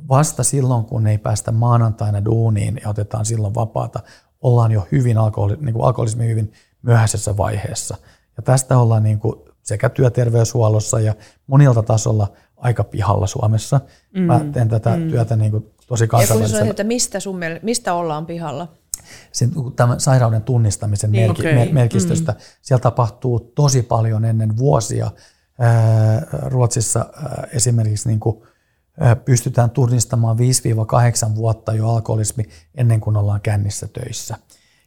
Vasta 0.09 0.43
silloin, 0.43 0.85
kun 0.85 1.07
ei 1.07 1.19
päästä 1.19 1.53
maanantaina 1.53 2.25
duuniin 2.25 2.81
ja 2.83 2.91
otetaan 2.91 3.25
silloin 3.25 3.55
vapaata, 3.55 4.01
ollaan 4.43 4.73
jo 4.73 4.87
hyvin 4.93 5.19
alkoholi, 5.19 5.57
niin 5.61 5.73
kuin 5.73 5.85
alkoholismi 5.85 6.29
hyvin 6.29 6.53
myöhäisessä 6.83 7.37
vaiheessa. 7.37 7.97
Ja 8.37 8.43
tästä 8.43 8.79
ollaan 8.79 9.03
niin 9.03 9.19
kuin 9.19 9.35
sekä 9.63 9.89
työterveyshuollossa 9.89 11.01
ja 11.01 11.15
monilta 11.47 11.83
tasolla 11.83 12.33
aika 12.57 12.85
pihalla 12.85 13.27
Suomessa. 13.27 13.81
Mm. 14.15 14.23
Mä 14.23 14.41
teen 14.53 14.69
tätä 14.69 14.97
mm. 14.97 15.11
työtä 15.11 15.37
niin 15.37 15.51
kuin 15.51 15.71
tosi 15.87 16.05
Ja 16.05 16.09
kun 16.09 16.19
kansainvälisellä 16.19 16.59
sanoit, 16.59 16.71
että 16.71 16.85
mistä, 16.85 17.21
sun 17.21 17.41
mistä 17.63 17.95
ollaan 17.95 18.27
pihalla? 18.27 18.69
Sen, 19.33 19.51
tämän 19.77 20.01
sairauden 20.01 20.43
tunnistamisen 20.43 21.13
Niin, 21.13 21.27
merki, 21.27 21.43
mer, 21.43 21.73
merkistöstä. 21.73 22.33
Mm. 22.33 22.39
Siellä 22.63 22.83
tapahtuu 22.83 23.41
tosi 23.41 23.83
paljon 23.83 24.25
ennen 24.25 24.57
vuosia. 24.57 25.11
Ää, 25.59 26.27
Ruotsissa 26.33 27.01
ää, 27.01 27.47
esimerkiksi 27.53 28.09
niin 28.09 28.21
kuin, 28.21 28.43
ää, 29.01 29.17
pystytään 29.17 29.71
tunnistamaan 29.71 30.37
5-8 31.33 31.35
vuotta 31.35 31.75
jo 31.75 31.89
alkoholismi 31.89 32.45
ennen 32.75 33.01
kuin 33.01 33.17
ollaan 33.17 33.41
kännissä 33.41 33.89
töissä. 33.89 34.37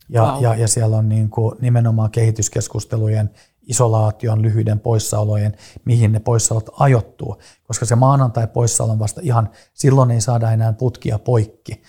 Ja, 0.09 0.23
Wow. 0.23 0.43
ja, 0.43 0.55
ja 0.55 0.67
siellä 0.67 0.97
on 0.97 1.09
niin 1.09 1.29
kuin 1.29 1.55
nimenomaan 1.62 2.12
kehityskeskustelujen, 2.12 3.29
isolaation, 3.67 4.41
lyhyiden 4.41 4.79
poissaolojen, 4.79 5.55
mihin 5.86 6.12
ne 6.12 6.19
poissaolot 6.19 6.69
ajoittuu. 6.79 7.41
Koska 7.67 7.86
se 7.86 7.95
maanantai 7.95 8.47
poissaolo 8.47 8.93
on 8.93 8.99
vasta 8.99 9.21
ihan, 9.23 9.49
silloin 9.73 10.12
ei 10.12 10.21
saada 10.21 10.51
enää 10.51 10.73
putkia 10.73 11.19
poikki 11.19 11.81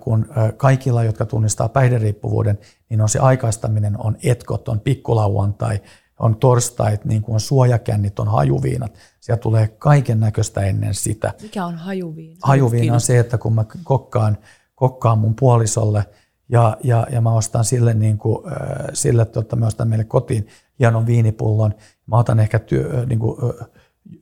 kun 0.00 0.26
kaikilla, 0.56 1.04
jotka 1.04 1.26
tunnistaa 1.26 1.68
päihderiippuvuuden, 1.68 2.58
niin 2.88 3.00
on 3.00 3.08
se 3.08 3.18
aikaistaminen, 3.18 4.00
on 4.00 4.16
etkot, 4.22 4.68
on 4.68 4.80
pikkulauantai, 4.80 5.80
on 6.18 6.36
torstait, 6.36 7.04
niin 7.04 7.22
kuin 7.22 7.34
on 7.34 7.40
suojakännit, 7.40 8.18
on 8.18 8.28
hajuviinat. 8.28 8.94
Siellä 9.20 9.40
tulee 9.40 9.68
kaiken 9.68 10.20
näköistä 10.20 10.60
ennen 10.60 10.94
sitä. 10.94 11.34
Mikä 11.42 11.66
on 11.66 11.74
hajuviina? 11.74 12.36
Hajuviina 12.42 12.94
on 12.94 13.00
se, 13.00 13.18
että 13.18 13.38
kun 13.38 13.54
mä 13.54 13.64
kokkaan, 13.84 14.38
kokkaan 14.74 15.18
mun 15.18 15.34
puolisolle 15.34 16.04
ja, 16.48 16.76
ja, 16.84 17.06
ja 17.10 17.20
mä 17.20 17.32
ostan 17.32 17.64
sille, 17.64 17.94
niin 17.94 18.18
kuin, 18.18 18.44
sille 18.92 19.24
tota, 19.24 19.56
mä 19.56 19.66
ostan 19.66 19.88
meille 19.88 20.04
kotiin 20.04 20.46
hienon 20.78 21.06
viinipullon. 21.06 21.74
Mä 22.06 22.18
otan 22.18 22.40
ehkä 22.40 22.58
työ, 22.58 23.06
niin 23.08 23.18
kuin, 23.18 23.36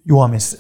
juomis 0.04 0.58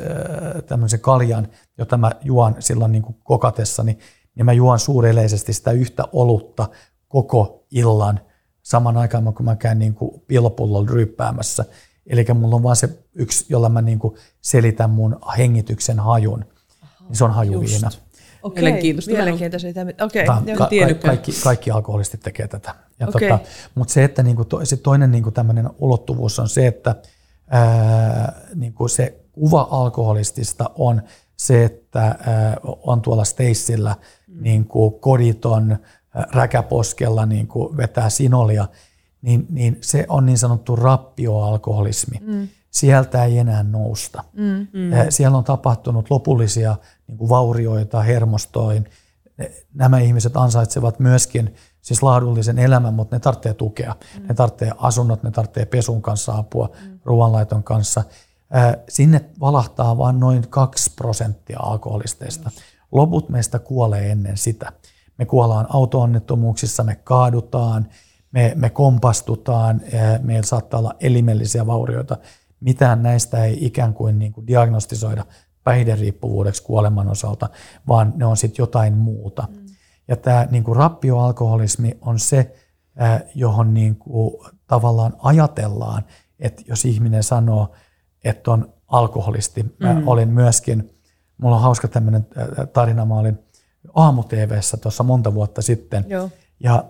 tämmöisen 0.66 1.00
kaljan, 1.00 1.48
jota 1.78 1.96
mä 1.96 2.12
juon 2.22 2.56
silloin 2.58 2.92
niin 2.92 3.02
kuin 3.02 3.16
kokatessa, 3.24 3.82
niin 3.82 3.98
niin 4.34 4.46
mä 4.46 4.52
juon 4.52 4.78
suureleisesti 4.78 5.52
sitä 5.52 5.70
yhtä 5.70 6.04
olutta 6.12 6.68
koko 7.08 7.66
illan 7.70 8.20
saman 8.62 8.96
aikaan, 8.96 9.34
kun 9.34 9.44
mä 9.46 9.56
käyn 9.56 9.78
niin 9.78 9.94
kuin 9.94 10.22
pilopullolla 10.26 10.90
ryyppäämässä. 10.90 11.64
Eli 12.06 12.24
mulla 12.34 12.56
on 12.56 12.62
vaan 12.62 12.76
se 12.76 12.88
yksi, 13.14 13.46
jolla 13.48 13.68
mä 13.68 13.82
niin 13.82 13.98
kuin 13.98 14.14
selitän 14.40 14.90
mun 14.90 15.18
hengityksen 15.38 15.98
hajun. 15.98 16.44
Aha, 16.82 17.04
niin 17.08 17.16
se 17.16 17.24
on 17.24 17.30
hajuviina. 17.30 17.86
Just. 17.86 18.00
Okei, 18.42 18.62
mielenkiintoista. 18.62 19.12
Mielenkiintoista. 19.12 19.68
Okei, 20.04 20.26
ka- 20.26 20.42
ka- 20.58 20.68
kaikki, 21.06 21.32
kaikki 21.44 21.70
alkoholistit 21.70 22.20
tekee 22.20 22.48
tätä. 22.48 22.74
Ja 23.00 23.08
okay. 23.08 23.28
tota, 23.28 23.38
mutta 23.74 23.94
se, 23.94 24.04
että 24.04 24.22
niinku 24.22 24.44
to, 24.44 24.64
sit 24.64 24.82
toinen 24.82 25.10
niinku 25.10 25.30
tämmöinen 25.30 25.70
ulottuvuus 25.78 26.38
on 26.38 26.48
se, 26.48 26.66
että 26.66 26.96
ää, 27.48 28.42
niinku 28.54 28.88
se 28.88 29.20
kuva 29.32 29.68
alkoholistista 29.70 30.70
on 30.74 31.02
se, 31.36 31.64
että 31.64 32.00
ää, 32.00 32.56
on 32.62 33.02
tuolla 33.02 33.24
Stacella 33.24 33.96
mm. 34.28 34.42
niinku 34.42 34.90
koditon, 34.90 35.78
räkäposkella 36.32 37.26
niinku 37.26 37.76
vetää 37.76 38.10
sinolia, 38.10 38.68
niin, 39.22 39.46
niin 39.50 39.78
se 39.80 40.06
on 40.08 40.26
niin 40.26 40.38
sanottu 40.38 40.76
rappioalkoholismi. 40.76 42.18
Mm. 42.20 42.48
Sieltä 42.70 43.24
ei 43.24 43.38
enää 43.38 43.62
nousta. 43.62 44.24
Mm. 44.32 44.66
Mm. 44.72 44.90
Siellä 45.08 45.38
on 45.38 45.44
tapahtunut 45.44 46.10
lopullisia 46.10 46.76
niin 47.06 47.18
kuin 47.18 47.28
vaurioita 47.28 48.02
hermostoin. 48.02 48.88
Nämä 49.74 49.98
ihmiset 49.98 50.36
ansaitsevat 50.36 50.98
myöskin 50.98 51.54
siis 51.80 52.02
laadullisen 52.02 52.58
elämän, 52.58 52.94
mutta 52.94 53.16
ne 53.16 53.20
tarvitsee 53.20 53.54
tukea. 53.54 53.96
Mm. 54.18 54.26
Ne 54.28 54.34
tarvitsee 54.34 54.72
asunnot, 54.78 55.22
ne 55.22 55.30
tarvitsee 55.30 55.66
pesun 55.66 56.02
kanssa 56.02 56.38
apua, 56.38 56.70
mm. 56.84 56.98
ruoanlaiton 57.04 57.62
kanssa. 57.62 58.04
Sinne 58.88 59.24
valahtaa 59.40 59.98
vain 59.98 60.20
noin 60.20 60.48
2 60.48 60.94
prosenttia 60.96 61.58
alkoholisteista. 61.60 62.50
Loput 62.92 63.28
meistä 63.28 63.58
kuolee 63.58 64.10
ennen 64.10 64.36
sitä. 64.36 64.72
Me 65.18 65.24
kuollaan 65.26 65.66
auto-onnettomuuksissa, 65.68 66.84
me 66.84 66.96
kaadutaan, 66.96 67.88
me, 68.32 68.52
me 68.56 68.70
kompastutaan, 68.70 69.80
meillä 70.22 70.46
saattaa 70.46 70.80
olla 70.80 70.94
elimellisiä 71.00 71.66
vaurioita. 71.66 72.16
Mitään 72.60 73.02
näistä 73.02 73.44
ei 73.44 73.66
ikään 73.66 73.94
kuin, 73.94 74.18
niin 74.18 74.32
kuin 74.32 74.46
diagnostisoida 74.46 75.24
päihderiippuvuudeksi 75.64 76.62
kuoleman 76.62 77.08
osalta, 77.08 77.48
vaan 77.88 78.12
ne 78.16 78.26
on 78.26 78.36
sitten 78.36 78.62
jotain 78.62 78.94
muuta. 78.94 79.48
Mm. 79.50 79.66
Ja 80.08 80.16
tämä 80.16 80.46
niin 80.50 80.64
kuin 80.64 80.76
rappioalkoholismi 80.76 81.98
on 82.00 82.18
se, 82.18 82.54
johon 83.34 83.74
niin 83.74 83.96
kuin 83.96 84.34
tavallaan 84.66 85.12
ajatellaan, 85.18 86.04
että 86.38 86.62
jos 86.66 86.84
ihminen 86.84 87.22
sanoo, 87.22 87.74
että 88.24 88.50
on 88.50 88.72
alkoholisti. 88.88 89.74
Mä 89.80 89.94
mm. 89.94 90.08
olin 90.08 90.28
myöskin, 90.28 90.90
mulla 91.38 91.56
on 91.56 91.62
hauska 91.62 91.88
tämmöinen 91.88 92.26
tarina, 92.72 93.04
mä 93.04 93.18
olin 93.18 93.38
aamu 93.94 94.24
tuossa 94.80 95.02
monta 95.02 95.34
vuotta 95.34 95.62
sitten, 95.62 96.04
Joo. 96.08 96.30
ja 96.60 96.84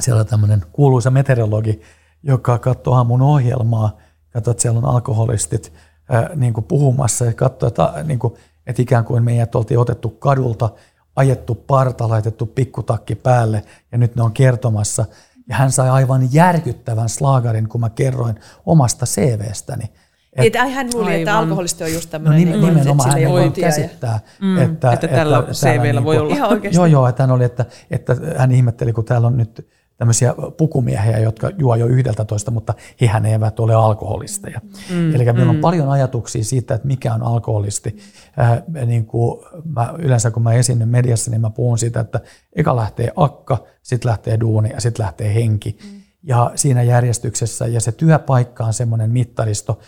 siellä 0.00 0.20
on 0.20 0.26
tämmöinen 0.26 0.62
kuuluisa 0.72 1.10
meteorologi, 1.10 1.80
joka 2.22 2.58
katsoo 2.58 2.94
aamun 2.94 3.22
ohjelmaa, 3.22 3.96
katsoo, 4.30 4.50
että 4.50 4.62
siellä 4.62 4.78
on 4.78 4.84
alkoholistit 4.94 5.72
ää, 6.08 6.30
niin 6.34 6.52
kuin 6.52 6.64
puhumassa 6.64 7.24
ja 7.24 7.32
katsoo, 7.32 7.66
että, 7.66 7.94
niin 8.04 8.18
kuin, 8.18 8.34
että 8.66 8.82
ikään 8.82 9.04
kuin 9.04 9.24
meidät 9.24 9.54
oltiin 9.54 9.80
otettu 9.80 10.08
kadulta, 10.10 10.70
ajettu 11.16 11.54
parta, 11.54 12.08
laitettu 12.08 12.46
pikkutakki 12.46 13.14
päälle 13.14 13.64
ja 13.92 13.98
nyt 13.98 14.16
ne 14.16 14.22
on 14.22 14.32
kertomassa. 14.32 15.04
Ja 15.48 15.56
hän 15.56 15.72
sai 15.72 15.90
aivan 15.90 16.32
järkyttävän 16.32 17.08
slaagarin, 17.08 17.68
kun 17.68 17.80
mä 17.80 17.90
kerroin 17.90 18.40
omasta 18.66 19.06
CVstäni. 19.06 19.92
Et, 20.38 20.52
niin, 20.52 20.74
hän 20.74 20.88
luuli, 20.94 21.06
aivan. 21.06 21.18
että 21.18 21.38
alkoholisti 21.38 21.84
on 21.84 21.92
just 21.92 22.10
tämmöinen, 22.10 22.50
no, 22.50 22.56
niin, 22.56 22.74
nimenomaan 22.74 23.20
hän 23.20 23.30
voi 23.30 23.50
käsittää, 23.50 24.12
ja, 24.12 24.46
mm, 24.46 24.58
että, 24.58 24.92
että, 24.92 25.08
tällä 25.08 25.38
että 25.38 25.52
CVllä 25.52 25.92
niin 25.92 26.04
voi 26.04 26.18
olla. 26.18 26.34
Ihan 26.34 26.50
oikeasti. 26.50 26.76
Joo, 26.76 26.86
joo, 26.86 27.08
että 27.08 27.22
hän, 27.22 27.30
oli, 27.30 27.44
että, 27.44 27.64
että 27.90 28.16
hän 28.36 28.52
ihmetteli, 28.52 28.92
kun 28.92 29.04
täällä 29.04 29.26
on 29.26 29.36
nyt 29.36 29.68
tämmöisiä 29.98 30.34
pukumiehiä, 30.56 31.18
jotka 31.18 31.50
juo 31.58 31.74
jo 31.74 31.86
yhdeltä 31.86 32.24
toista, 32.24 32.50
mutta 32.50 32.74
hehän 33.00 33.26
eivät 33.26 33.60
ole 33.60 33.74
alkoholisteja. 33.74 34.60
Mm, 34.90 35.14
Eli 35.14 35.24
meillä 35.24 35.44
mm. 35.44 35.50
on 35.50 35.60
paljon 35.60 35.90
ajatuksia 35.90 36.44
siitä, 36.44 36.74
että 36.74 36.86
mikä 36.86 37.14
on 37.14 37.22
alkoholisti. 37.22 37.96
Äh, 38.40 38.86
niin 38.86 39.06
kuin 39.06 39.44
mä, 39.64 39.94
yleensä 39.98 40.30
kun 40.30 40.42
mä 40.42 40.52
esiinnyn 40.52 40.88
mediassa, 40.88 41.30
niin 41.30 41.40
mä 41.40 41.50
puhun 41.50 41.78
siitä, 41.78 42.00
että 42.00 42.20
eka 42.52 42.76
lähtee 42.76 43.12
akka, 43.16 43.64
sitten 43.82 44.08
lähtee 44.08 44.40
duuni 44.40 44.70
ja 44.70 44.80
sitten 44.80 45.04
lähtee 45.04 45.34
henki. 45.34 45.78
Mm. 45.84 46.00
Ja 46.22 46.50
siinä 46.54 46.82
järjestyksessä, 46.82 47.66
ja 47.66 47.80
se 47.80 47.92
työpaikka 47.92 48.64
on 48.64 48.72
semmoinen 48.72 49.10
mittaristo 49.10 49.78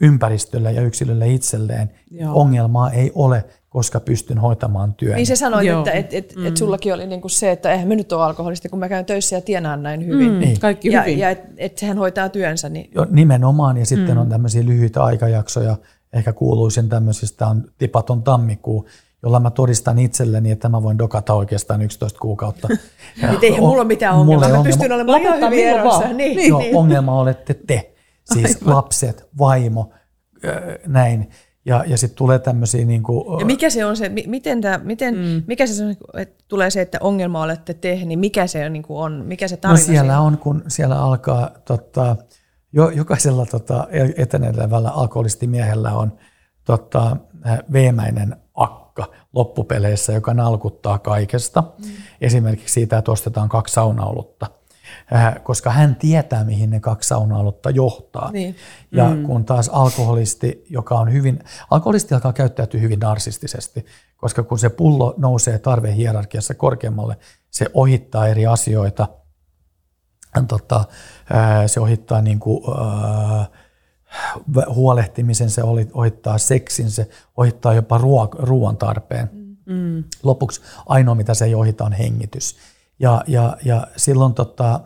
ympäristölle 0.00 0.72
ja 0.72 0.82
yksilölle 0.82 1.28
itselleen. 1.28 1.90
Joo. 2.10 2.40
Ongelmaa 2.40 2.90
ei 2.90 3.12
ole, 3.14 3.44
koska 3.68 4.00
pystyn 4.00 4.38
hoitamaan 4.38 4.94
työn. 4.94 5.16
Niin 5.16 5.26
se 5.26 5.36
sanoit, 5.36 5.66
Joo. 5.66 5.78
että 5.78 5.92
et, 5.92 6.14
et, 6.14 6.36
mm. 6.36 6.46
et 6.46 6.56
sullakin 6.56 6.94
oli 6.94 7.06
niinku 7.06 7.28
se, 7.28 7.50
että 7.50 7.72
eihän 7.72 7.88
me 7.88 7.96
nyt 7.96 8.12
ole 8.12 8.22
alkoholisti, 8.22 8.68
kun 8.68 8.78
mä 8.78 8.88
käyn 8.88 9.04
töissä 9.04 9.36
ja 9.36 9.40
tienaan 9.40 9.82
näin 9.82 10.06
hyvin. 10.06 10.32
Mm, 10.32 10.38
niin. 10.38 10.60
Kaikki 10.60 10.88
ja, 10.88 11.02
hyvin. 11.02 11.18
Ja 11.18 11.30
että 11.30 11.48
et 11.56 11.80
hän 11.80 11.98
hoitaa 11.98 12.28
työnsä. 12.28 12.68
Niin... 12.68 12.90
Jo, 12.94 13.06
nimenomaan, 13.10 13.76
ja 13.76 13.86
sitten 13.86 14.14
mm. 14.14 14.20
on 14.20 14.28
tämmöisiä 14.28 14.64
lyhyitä 14.64 15.04
aikajaksoja, 15.04 15.76
ehkä 16.12 16.32
kuuluisin 16.32 16.88
tämmöisistä 16.88 17.46
on 17.46 17.64
tipaton 17.78 18.22
tammikuu, 18.22 18.88
jolla 19.22 19.40
mä 19.40 19.50
todistan 19.50 19.98
itselleni, 19.98 20.50
että 20.50 20.68
mä 20.68 20.82
voin 20.82 20.98
dokata 20.98 21.34
oikeastaan 21.34 21.82
11 21.82 22.18
kuukautta. 22.18 22.68
Niin 23.22 23.38
eihän 23.42 23.60
mulla 23.60 23.76
ole 23.76 23.84
mitään 23.84 24.14
ongelmaa, 24.14 24.48
mä 24.48 24.62
pystyn 24.62 24.92
olemaan 24.92 25.22
ihan 25.22 25.40
hyvin 25.40 25.68
erossa. 25.68 26.08
Niin, 26.08 26.36
niin, 26.36 26.54
niin. 26.58 26.76
ongelma 26.76 27.20
olette 27.20 27.54
te, 27.54 27.89
siis 28.34 28.56
Aivan. 28.56 28.74
lapset, 28.74 29.28
vaimo, 29.38 29.92
näin. 30.86 31.30
Ja, 31.64 31.84
ja 31.86 31.96
sitten 31.96 32.16
tulee 32.16 32.38
tämmöisiä... 32.38 32.84
Niin 32.84 33.02
kuin, 33.02 33.40
ja 33.40 33.46
mikä 33.46 33.70
se 33.70 33.84
on 33.84 33.96
se, 33.96 34.08
miten, 34.26 34.60
tämä, 34.60 34.80
miten 34.82 35.14
mm. 35.14 35.42
mikä 35.46 35.66
se 35.66 35.84
on, 35.84 35.94
että 36.14 36.44
tulee 36.48 36.70
se, 36.70 36.80
että 36.80 36.98
ongelma 37.00 37.42
olette 37.42 37.74
te, 37.74 38.00
niin 38.04 38.18
mikä 38.18 38.46
se 38.46 38.68
niin 38.68 38.82
kuin 38.82 38.98
on, 38.98 39.24
mikä 39.26 39.48
se 39.48 39.56
tarina 39.56 39.80
No 39.80 39.86
siellä 39.86 40.20
on, 40.20 40.38
kun 40.38 40.62
siellä 40.68 41.02
alkaa, 41.02 41.50
tota, 41.64 42.16
jo, 42.72 42.90
jokaisella 42.90 43.46
tota, 43.46 43.88
etenevällä 44.16 44.90
alkoholistimiehellä 44.90 45.92
on 45.94 46.12
tota, 46.64 47.16
veemäinen 47.72 48.36
akka 48.54 49.06
loppupeleissä, 49.32 50.12
joka 50.12 50.34
nalkuttaa 50.34 50.98
kaikesta. 50.98 51.60
Mm. 51.60 51.90
Esimerkiksi 52.20 52.74
siitä, 52.74 52.98
että 52.98 53.12
ostetaan 53.12 53.48
kaksi 53.48 53.74
saunaolutta 53.74 54.46
Äh, 54.46 54.59
koska 55.42 55.70
hän 55.70 55.96
tietää, 55.96 56.44
mihin 56.44 56.70
ne 56.70 56.80
kaksi 56.80 57.08
saunaolutta 57.08 57.70
johtaa. 57.70 58.30
Niin. 58.32 58.56
Ja 58.92 59.08
mm. 59.08 59.22
kun 59.22 59.44
taas 59.44 59.68
alkoholisti, 59.68 60.64
joka 60.70 60.98
on 60.98 61.12
hyvin, 61.12 61.38
alkoholisti 61.70 62.14
alkaa 62.14 62.32
käyttäytyä 62.32 62.80
hyvin 62.80 62.98
narsistisesti, 62.98 63.86
koska 64.16 64.42
kun 64.42 64.58
se 64.58 64.68
pullo 64.68 65.14
nousee 65.16 65.58
tarvehierarkiassa 65.58 66.54
korkeammalle, 66.54 67.16
se 67.50 67.66
ohittaa 67.74 68.28
eri 68.28 68.46
asioita. 68.46 69.08
Tota, 70.48 70.84
äh, 71.34 71.64
se 71.66 71.80
ohittaa 71.80 72.22
niin 72.22 72.38
kuin, 72.38 72.62
äh, 73.40 73.48
huolehtimisen, 74.74 75.50
se 75.50 75.62
ohittaa 75.92 76.38
seksin, 76.38 76.90
se 76.90 77.08
ohittaa 77.36 77.74
jopa 77.74 78.00
ruoan 78.38 78.76
tarpeen. 78.76 79.30
Mm. 79.66 80.04
Lopuksi 80.22 80.60
ainoa, 80.86 81.14
mitä 81.14 81.34
se 81.34 81.44
ei 81.44 81.54
ohita, 81.54 81.84
on 81.84 81.92
hengitys. 81.92 82.56
Ja, 82.98 83.24
ja, 83.26 83.56
ja 83.64 83.86
silloin 83.96 84.34
tota, 84.34 84.80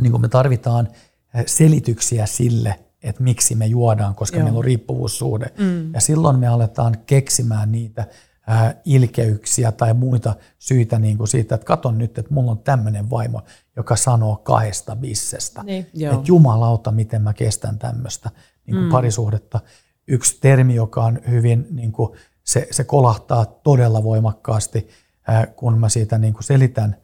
niin 0.00 0.10
kuin 0.10 0.20
me 0.20 0.28
tarvitaan 0.28 0.88
eh, 1.34 1.44
selityksiä 1.46 2.26
sille, 2.26 2.78
että 3.02 3.22
miksi 3.22 3.54
me 3.54 3.66
juodaan, 3.66 4.14
koska 4.14 4.36
Joo. 4.36 4.44
meillä 4.44 4.58
on 4.58 4.64
riippuvuussuhde. 4.64 5.46
Mm. 5.58 5.94
Ja 5.94 6.00
silloin 6.00 6.38
me 6.38 6.46
aletaan 6.46 6.96
keksimään 7.06 7.72
niitä 7.72 8.06
äh, 8.50 8.74
ilkeyksiä 8.84 9.72
tai 9.72 9.94
muita 9.94 10.34
syitä 10.58 10.98
niin 10.98 11.18
kuin 11.18 11.28
siitä, 11.28 11.54
että 11.54 11.64
katon 11.64 11.98
nyt, 11.98 12.18
että 12.18 12.34
mulla 12.34 12.50
on 12.50 12.58
tämmöinen 12.58 13.10
vaimo, 13.10 13.42
joka 13.76 13.96
sanoo 13.96 14.36
kahdesta 14.36 14.96
bissestä. 14.96 15.62
Niin. 15.62 15.86
Että 15.94 16.22
jumalauta, 16.24 16.92
miten 16.92 17.22
mä 17.22 17.32
kestän 17.32 17.78
tämmöistä 17.78 18.30
niin 18.66 18.74
kuin 18.74 18.84
mm. 18.84 18.90
parisuhdetta. 18.90 19.60
Yksi 20.08 20.38
termi, 20.40 20.74
joka 20.74 21.04
on 21.04 21.20
hyvin, 21.30 21.66
niin 21.70 21.92
kuin, 21.92 22.18
se, 22.44 22.68
se 22.70 22.84
kolahtaa 22.84 23.46
todella 23.46 24.02
voimakkaasti, 24.02 24.88
äh, 25.28 25.46
kun 25.56 25.78
mä 25.78 25.88
siitä 25.88 26.18
niin 26.18 26.34
kuin 26.34 26.44
selitän, 26.44 26.96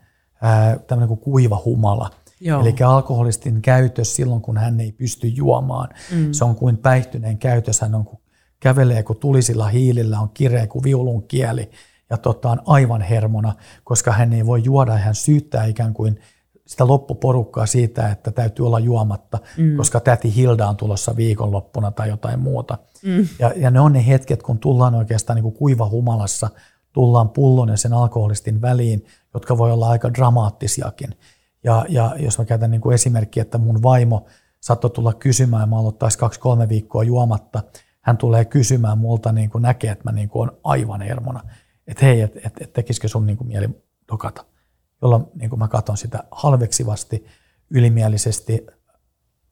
tämmöinen 0.86 1.09
kuin 1.09 1.20
kuiva 1.20 1.62
humala– 1.64 2.11
Joo. 2.41 2.62
Eli 2.62 2.74
alkoholistin 2.86 3.62
käytös 3.62 4.16
silloin, 4.16 4.43
kun 4.43 4.57
hän 4.57 4.80
ei 4.80 4.93
pysty 4.93 5.26
juomaan, 5.26 5.89
mm. 6.12 6.32
se 6.32 6.45
on 6.45 6.55
kuin 6.55 6.76
päihtyneen 6.76 7.39
käytös. 7.39 7.80
Hän 7.80 7.95
on, 7.95 8.05
kun 8.05 8.18
kävelee 8.61 9.03
kuin 9.03 9.18
tulisilla 9.18 9.68
hiilillä, 9.68 10.20
on 10.20 10.30
kireä 10.34 10.66
kuin 10.66 10.82
viulun 10.82 11.22
kieli 11.22 11.70
ja 12.11 12.16
tota, 12.16 12.51
on 12.51 12.62
aivan 12.66 13.01
hermona, 13.01 13.55
koska 13.84 14.12
hän 14.12 14.32
ei 14.32 14.47
voi 14.47 14.64
juoda 14.64 14.93
ja 14.93 14.99
hän 14.99 15.14
syyttää 15.14 15.64
ikään 15.64 15.95
kuin 15.95 16.18
sitä 16.66 16.86
loppuporukkaa 16.86 17.66
siitä, 17.66 18.11
että 18.11 18.30
täytyy 18.30 18.66
olla 18.66 18.78
juomatta, 18.78 19.39
mm. 19.59 19.76
koska 19.76 20.01
täti 20.01 20.36
Hilda 20.36 20.68
on 20.68 20.76
tulossa 20.76 21.16
viikonloppuna 21.16 21.91
tai 21.91 22.09
jotain 22.09 22.41
muuta. 22.41 22.78
Mm. 23.03 23.28
Ja, 23.39 23.53
ja 23.57 23.70
ne 23.70 23.80
on 23.80 23.93
ne 23.93 24.07
hetket, 24.07 24.43
kun 24.43 24.59
tullaan 24.59 24.95
oikeastaan 24.95 25.34
niin 25.34 25.43
kuin 25.43 25.55
kuiva 25.55 25.89
humalassa, 25.89 26.51
tullaan 26.93 27.28
pullon 27.28 27.68
ja 27.68 27.76
sen 27.76 27.93
alkoholistin 27.93 28.61
väliin, 28.62 29.05
jotka 29.34 29.59
voi 29.59 29.72
olla 29.72 29.89
aika 29.89 30.14
dramaattisiakin. 30.14 31.11
Ja, 31.69 31.85
ja 31.89 32.16
jos 32.19 32.39
mä 32.39 32.45
käytän 32.45 32.71
niin 32.71 32.81
kuin 32.81 32.95
esimerkkiä, 32.95 33.43
että 33.43 33.59
mun 33.59 33.83
vaimo 33.83 34.27
saattoi 34.61 34.91
tulla 34.91 35.14
kysymään, 35.14 35.69
mä 35.69 35.79
aloittaisin 35.79 36.21
kaksi-kolme 36.21 36.69
viikkoa 36.69 37.03
juomatta, 37.03 37.62
hän 38.01 38.16
tulee 38.16 38.45
kysymään 38.45 38.99
multa, 38.99 39.33
niin 39.33 39.51
kuin 39.51 39.62
näkee, 39.62 39.91
että 39.91 40.05
mä 40.05 40.12
niin 40.12 40.29
kuin 40.29 40.51
on 40.51 40.59
aivan 40.64 41.01
hermona, 41.01 41.41
että 41.87 42.05
hei, 42.05 42.21
että 42.21 42.41
et, 42.45 42.53
et 42.61 42.73
tekisikö 42.73 43.09
sun 43.09 43.27
niin 43.27 43.37
kuin 43.37 43.49
mieli 43.49 43.69
dokata. 44.12 44.45
Jolloin 45.03 45.25
niin 45.35 45.51
kuin 45.51 45.59
mä 45.59 45.69
katson 45.69 45.97
sitä 45.97 46.25
halveksivasti, 46.31 47.27
ylimielisesti 47.71 48.66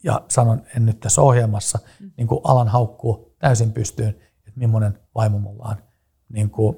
ja 0.04 0.22
sanon, 0.28 0.62
en 0.76 0.86
nyt 0.86 1.00
tässä 1.00 1.22
ohjelmassa, 1.22 1.78
niin 2.16 2.26
kuin 2.26 2.40
alan 2.44 2.68
haukkuu 2.68 3.36
täysin 3.38 3.72
pystyyn, 3.72 4.08
että 4.08 4.52
millainen 4.60 4.98
vaimo 5.14 5.38
mulla 5.38 5.64
on. 5.64 5.76
Niin 6.28 6.50
kuin 6.50 6.76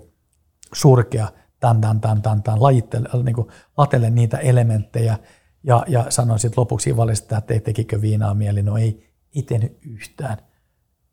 surkea, 0.74 1.28
tämän, 1.60 1.80
tämän, 1.80 2.00
tämän, 2.00 2.22
tämän, 2.22 2.42
tämän 2.42 2.62
lajittele, 2.62 3.22
niin 3.22 3.34
kuin 3.34 3.48
latele 3.76 4.10
niitä 4.10 4.36
elementtejä 4.36 5.18
ja, 5.62 5.84
ja 5.88 6.06
sanoin 6.08 6.38
sitten 6.38 6.60
lopuksi 6.60 6.96
valista, 6.96 7.38
että 7.38 7.54
ei 7.54 7.60
tekikö 7.60 8.00
viinaa 8.00 8.34
mieli. 8.34 8.62
No 8.62 8.76
ei, 8.76 9.12
ei 9.36 9.42
tehnyt 9.42 9.78
yhtään. 9.86 10.36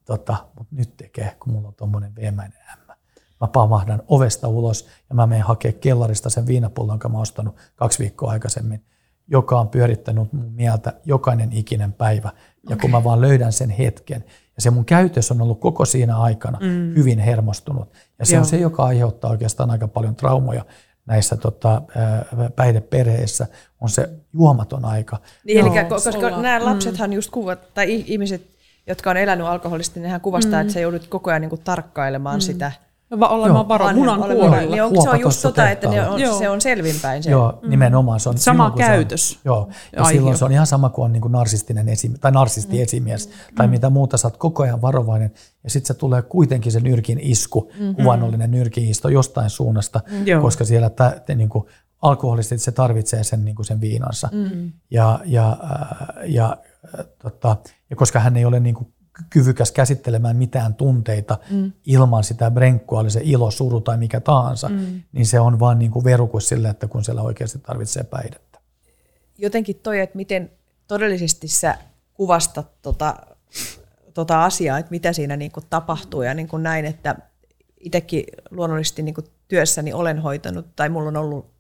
Tota, 0.06 0.36
mutta 0.58 0.76
nyt 0.76 0.98
tekee, 0.98 1.36
kun 1.40 1.54
mulla 1.54 1.68
on 1.68 1.76
tuommoinen 1.76 2.16
veemäinen 2.16 2.60
ämmä. 2.74 2.96
Mä 3.42 3.48
pamahdan 3.48 4.04
ovesta 4.08 4.48
ulos 4.48 4.88
ja 5.10 5.16
mä 5.16 5.28
menen 5.28 5.46
hakemaan 5.46 5.80
kellarista 5.80 6.30
sen 6.30 6.48
viinapullon, 6.48 6.94
jonka 6.94 7.10
mä 7.10 7.20
ostanut 7.20 7.56
kaksi 7.76 8.00
viikkoa 8.00 8.32
aikaisemmin, 8.32 8.86
joka 9.28 9.60
on 9.60 9.70
pyörittänyt 9.70 10.34
mun 10.34 10.52
mieltä 10.52 10.94
jokainen 11.06 11.54
ikinen 11.54 11.94
päivä. 11.94 12.32
Ja 12.70 12.78
kun 12.78 12.92
mä 12.92 13.04
vaan 13.04 13.22
löydän 13.22 13.54
sen 13.54 13.70
hetken, 13.70 14.26
ja 14.56 14.62
se 14.62 14.70
mun 14.70 14.86
käytös 14.86 15.32
on 15.32 15.42
ollut 15.42 15.60
koko 15.60 15.86
siinä 15.86 16.18
aikana 16.18 16.60
mm. 16.62 16.96
hyvin 16.96 17.20
hermostunut. 17.20 17.94
Ja 18.20 18.26
se 18.26 18.36
Joo. 18.36 18.40
on 18.40 18.46
se, 18.46 18.58
joka 18.58 18.84
aiheuttaa 18.84 19.32
oikeastaan 19.32 19.72
aika 19.72 19.88
paljon 19.88 20.16
traumoja 20.16 20.66
näissä 21.06 21.38
tota, 21.38 21.82
päihdeperheissä, 22.56 23.48
on 23.82 23.90
se 23.90 24.10
juomaton 24.34 24.86
aika. 24.86 25.18
Niin, 25.44 25.60
eli 25.60 25.70
koska 25.90 26.18
olla. 26.18 26.42
nämä 26.42 26.66
lapsethan 26.66 27.10
mm. 27.10 27.14
just 27.14 27.32
kuvat, 27.32 27.74
tai 27.74 28.04
ihmiset, 28.08 28.48
jotka 28.88 29.10
on 29.10 29.18
elänyt 29.18 29.48
alkoholisesti, 29.48 30.00
nehän 30.00 30.22
kuvastaa, 30.22 30.60
mm. 30.60 30.62
että 30.62 30.74
sä 30.74 30.80
joudut 30.80 31.08
koko 31.08 31.30
ajan 31.30 31.42
niin 31.42 31.50
kuin 31.50 31.62
tarkkailemaan 31.64 32.38
mm. 32.38 32.42
sitä 32.42 32.72
Va- 33.20 33.28
olemaan 33.28 33.68
varo 33.68 33.94
munan 33.94 34.20
kuorella. 34.20 34.72
Niin 34.72 34.84
onko 34.84 35.02
se 35.02 35.10
on 35.10 35.20
just 35.20 35.42
tota, 35.42 35.70
että 35.70 35.90
ne 35.90 36.10
on, 36.10 36.20
se 36.38 36.50
on 36.50 36.62
selvinpäin. 36.62 37.24
Se. 37.24 37.32
Joo, 37.32 37.60
mm. 37.62 37.70
nimenomaan. 37.70 38.20
Se 38.20 38.30
on, 38.30 38.38
sama 38.38 38.64
silloin, 38.64 38.78
käytös. 38.78 39.30
Se 39.30 39.36
on, 39.36 39.44
joo, 39.46 39.70
ja 39.96 40.04
Aihe. 40.04 40.18
silloin 40.18 40.38
se 40.38 40.46
on 40.46 40.52
ihan 40.52 40.68
sama 40.68 40.90
kuin 40.90 41.06
on 41.06 41.14
niin 41.14 41.22
kuin 41.22 41.32
narsistinen 41.32 41.90
esimies, 41.90 42.20
tai 42.20 42.32
narsisti 42.32 42.78
mm. 42.78 42.84
esimies, 42.84 43.30
tai 43.56 43.68
mm. 43.68 43.72
mitä 43.72 43.90
muuta, 43.90 44.18
sä 44.18 44.28
oot 44.28 44.38
koko 44.38 44.64
ajan 44.64 44.82
varovainen, 44.82 45.32
ja 45.64 45.70
sitten 45.70 45.88
se 45.88 45.94
tulee 45.94 46.22
kuitenkin 46.22 46.72
se 46.72 46.80
nyrkin 46.80 47.20
isku, 47.22 47.72
mm. 47.80 47.96
kuvannollinen 47.96 48.52
nyrkin 48.52 48.90
isto 48.90 49.10
jostain 49.10 49.50
suunnasta, 49.50 50.02
mm. 50.12 50.42
koska 50.42 50.66
siellä 50.66 50.90
tä, 50.90 51.22
te, 51.26 51.36
niin 51.36 51.50
kuin, 51.50 51.66
alkoholistit 52.02 52.62
se 52.62 52.72
tarvitsee 52.72 53.24
sen, 53.24 53.46
niin 53.46 53.56
kuin 53.56 53.66
sen 53.66 53.82
viinansa. 53.82 54.30
Mm. 54.32 54.72
Ja, 54.92 55.20
ja, 55.26 55.58
ja, 56.28 56.58
ja, 56.98 57.06
tota, 57.22 57.58
ja 57.90 57.96
koska 57.96 58.20
hän 58.20 58.38
ei 58.38 58.46
ole 58.46 58.60
niin 58.60 58.76
kuin 58.76 58.94
kyvykäs 59.30 59.72
käsittelemään 59.72 60.36
mitään 60.36 60.74
tunteita 60.74 61.38
mm. 61.50 61.72
ilman 61.86 62.24
sitä 62.24 62.52
brenkkua, 62.52 63.00
oli 63.00 63.10
se 63.10 63.22
ilo, 63.24 63.52
suru 63.52 63.82
tai 63.82 63.98
mikä 63.98 64.20
tahansa, 64.20 64.70
mm. 64.70 65.02
niin 65.12 65.26
se 65.26 65.40
on 65.40 65.60
vaan 65.60 65.80
niin 65.80 65.92
kuin 65.92 66.06
verukus 66.06 66.50
sille, 66.50 66.70
että 66.70 66.88
kun 66.88 67.04
siellä 67.04 67.22
oikeasti 67.22 67.60
tarvitsee 67.60 68.04
päihdettä. 68.04 68.60
Jotenkin 69.38 69.76
toi, 69.84 70.00
että 70.00 70.16
miten 70.16 70.52
todellisesti 70.88 71.48
sä 71.48 71.78
kuvastat 72.14 72.82
tota, 72.82 73.16
tota 74.14 74.46
asiaa, 74.46 74.78
että 74.78 74.92
mitä 74.92 75.14
siinä 75.14 75.38
niin 75.38 75.52
kuin 75.52 75.66
tapahtuu 75.70 76.22
ja 76.22 76.34
niin 76.34 76.48
kuin 76.48 76.64
näin, 76.64 76.86
että 76.86 77.16
itsekin 77.80 78.24
luonnollisesti 78.52 79.04
niin 79.04 79.16
kuin 79.16 79.28
työssäni 79.48 79.94
olen 79.94 80.20
hoitanut 80.20 80.76
tai 80.76 80.90
mulla 80.90 81.08
on 81.08 81.18
ollut 81.18 81.52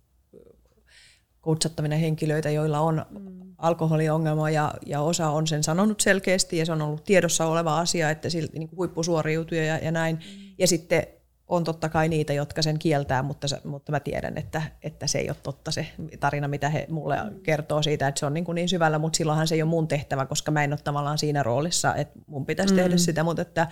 kutsattavina 1.41 1.95
henkilöitä, 1.95 2.49
joilla 2.49 2.79
on 2.79 3.05
mm 3.09 3.44
alkoholiongelma 3.57 4.49
ja, 4.49 4.73
ja 4.85 5.01
osa 5.01 5.29
on 5.29 5.47
sen 5.47 5.63
sanonut 5.63 6.01
selkeästi 6.01 6.57
ja 6.57 6.65
se 6.65 6.71
on 6.71 6.81
ollut 6.81 7.03
tiedossa 7.03 7.45
oleva 7.45 7.79
asia, 7.79 8.09
että 8.09 8.29
silti 8.29 8.59
niin 8.59 8.69
huippusuoriutuja 8.75 9.65
ja, 9.65 9.77
ja 9.77 9.91
näin. 9.91 10.19
Ja 10.57 10.67
sitten 10.67 11.07
on 11.47 11.63
totta 11.63 11.89
kai 11.89 12.09
niitä, 12.09 12.33
jotka 12.33 12.61
sen 12.61 12.79
kieltää, 12.79 13.23
mutta, 13.23 13.47
mutta 13.63 13.91
mä 13.91 13.99
tiedän, 13.99 14.37
että, 14.37 14.61
että 14.83 15.07
se 15.07 15.17
ei 15.17 15.29
ole 15.29 15.37
totta 15.43 15.71
se 15.71 15.87
tarina, 16.19 16.47
mitä 16.47 16.69
he 16.69 16.85
mulle 16.89 17.17
kertoo 17.43 17.83
siitä, 17.83 18.07
että 18.07 18.19
se 18.19 18.25
on 18.25 18.33
niin, 18.33 18.45
kuin 18.45 18.55
niin 18.55 18.69
syvällä, 18.69 18.99
mutta 18.99 19.17
silloinhan 19.17 19.47
se 19.47 19.55
ei 19.55 19.61
ole 19.61 19.69
mun 19.69 19.87
tehtävä, 19.87 20.25
koska 20.25 20.51
mä 20.51 20.63
en 20.63 20.73
ole 20.73 20.79
tavallaan 20.83 21.17
siinä 21.17 21.43
roolissa, 21.43 21.95
että 21.95 22.19
mun 22.27 22.45
pitäisi 22.45 22.73
mm. 22.73 22.77
tehdä 22.77 22.97
sitä, 22.97 23.23
mutta 23.23 23.41
että 23.41 23.67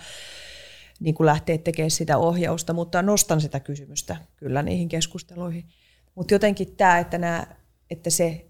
niin 1.00 1.14
kuin 1.14 1.26
lähteä 1.26 1.58
tekemään 1.58 1.90
sitä 1.90 2.18
ohjausta, 2.18 2.72
mutta 2.72 3.02
nostan 3.02 3.40
sitä 3.40 3.60
kysymystä 3.60 4.16
kyllä 4.36 4.62
niihin 4.62 4.88
keskusteluihin. 4.88 5.64
Mutta 6.14 6.34
jotenkin 6.34 6.76
tämä, 6.76 6.98
että, 6.98 7.18
nämä, 7.18 7.46
että 7.90 8.10
se 8.10 8.46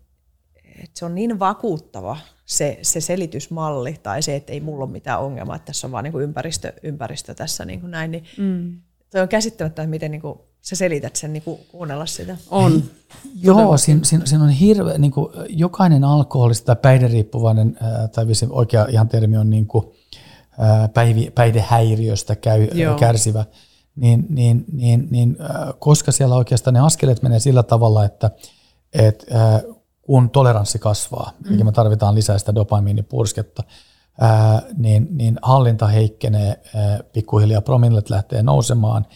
että 0.79 0.99
se 0.99 1.05
on 1.05 1.14
niin 1.14 1.39
vakuuttava 1.39 2.16
se, 2.47 2.79
se 2.83 3.01
selitysmalli 3.01 3.97
tai 4.03 4.22
se, 4.22 4.37
että 4.37 4.53
ei 4.53 4.61
mulla 4.61 4.85
ole 4.85 4.93
mitään 4.93 5.20
ongelmaa, 5.20 5.57
että 5.57 5.66
tässä 5.66 5.87
on 5.87 5.93
vaan 5.93 6.05
niin 6.05 6.12
kuin 6.12 6.25
ympäristö, 6.25 6.72
ympäristö 6.83 7.35
tässä 7.35 7.64
niin 7.64 7.81
kuin 7.81 7.91
näin, 7.91 8.11
niin 8.11 8.25
mm. 8.39 8.81
toi 9.11 9.20
on 9.20 9.29
käsittämättä, 9.29 9.87
miten 9.87 10.11
niin 10.11 10.20
kuin 10.20 10.39
sä 10.61 10.77
selität 10.77 11.16
sen 11.16 11.33
niin 11.33 11.43
kuin 11.43 11.61
kuunnella 11.68 12.07
sitä. 12.07 12.37
On. 12.51 12.83
Joo, 13.43 13.77
siinä, 13.77 14.01
siinä, 14.05 14.27
siinä 14.27 14.45
on 14.45 14.51
hirveä, 14.51 14.99
niin 14.99 15.11
kuin 15.11 15.33
jokainen 15.49 16.05
alkoholista 16.05 16.66
tai 16.66 16.77
päihderiippuvainen, 16.83 17.79
tai 18.14 18.27
oikea 18.51 18.87
ihan 18.91 19.09
termi 19.09 19.37
on 19.37 19.51
niin 19.51 19.66
kuin, 19.66 19.87
päivi, 20.95 21.31
päihdehäiriöstä 21.35 22.37
käy, 22.37 22.68
kärsivä, 22.99 23.45
niin, 23.97 24.27
niin, 24.29 24.64
niin, 24.72 25.09
niin, 25.11 25.37
koska 25.79 26.12
siellä 26.12 26.37
oikeastaan 26.37 26.75
ne 26.75 26.81
askeleet 26.81 27.22
menee 27.22 27.39
sillä 27.39 27.62
tavalla, 27.62 28.05
että 28.05 28.31
et, 28.93 29.27
kun 30.07 30.31
toleranssi 30.31 30.79
kasvaa, 30.79 31.33
mm. 31.49 31.55
eli 31.55 31.65
me 31.65 31.73
tarvitaan 31.73 32.15
lisää 32.15 32.39
sitä 32.39 32.55
dopamiinipursketta, 32.55 33.63
ää, 34.21 34.63
niin, 34.77 35.09
niin 35.11 35.39
hallinta 35.43 35.87
heikkenee, 35.87 36.61
ää, 36.75 37.01
pikkuhiljaa 37.13 37.61
promillet 37.61 38.11
lähtee 38.11 38.43
nousemaan, 38.43 39.07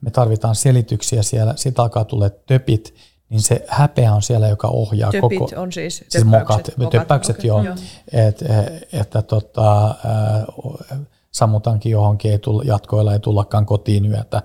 me 0.00 0.10
tarvitaan 0.10 0.54
selityksiä 0.54 1.22
siellä, 1.22 1.54
sitä 1.56 1.82
alkaa 1.82 2.04
tulee 2.04 2.30
töpit, 2.46 2.94
niin 3.28 3.42
se 3.42 3.64
häpeä 3.68 4.14
on 4.14 4.22
siellä, 4.22 4.48
joka 4.48 4.68
ohjaa 4.68 5.10
Töpit 5.10 5.38
koko... 5.38 5.60
on 5.60 5.72
siis, 5.72 6.04
siis 6.08 6.24
mokat, 6.24 6.70
mokat, 6.76 6.90
töppäykset, 6.90 7.36
okay, 7.36 7.48
joo. 7.48 7.62
joo. 7.62 7.74
Et, 8.12 8.44
että 8.92 9.22
tota, 9.22 9.94
sammutaankin 11.32 11.92
johonkin, 11.92 12.30
ei 12.30 12.38
tulla, 12.38 12.62
jatkoilla 12.64 13.12
ei 13.12 13.20
tullakaan 13.20 13.66
kotiin 13.66 14.06
yötä 14.06 14.42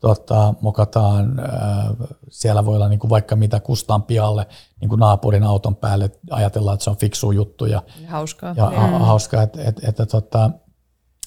tota, 0.00 0.54
mokataan, 0.60 1.40
ää, 1.40 1.94
siellä 2.30 2.64
voi 2.64 2.76
olla 2.76 2.88
niin 2.88 2.98
kuin 2.98 3.10
vaikka 3.10 3.36
mitä 3.36 3.60
kustaan 3.60 4.02
pialle 4.02 4.46
niin 4.80 4.88
kuin 4.88 4.98
naapurin 4.98 5.42
auton 5.42 5.76
päälle, 5.76 6.10
ajatellaan, 6.30 6.74
että 6.74 6.84
se 6.84 6.90
on 6.90 6.96
fiksu 6.96 7.30
juttu 7.30 7.66
ja, 7.66 7.82
hauskaa, 8.06 8.54
ja 8.56 8.70
ha, 8.70 8.98
hauskaa 8.98 9.42
että, 9.42 9.62
että, 9.62 9.88
että 9.88 10.06
tota, 10.06 10.50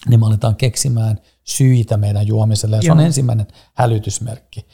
niin 0.10 0.20
me 0.20 0.26
aletaan 0.26 0.56
keksimään 0.56 1.20
syitä 1.44 1.98
meidän 1.98 2.28
juomiselle. 2.28 2.76
Ja 2.76 2.82
se 2.82 2.88
Joo. 2.88 2.96
on 2.96 3.04
ensimmäinen 3.04 3.48
hälytysmerkki. 3.74 4.66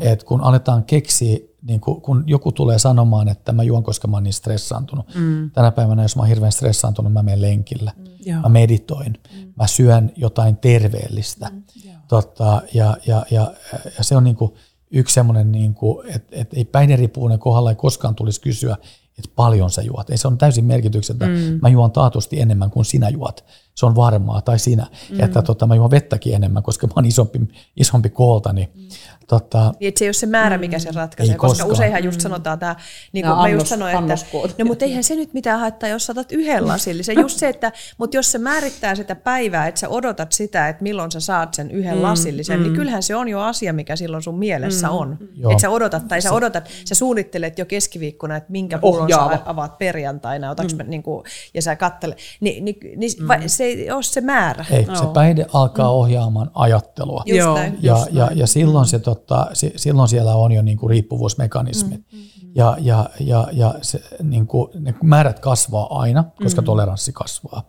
että 0.00 0.26
kun 0.26 0.40
aletaan 0.40 0.84
keksiä, 0.84 1.38
niin 1.62 1.80
kun, 1.80 2.02
kun 2.02 2.24
joku 2.26 2.52
tulee 2.52 2.78
sanomaan, 2.78 3.28
että 3.28 3.52
mä 3.52 3.62
juon, 3.62 3.82
koska 3.82 4.08
mä 4.08 4.16
oon 4.16 4.24
niin 4.24 4.32
stressaantunut. 4.32 5.14
Mm. 5.14 5.50
Tänä 5.50 5.70
päivänä, 5.70 6.02
jos 6.02 6.16
mä 6.16 6.22
oon 6.22 6.28
hirveän 6.28 6.52
stressaantunut, 6.52 7.12
mä 7.12 7.22
menen 7.22 7.42
lenkillä. 7.42 7.92
Mm. 7.96 8.34
Mä 8.42 8.48
meditoin. 8.48 9.20
Mm. 9.34 9.52
Mä 9.56 9.66
syön 9.66 10.12
jotain 10.16 10.56
terveellistä. 10.56 11.50
Mm. 11.52 11.62
Tota, 12.08 12.62
ja, 12.74 12.96
ja, 13.06 13.26
ja, 13.30 13.54
ja 13.98 14.04
se 14.04 14.16
on 14.16 14.24
niin 14.24 14.36
kuin 14.36 14.54
yksi 14.90 15.14
semmoinen, 15.14 15.52
niin 15.52 15.76
että, 16.14 16.36
että 16.36 16.56
ei 16.56 16.64
päihderiippuvuuden 16.64 17.38
kohdalla 17.38 17.70
ei 17.70 17.76
koskaan 17.76 18.14
tulisi 18.14 18.40
kysyä, 18.40 18.76
että 19.18 19.30
paljon 19.36 19.70
sä 19.70 19.82
juot. 19.82 20.10
Ei 20.10 20.18
se 20.18 20.28
on 20.28 20.38
täysin 20.38 20.64
merkityksettä. 20.64 21.26
Mm. 21.26 21.58
Mä 21.62 21.68
juon 21.68 21.92
taatusti 21.92 22.40
enemmän 22.40 22.70
kuin 22.70 22.84
sinä 22.84 23.08
juot. 23.08 23.44
Se 23.76 23.86
on 23.86 23.94
varmaa, 23.94 24.42
tai 24.42 24.58
sinä. 24.58 24.86
Mm. 25.10 25.20
Että 25.20 25.42
tota, 25.42 25.66
mä 25.66 25.74
juon 25.74 25.90
vettäkin 25.90 26.34
enemmän, 26.34 26.62
koska 26.62 26.86
mä 26.86 26.92
oon 26.96 27.06
isompi, 27.06 27.40
isompi 27.76 28.10
kooltani. 28.10 28.68
Mm. 28.74 28.88
Tota, 29.26 29.72
niin, 29.80 29.88
että 29.88 29.98
se 29.98 30.04
ei 30.04 30.08
ole 30.08 30.12
se 30.12 30.26
määrä, 30.26 30.58
mikä 30.58 30.78
se 30.78 30.90
ratkaisee, 30.94 31.32
ei 31.32 31.38
koska 31.38 31.48
koskaan. 31.48 31.72
useinhan 31.72 32.04
just 32.04 32.20
sanotaan 32.20 32.58
tämä, 32.58 32.76
niin 33.12 33.26
kuin 33.26 33.36
mä 33.36 33.48
just 33.48 33.66
sanoin, 33.66 33.96
että 33.96 34.14
no 34.58 34.64
mutta 34.64 34.84
eihän 34.84 35.04
se 35.04 35.16
nyt 35.16 35.34
mitään 35.34 35.60
haittaa, 35.60 35.88
jos 35.88 36.06
saatat 36.06 36.32
yhden 36.32 36.66
lasillisen. 36.66 37.20
Just 37.20 37.38
se, 37.38 37.48
että 37.48 37.72
mutta 37.98 38.16
jos 38.16 38.32
se 38.32 38.38
määrittää 38.38 38.94
sitä 38.94 39.14
päivää, 39.14 39.68
että 39.68 39.80
sä 39.80 39.88
odotat 39.88 40.32
sitä, 40.32 40.68
että 40.68 40.82
milloin 40.82 41.12
sä 41.12 41.20
saat 41.20 41.54
sen 41.54 41.70
yhden 41.70 41.96
mm, 41.96 42.02
lasillisen, 42.02 42.58
niin 42.58 42.66
mm. 42.66 42.72
niin 42.72 42.78
kyllähän 42.78 43.02
se 43.02 43.16
on 43.16 43.28
jo 43.28 43.40
asia, 43.40 43.72
mikä 43.72 43.96
silloin 43.96 44.22
sun 44.22 44.38
mielessä 44.38 44.86
mm, 44.86 44.94
on. 44.94 45.18
Mm. 45.20 45.50
Että 45.50 45.60
sä 45.60 45.70
odotat, 45.70 46.08
tai 46.08 46.22
sä 46.22 46.32
odotat, 46.32 46.68
sä 46.84 46.94
suunnittelet 46.94 47.58
jo 47.58 47.66
keskiviikkona, 47.66 48.36
että 48.36 48.52
minkä 48.52 48.78
pullon 48.78 49.14
oh, 49.14 49.30
sä 49.30 49.38
avaat 49.44 49.78
perjantaina, 49.78 50.54
mm. 50.54 50.90
niin 50.90 51.02
kuin, 51.02 51.24
ja 51.54 51.62
sä 51.62 51.76
kattelet. 51.76 52.18
Ni, 52.40 52.60
ni, 52.60 52.78
ni, 52.96 53.08
mm. 53.20 53.28
se 53.46 53.65
ei 53.66 53.90
ole 53.90 54.02
se 54.02 54.20
määrä. 54.20 54.64
Ei, 54.70 54.84
no. 54.84 54.96
se 54.96 55.04
päihde 55.14 55.46
alkaa 55.52 55.86
mm. 55.86 55.92
ohjaamaan 55.92 56.50
ajattelua. 56.54 57.22
Just 57.26 57.54
näin, 57.54 57.78
ja, 57.80 57.92
just 57.92 58.12
ja, 58.12 58.26
näin. 58.26 58.38
ja 58.38 58.46
silloin 58.46 58.86
se 58.86 58.98
totta, 58.98 59.46
silloin 59.76 60.08
siellä 60.08 60.34
on 60.34 60.52
jo 60.52 60.62
niin 60.62 60.78
kuin 60.78 60.90
riippuvuusmekanismit. 60.90 62.00
Mm, 62.12 62.18
mm, 62.18 62.24
ja, 62.54 62.76
ja, 62.80 63.10
ja, 63.20 63.48
ja 63.52 63.74
se, 63.82 64.00
niin 64.22 64.46
kuin, 64.46 64.70
ne 64.74 64.94
määrät 65.02 65.38
kasvaa 65.38 65.98
aina, 66.00 66.24
koska 66.42 66.60
mm. 66.60 66.64
toleranssi 66.64 67.12
kasvaa. 67.12 67.66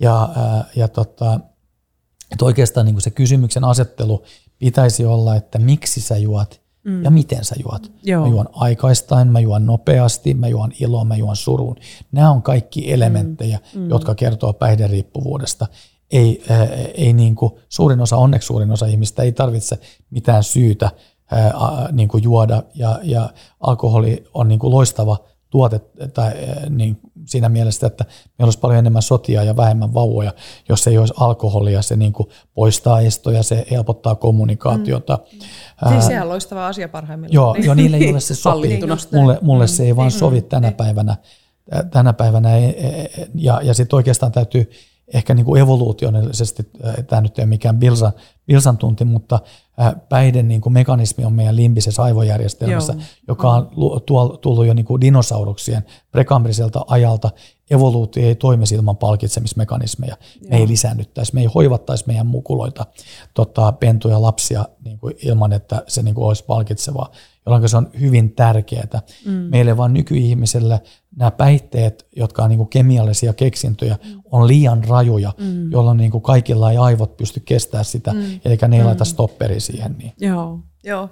Ja, 0.00 0.28
ja 0.76 0.88
tota, 0.88 1.40
että 2.32 2.44
oikeastaan 2.44 2.86
niin 2.86 2.94
kuin 2.94 3.02
se 3.02 3.10
kysymyksen 3.10 3.64
asettelu 3.64 4.24
pitäisi 4.58 5.04
olla, 5.04 5.36
että 5.36 5.58
miksi 5.58 6.00
sä 6.00 6.16
juot 6.16 6.60
mm. 6.88 7.04
ja 7.04 7.10
miten 7.10 7.44
sä 7.44 7.54
juot. 7.62 7.92
Joo. 8.02 8.24
Mä 8.24 8.28
juon 8.30 8.48
aikaistain, 8.52 9.28
mä 9.28 9.40
juon 9.40 9.66
nopeasti, 9.66 10.34
mä 10.34 10.48
juon 10.48 10.72
iloa, 10.80 11.04
mä 11.04 11.16
juon 11.16 11.36
surun. 11.36 11.76
Nämä 12.12 12.30
on 12.30 12.42
kaikki 12.42 12.92
elementtejä, 12.92 13.58
mm. 13.74 13.80
mm. 13.80 13.88
jotka 13.88 14.14
kertoo 14.14 14.52
päihderiippuvuudesta 14.52 15.66
ei, 16.10 16.44
äh, 16.50 16.68
ei 16.94 17.12
niin 17.12 17.34
kuin, 17.34 17.52
suurin 17.68 18.00
osa, 18.00 18.16
onneksi 18.16 18.46
suurin 18.46 18.70
osa 18.70 18.86
ihmistä 18.86 19.22
ei 19.22 19.32
tarvitse 19.32 19.78
mitään 20.10 20.44
syytä 20.44 20.90
ää, 21.30 21.52
niin 21.92 22.08
kuin 22.08 22.24
juoda 22.24 22.62
ja, 22.74 23.00
ja 23.02 23.30
alkoholi 23.60 24.24
on 24.34 24.48
niin 24.48 24.58
kuin 24.58 24.70
loistava 24.70 25.18
tuote 25.50 25.80
tai, 26.14 26.32
niin 26.70 27.00
siinä 27.26 27.48
mielessä, 27.48 27.86
että 27.86 28.04
meillä 28.04 28.46
olisi 28.46 28.58
paljon 28.58 28.78
enemmän 28.78 29.02
sotia 29.02 29.44
ja 29.44 29.56
vähemmän 29.56 29.94
vauvoja, 29.94 30.32
jos 30.68 30.86
ei 30.86 30.98
olisi 30.98 31.14
alkoholia. 31.16 31.82
Se 31.82 31.96
niin 31.96 32.12
kuin 32.12 32.28
poistaa 32.54 33.00
estoja, 33.00 33.42
se 33.42 33.66
helpottaa 33.70 34.14
kommunikaatiota. 34.14 35.18
Mm. 35.32 35.88
Siis 35.88 36.06
sehän 36.06 36.22
on 36.22 36.28
loistava 36.28 36.66
asia 36.66 36.88
parhaimmillaan. 36.88 37.34
Joo, 37.34 37.52
niin. 37.52 37.64
jo 37.64 37.74
niille 37.74 37.96
ei 37.96 38.10
ole 38.10 38.20
se 38.20 38.34
sopi. 38.42 38.80
mulle, 39.12 39.38
mulle 39.42 39.66
se 39.66 39.84
ei 39.84 39.96
vaan 39.96 40.10
sovi 40.10 40.42
tänä 40.42 40.72
päivänä. 40.72 41.16
Tänä 41.90 42.12
päivänä 42.12 42.56
ei, 42.56 42.76
ja, 43.34 43.60
ja 43.62 43.74
sitten 43.74 43.96
oikeastaan 43.96 44.32
täytyy 44.32 44.70
ehkä 45.14 45.34
niin 45.34 45.44
kuin 45.44 45.62
evoluutionellisesti, 45.62 46.70
tämä 47.06 47.20
nyt 47.20 47.38
ei 47.38 47.42
ole 47.42 47.48
mikään 47.48 47.78
Bilsan, 47.78 48.12
Bilsan 48.46 48.78
tunti, 48.78 49.04
mutta 49.04 49.40
päihden 50.08 50.48
niin 50.48 50.60
kuin 50.60 50.72
mekanismi 50.72 51.24
on 51.24 51.32
meidän 51.32 51.56
limbisessä 51.56 52.02
aivojärjestelmässä, 52.02 52.92
Joo. 52.92 53.02
joka 53.28 53.50
on 53.50 53.70
tullut 54.40 54.66
jo 54.66 54.74
niin 54.74 54.84
kuin 54.84 55.00
dinosauruksien 55.00 55.84
prekambriselta 56.10 56.84
ajalta. 56.88 57.30
Evoluutio 57.70 58.26
ei 58.26 58.34
toimi 58.34 58.64
ilman 58.74 58.96
palkitsemismekanismeja. 58.96 60.16
Joo. 60.40 60.50
Me 60.50 60.56
ei 60.56 60.68
lisäännyttäisi, 60.68 61.34
me 61.34 61.40
ei 61.40 61.46
hoivattaisi 61.54 62.04
meidän 62.06 62.26
mukuloita, 62.26 62.86
tota, 63.34 63.72
pentuja, 63.72 64.22
lapsia 64.22 64.64
niin 64.84 64.98
kuin 64.98 65.14
ilman, 65.22 65.52
että 65.52 65.82
se 65.86 66.02
niin 66.02 66.14
kuin 66.14 66.26
olisi 66.26 66.44
palkitsevaa, 66.44 67.10
jolloin 67.48 67.68
se 67.68 67.76
on 67.76 67.90
hyvin 68.00 68.34
tärkeää. 68.34 69.02
Mm. 69.24 69.32
Meille 69.32 69.76
vaan 69.76 69.94
nykyihmiselle 69.94 70.80
nämä 71.16 71.30
päihteet, 71.30 72.06
jotka 72.16 72.42
on 72.42 72.48
niin 72.48 72.58
kuin 72.58 72.68
kemiallisia 72.68 73.32
keksintöjä, 73.32 73.98
mm. 74.04 74.22
on 74.30 74.46
liian 74.46 74.84
rajuja, 74.84 75.32
mm. 75.38 75.72
jolloin 75.72 75.98
niin 75.98 76.10
kuin 76.10 76.22
kaikilla 76.22 76.70
ei 76.70 76.76
aivot 76.76 77.16
pysty 77.16 77.40
kestämään 77.40 77.84
sitä, 77.84 78.12
mm. 78.12 78.20
eli 78.44 78.58
ne 78.68 78.76
ei 78.76 78.82
mm. 78.82 78.86
laita 78.86 79.04
stopperi 79.04 79.60
siihen. 79.60 79.96
Niin. 79.98 80.12
Joo. 80.20 80.60
Joo. 80.84 81.10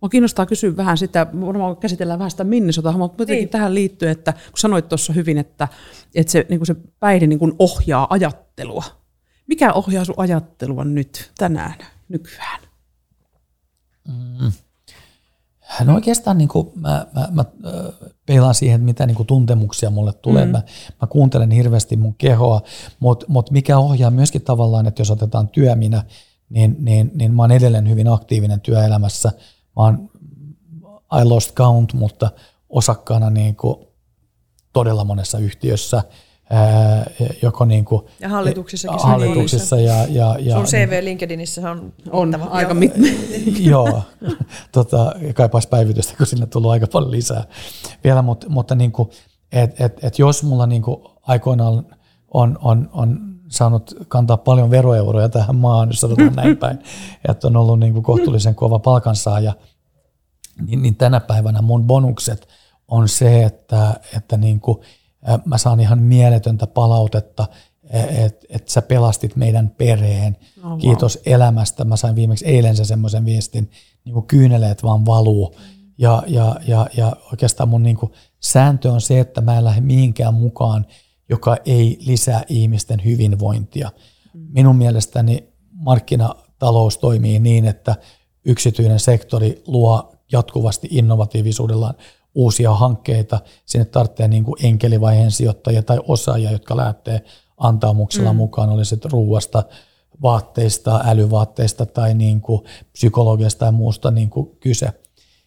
Mua 0.00 0.08
kiinnostaa 0.08 0.46
kysyä 0.46 0.76
vähän 0.76 0.98
sitä, 0.98 1.26
varmaan 1.40 1.76
käsitellään 1.76 2.18
vähän 2.18 2.30
sitä 2.30 2.44
Minnesotaa, 2.44 2.98
mutta 2.98 3.16
kuitenkin 3.16 3.42
niin. 3.42 3.48
tähän 3.48 3.74
liittyy, 3.74 4.08
että 4.08 4.32
kun 4.32 4.58
sanoit 4.58 4.88
tuossa 4.88 5.12
hyvin, 5.12 5.38
että, 5.38 5.68
että 6.14 6.32
se, 6.32 6.46
niin 6.48 6.58
kuin 6.58 6.66
se 6.66 6.76
päihde 7.00 7.26
niin 7.26 7.38
kuin 7.38 7.52
ohjaa 7.58 8.06
ajattelua. 8.10 8.84
Mikä 9.46 9.72
ohjaa 9.72 10.04
sun 10.04 10.14
ajattelua 10.18 10.84
nyt, 10.84 11.32
tänään, 11.38 11.74
nykyään? 12.08 12.60
Mm. 14.08 14.52
No 15.84 15.94
oikeastaan 15.94 16.38
niin 16.38 16.48
kuin 16.48 16.68
mä, 16.74 17.06
mä, 17.14 17.28
mä 17.30 17.44
peilaan 18.26 18.54
siihen, 18.54 18.74
että 18.74 18.84
mitä 18.84 19.06
niin 19.06 19.14
kuin 19.14 19.26
tuntemuksia 19.26 19.90
mulle 19.90 20.12
tulee. 20.12 20.44
Mm. 20.44 20.50
Mä, 20.50 20.62
mä 21.02 21.06
kuuntelen 21.08 21.50
hirveästi 21.50 21.96
mun 21.96 22.14
kehoa, 22.14 22.60
mutta 23.00 23.26
mut 23.28 23.50
mikä 23.50 23.78
ohjaa 23.78 24.10
myöskin 24.10 24.42
tavallaan, 24.42 24.86
että 24.86 25.00
jos 25.00 25.10
otetaan 25.10 25.48
työminä, 25.48 26.04
niin, 26.48 26.76
niin, 26.78 27.10
niin 27.14 27.34
mä 27.34 27.42
oon 27.42 27.52
edelleen 27.52 27.88
hyvin 27.88 28.08
aktiivinen 28.08 28.60
työelämässä. 28.60 29.32
Mä 29.76 29.82
oon 29.82 30.10
I 31.20 31.24
lost 31.24 31.54
count, 31.54 31.92
mutta 31.92 32.30
osakkaana 32.68 33.30
niin 33.30 33.56
kuin 33.56 33.76
todella 34.72 35.04
monessa 35.04 35.38
yhtiössä– 35.38 36.02
joko 37.42 37.64
niin 37.64 37.84
kuin, 37.84 38.02
ja 38.20 38.28
hallituksissakin 38.28 39.00
hallituksissa 39.00 39.76
ja, 39.76 40.06
ja, 40.08 40.36
ja, 40.40 40.56
Sun 40.56 40.64
CV 40.64 41.04
LinkedInissä 41.04 41.70
on, 41.70 41.92
on 42.10 42.48
aika 42.50 42.74
mit- 42.74 42.92
Joo, 43.70 44.02
tota, 44.72 45.12
kaipaisi 45.34 45.68
päivitystä, 45.68 46.14
kun 46.16 46.26
sinne 46.26 46.46
tullut 46.46 46.70
aika 46.70 46.86
paljon 46.86 47.10
lisää. 47.10 47.44
Vielä, 48.04 48.22
mutta, 48.22 48.48
mutta 48.48 48.74
niin 48.74 48.92
kuin, 48.92 49.10
et, 49.52 49.80
et, 49.80 50.04
et 50.04 50.18
jos 50.18 50.42
mulla 50.42 50.66
niin 50.66 50.82
kuin 50.82 50.96
aikoinaan 51.22 51.86
on, 52.34 52.58
on, 52.62 52.90
on 52.92 53.18
saanut 53.48 53.94
kantaa 54.08 54.36
paljon 54.36 54.70
veroeuroja 54.70 55.28
tähän 55.28 55.56
maahan, 55.56 55.88
jos 55.88 56.00
sanotaan 56.00 56.36
näin 56.42 56.56
päin, 56.56 56.78
että 57.28 57.46
on 57.46 57.56
ollut 57.56 57.80
niin 57.80 57.92
kuin 57.92 58.02
kohtuullisen 58.02 58.54
kova 58.54 58.78
palkansaaja, 58.78 59.52
niin, 60.66 60.82
niin 60.82 60.96
tänä 60.96 61.20
päivänä 61.20 61.62
mun 61.62 61.84
bonukset 61.84 62.48
on 62.88 63.08
se, 63.08 63.42
että, 63.42 64.00
että 64.16 64.36
niin 64.36 64.60
kuin 64.60 64.78
mä 65.44 65.58
saan 65.58 65.80
ihan 65.80 66.02
mieletöntä 66.02 66.66
palautetta, 66.66 67.46
että 67.90 68.46
et 68.48 68.68
sä 68.68 68.82
pelastit 68.82 69.36
meidän 69.36 69.70
perheen. 69.70 70.36
Oh, 70.64 70.70
wow. 70.70 70.78
Kiitos 70.78 71.18
elämästä. 71.26 71.84
Mä 71.84 71.96
sain 71.96 72.16
viimeksi 72.16 72.46
eilen 72.46 72.76
se 72.76 72.84
semmoisen 72.84 73.24
viestin, 73.24 73.70
niin 74.04 74.12
kuin 74.12 74.26
kyyneleet 74.26 74.82
vaan 74.82 75.06
valuu. 75.06 75.54
Ja, 75.98 76.22
ja, 76.26 76.56
ja, 76.66 76.86
ja 76.96 77.16
oikeastaan 77.32 77.68
mun 77.68 77.82
niin 77.82 77.96
kuin 77.96 78.12
sääntö 78.40 78.92
on 78.92 79.00
se, 79.00 79.20
että 79.20 79.40
mä 79.40 79.58
en 79.58 79.64
lähde 79.64 79.80
mihinkään 79.80 80.34
mukaan, 80.34 80.86
joka 81.28 81.56
ei 81.66 81.98
lisää 82.00 82.42
ihmisten 82.48 83.04
hyvinvointia. 83.04 83.90
Minun 84.34 84.76
mielestäni 84.76 85.48
markkinatalous 85.72 86.98
toimii 86.98 87.38
niin, 87.38 87.64
että 87.64 87.96
yksityinen 88.44 89.00
sektori 89.00 89.62
luo 89.66 90.12
jatkuvasti 90.32 90.88
innovatiivisuudellaan 90.90 91.94
uusia 92.34 92.74
hankkeita. 92.74 93.40
Sinne 93.66 93.84
tarvitsee 93.84 94.28
niin 94.28 94.44
kuin 94.44 94.66
enkelivaiheen 94.66 95.30
sijoittajia 95.30 95.82
tai 95.82 96.00
osaajia, 96.08 96.52
jotka 96.52 96.76
lähtee 96.76 97.24
antaumuksella 97.56 98.32
mm. 98.32 98.36
mukaan, 98.36 98.70
oli 98.70 98.84
sitten 98.84 99.10
ruuasta, 99.10 99.62
vaatteista, 100.22 101.00
älyvaatteista 101.04 101.86
tai 101.86 102.14
niin 102.14 102.40
kuin 102.40 102.60
psykologiasta 102.92 103.58
tai 103.58 103.72
muusta 103.72 104.10
niin 104.10 104.30
kuin 104.30 104.56
kyse. 104.60 104.92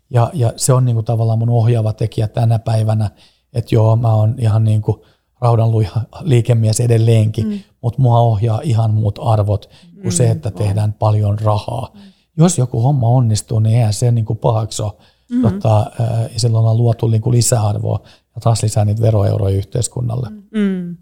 Ja, 0.10 0.32
ja 0.34 0.54
se 0.56 0.74
on 0.74 0.86
niin 0.86 0.96
kuin 0.96 1.06
tavallaan 1.06 1.40
mun 1.40 1.50
ohjaava 1.50 1.94
tekijä 1.94 2.28
tänä 2.28 2.60
päivänä, 2.60 3.12
että 3.54 3.76
joo, 3.76 3.96
mä 3.96 4.14
oon 4.14 4.36
ihan 4.38 4.64
niin 4.64 4.82
kuin 4.82 5.02
raudanluja 5.42 5.92
liikemies 6.22 6.80
edelleenkin, 6.80 7.48
mm. 7.48 7.60
mutta 7.82 8.02
mua 8.02 8.20
ohjaa 8.20 8.62
ihan 8.64 8.94
muut 8.94 9.20
arvot 9.22 9.70
kuin 9.94 10.04
mm. 10.04 10.12
se, 10.12 10.30
että 10.30 10.52
tehdään 10.52 10.94
paljon 10.94 11.40
rahaa. 11.40 11.92
Mm. 11.94 12.02
Jos 12.38 12.58
joku 12.58 12.82
homma 12.82 13.08
onnistuu, 13.08 13.60
niin 13.60 13.76
eihän 13.76 13.94
se 13.94 14.12
niin 14.12 14.26
kuin 14.26 14.40
pahaksi 14.40 14.82
ole 14.82 14.92
Mm-hmm. 15.30 15.42
Tota, 15.42 15.92
ja 16.34 16.40
silloin 16.40 16.66
on 16.66 16.78
luotu 16.78 17.08
niin 17.08 17.22
kuin 17.22 17.36
lisäarvoa 17.36 18.00
ja 18.36 18.42
taas 18.42 18.64
lisää 18.64 18.86
niitä 18.86 19.02
veroeuroja 19.02 19.58
yhteiskunnalle. 19.58 20.30
Mm. 20.52 20.98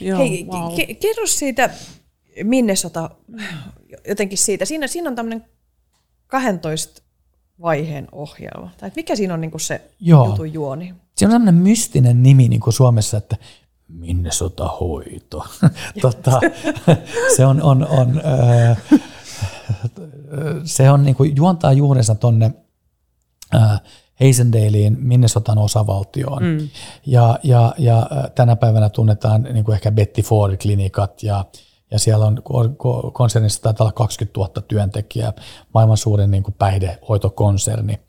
Joo, 0.00 0.18
Hei, 0.18 0.46
wow. 0.52 0.72
ke- 0.72 0.94
kerro 0.94 1.26
siitä 1.26 1.70
Minnesota, 2.42 3.10
jotenkin 4.08 4.38
siitä. 4.38 4.64
Siinä, 4.64 4.86
siinä 4.86 5.10
on 5.10 5.16
tämmöinen 5.16 5.44
12 6.26 7.02
vaiheen 7.62 8.08
ohjelma. 8.12 8.70
Tai 8.78 8.92
mikä 8.96 9.16
siinä 9.16 9.34
on 9.34 9.40
niin 9.40 9.50
kuin 9.50 9.60
se 9.60 9.90
Joo. 10.00 10.26
jutun 10.26 10.52
juoni? 10.52 10.94
Se 11.16 11.24
on 11.24 11.30
tämmöinen 11.30 11.62
mystinen 11.62 12.22
nimi 12.22 12.48
niin 12.48 12.60
kuin 12.60 12.74
Suomessa, 12.74 13.16
että 13.16 13.36
Minnesota 13.88 14.68
hoito. 14.68 15.46
tota, 16.02 16.40
se 17.36 17.46
on, 17.46 17.62
on, 17.62 17.86
on, 17.86 18.22
äh, 18.60 18.82
se 20.64 20.90
on 20.90 21.04
niin 21.04 21.16
kuin 21.16 21.36
juontaa 21.36 21.72
juurensa 21.72 22.14
tonne 22.14 22.54
äh, 23.54 23.80
Hazendaleen 24.26 24.96
Minnesotan 25.00 25.58
osavaltioon. 25.58 26.42
Mm. 26.42 26.68
Ja, 27.06 27.38
ja, 27.42 27.74
ja 27.78 28.06
tänä 28.34 28.56
päivänä 28.56 28.88
tunnetaan 28.88 29.42
niin 29.42 29.64
kuin 29.64 29.74
ehkä 29.74 29.92
Betty 29.92 30.22
Ford-klinikat 30.22 31.22
ja, 31.22 31.44
ja 31.90 31.98
siellä 31.98 32.26
on 32.26 32.42
konsernissa 33.12 33.62
taitaa 33.62 33.84
olla 33.84 33.92
20 33.92 34.40
000 34.40 34.50
työntekijää, 34.68 35.32
maailman 35.74 35.96
suurin 35.96 36.30
niin 36.30 36.42
kuin 36.42 36.54
päihdehoitokonserni. 36.58 38.00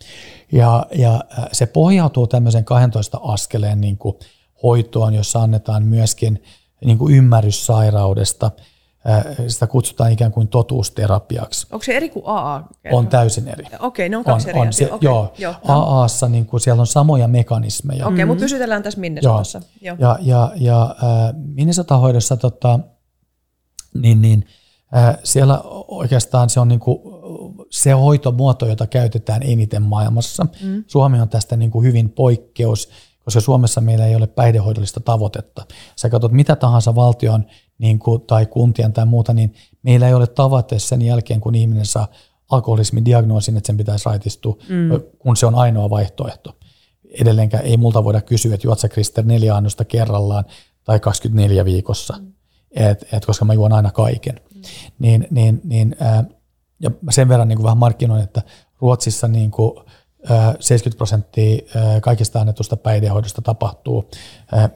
Ja, 0.52 0.86
ja 0.96 1.24
se 1.52 1.66
pohjautuu 1.66 2.28
tämmöisen 2.28 2.66
12 2.66 3.20
askeleen 3.24 3.82
niin 3.82 3.98
kuin 3.98 4.16
hoitoon, 4.64 5.14
jossa 5.14 5.40
annetaan 5.42 5.84
myöskin 5.84 6.44
niin 6.86 6.98
kuin 6.98 7.16
ymmärrys 7.16 7.66
sairaudesta– 7.66 8.52
sitä 9.48 9.68
kutsutaan 9.68 10.12
ikään 10.12 10.32
kuin 10.32 10.48
totuusterapiaksi. 10.48 11.68
Onko 11.72 11.84
se 11.84 11.98
eri 11.98 12.10
kuin 12.10 12.24
AA? 12.26 12.70
On 12.92 13.08
täysin 13.08 13.48
eri. 13.48 13.64
Okei, 13.64 13.80
okay, 13.80 14.10
ne 14.10 14.18
on 14.18 14.24
kaksi 14.24 14.50
on, 14.50 14.50
eri 14.50 14.68
on 14.68 14.74
se, 14.74 14.86
okay, 14.86 15.00
joo, 15.02 15.34
joo. 15.38 15.54
AAssa 15.68 16.30
niin 16.30 16.46
kuin 16.46 16.62
siellä 16.62 16.82
on 16.82 16.88
samoja 16.88 17.28
mekanismeja. 17.28 18.06
Okei, 18.08 18.16
okay, 18.16 18.26
mutta 18.26 18.42
pysytellään 18.42 18.84
tässä 18.84 19.00
Minnesotassa. 19.00 19.62
Joo. 19.82 19.98
joo. 20.00 20.12
Ja, 20.12 20.20
ja, 20.22 20.52
ja 20.56 20.96
äh, 21.04 21.34
Minnesota-hoidossa 21.36 22.38
tota, 22.38 22.80
niin, 23.94 24.22
niin, 24.22 24.46
äh, 24.96 25.18
siellä 25.24 25.62
oikeastaan 25.88 26.50
se 26.50 26.60
on 26.60 26.68
niin 26.68 26.80
kuin, 26.80 27.00
se 27.70 27.92
hoitomuoto, 27.92 28.68
jota 28.68 28.88
käytetään 28.88 29.44
eniten 29.44 29.82
maailmassa. 29.82 30.46
Mm. 30.64 30.84
Suomi 30.88 31.20
on 31.20 31.30
tästä 31.30 31.58
niin 31.58 31.72
kuin 31.72 31.86
hyvin 31.86 32.10
poikkeus, 32.10 32.90
koska 33.26 33.42
Suomessa 33.42 33.82
meillä 33.82 34.06
ei 34.06 34.16
ole 34.16 34.28
päihdehoidollista 34.28 35.00
tavoitetta. 35.00 35.66
Sä 35.96 36.10
katsot 36.10 36.32
mitä 36.32 36.56
tahansa 36.56 36.96
valtion 36.96 37.46
niin 37.84 38.00
kuin, 38.00 38.22
tai 38.22 38.46
kuntien 38.46 38.94
tai 38.94 39.06
muuta, 39.06 39.34
niin 39.34 39.54
meillä 39.84 40.08
ei 40.08 40.14
ole 40.14 40.28
tavoite 40.28 40.80
sen 40.80 41.02
jälkeen, 41.02 41.42
kun 41.42 41.56
ihminen 41.56 41.86
saa 41.86 42.08
alkoholismidiagnoosin, 42.52 43.58
että 43.58 43.68
sen 43.68 43.78
pitäisi 43.78 44.06
raitistua, 44.06 44.58
mm. 44.70 45.02
kun 45.20 45.38
se 45.38 45.46
on 45.46 45.56
ainoa 45.56 45.90
vaihtoehto. 45.90 46.58
Edelleenkään 47.22 47.64
ei 47.64 47.78
multa 47.78 48.04
voida 48.04 48.22
kysyä, 48.22 48.56
että 48.56 48.68
juot 48.68 48.80
sä 48.80 48.90
Krister 48.90 49.26
neljä 49.26 49.56
annosta 49.56 49.86
kerrallaan 49.86 50.46
tai 50.84 51.00
24 51.00 51.66
viikossa, 51.66 52.14
mm. 52.20 52.34
et, 52.72 53.06
et, 53.14 53.26
koska 53.26 53.46
mä 53.46 53.54
juon 53.54 53.74
aina 53.74 53.92
kaiken. 53.92 54.40
Mm. 54.56 54.62
Niin, 55.00 55.28
niin, 55.32 55.62
niin, 55.64 55.96
ää, 56.00 56.24
ja 56.80 56.92
sen 57.10 57.30
verran 57.30 57.48
niin 57.48 57.58
kuin 57.58 57.64
vähän 57.64 57.78
markkinoin, 57.78 58.24
että 58.24 58.42
Ruotsissa 58.82 59.28
niin 59.28 59.52
kuin, 59.52 59.72
70 60.60 60.98
prosenttia 60.98 61.58
kaikista 62.02 62.40
annetusta 62.40 62.78
päihdehoidosta 62.78 63.42
tapahtuu 63.42 64.10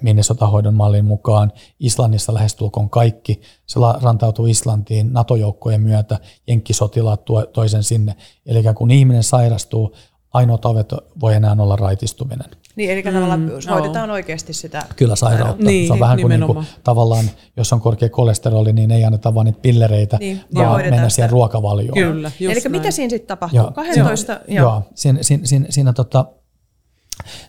Minnesota-hoidon 0.02 0.74
mallin 0.74 1.06
mukaan. 1.06 1.52
Islannissa 1.80 2.34
lähestulkoon 2.34 2.89
kaikki. 2.89 3.41
Se 3.66 3.80
rantautuu 4.02 4.45
Islantiin 4.45 5.14
NATO-joukkojen 5.14 5.82
myötä. 5.82 6.20
Jenkkisotilaat 6.48 7.26
tuo 7.26 7.45
toisen 7.45 7.84
sinne. 7.84 8.16
Eli 8.45 8.64
kun 8.76 8.91
ihminen 8.91 9.24
sairastuu, 9.24 9.95
ainoa 10.34 10.58
tavoite 10.58 10.95
voi 11.20 11.36
enää 11.36 11.56
olla 11.60 11.76
raitistuminen. 11.76 12.50
Niin, 12.78 12.91
eli 12.91 13.03
tavallaan 13.03 13.39
mm, 13.39 13.51
hoidetaan 13.69 14.07
no. 14.07 14.13
oikeasti 14.13 14.53
sitä 14.53 14.86
Kyllä 14.95 15.15
sairautta. 15.15 15.63
Niin, 15.63 15.88
se 15.88 15.93
on 15.93 15.99
vähän 15.99 16.21
kuin, 16.21 16.30
niin 16.30 16.45
kuin 16.45 16.65
tavallaan, 16.84 17.25
jos 17.57 17.73
on 17.73 17.82
korkea 17.82 18.09
kolesteroli, 18.09 18.73
niin 18.73 18.91
ei 18.91 19.05
anneta 19.05 19.36
vain 19.36 19.45
niitä 19.45 19.59
pillereitä, 19.61 20.17
niin, 20.19 20.41
vaan 20.55 20.82
mennä 20.82 21.09
siihen 21.09 21.30
ruokavalioon. 21.30 21.93
Kyllä, 21.93 22.32
Eli 22.39 22.53
näin. 22.53 22.71
mitä 22.71 22.91
siinä 22.91 23.09
sitten 23.09 23.28
tapahtuu? 23.28 23.59
Joo, 23.59 23.71
12? 23.71 24.34
Joo, 24.34 24.41
joo. 24.47 24.63
joo. 24.63 24.84
Siinä, 24.95 25.23
siinä, 25.23 25.45
siinä, 25.45 25.65
siinä 25.69 25.93
tota, 25.93 26.25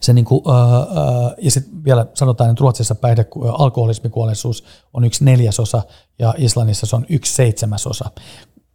se 0.00 0.12
niin 0.12 0.24
kuin, 0.24 0.42
äh, 0.48 1.34
ja 1.38 1.50
sitten 1.50 1.84
vielä 1.84 2.06
sanotaan, 2.14 2.50
että 2.50 2.60
Ruotsissa 2.60 2.94
päihde, 2.94 3.26
alkoholismikuolleisuus 3.58 4.64
on 4.94 5.04
yksi 5.04 5.24
neljäsosa 5.24 5.82
ja 6.18 6.34
Islannissa 6.38 6.86
se 6.86 6.96
on 6.96 7.06
yksi 7.08 7.34
seitsemäsosa 7.34 8.10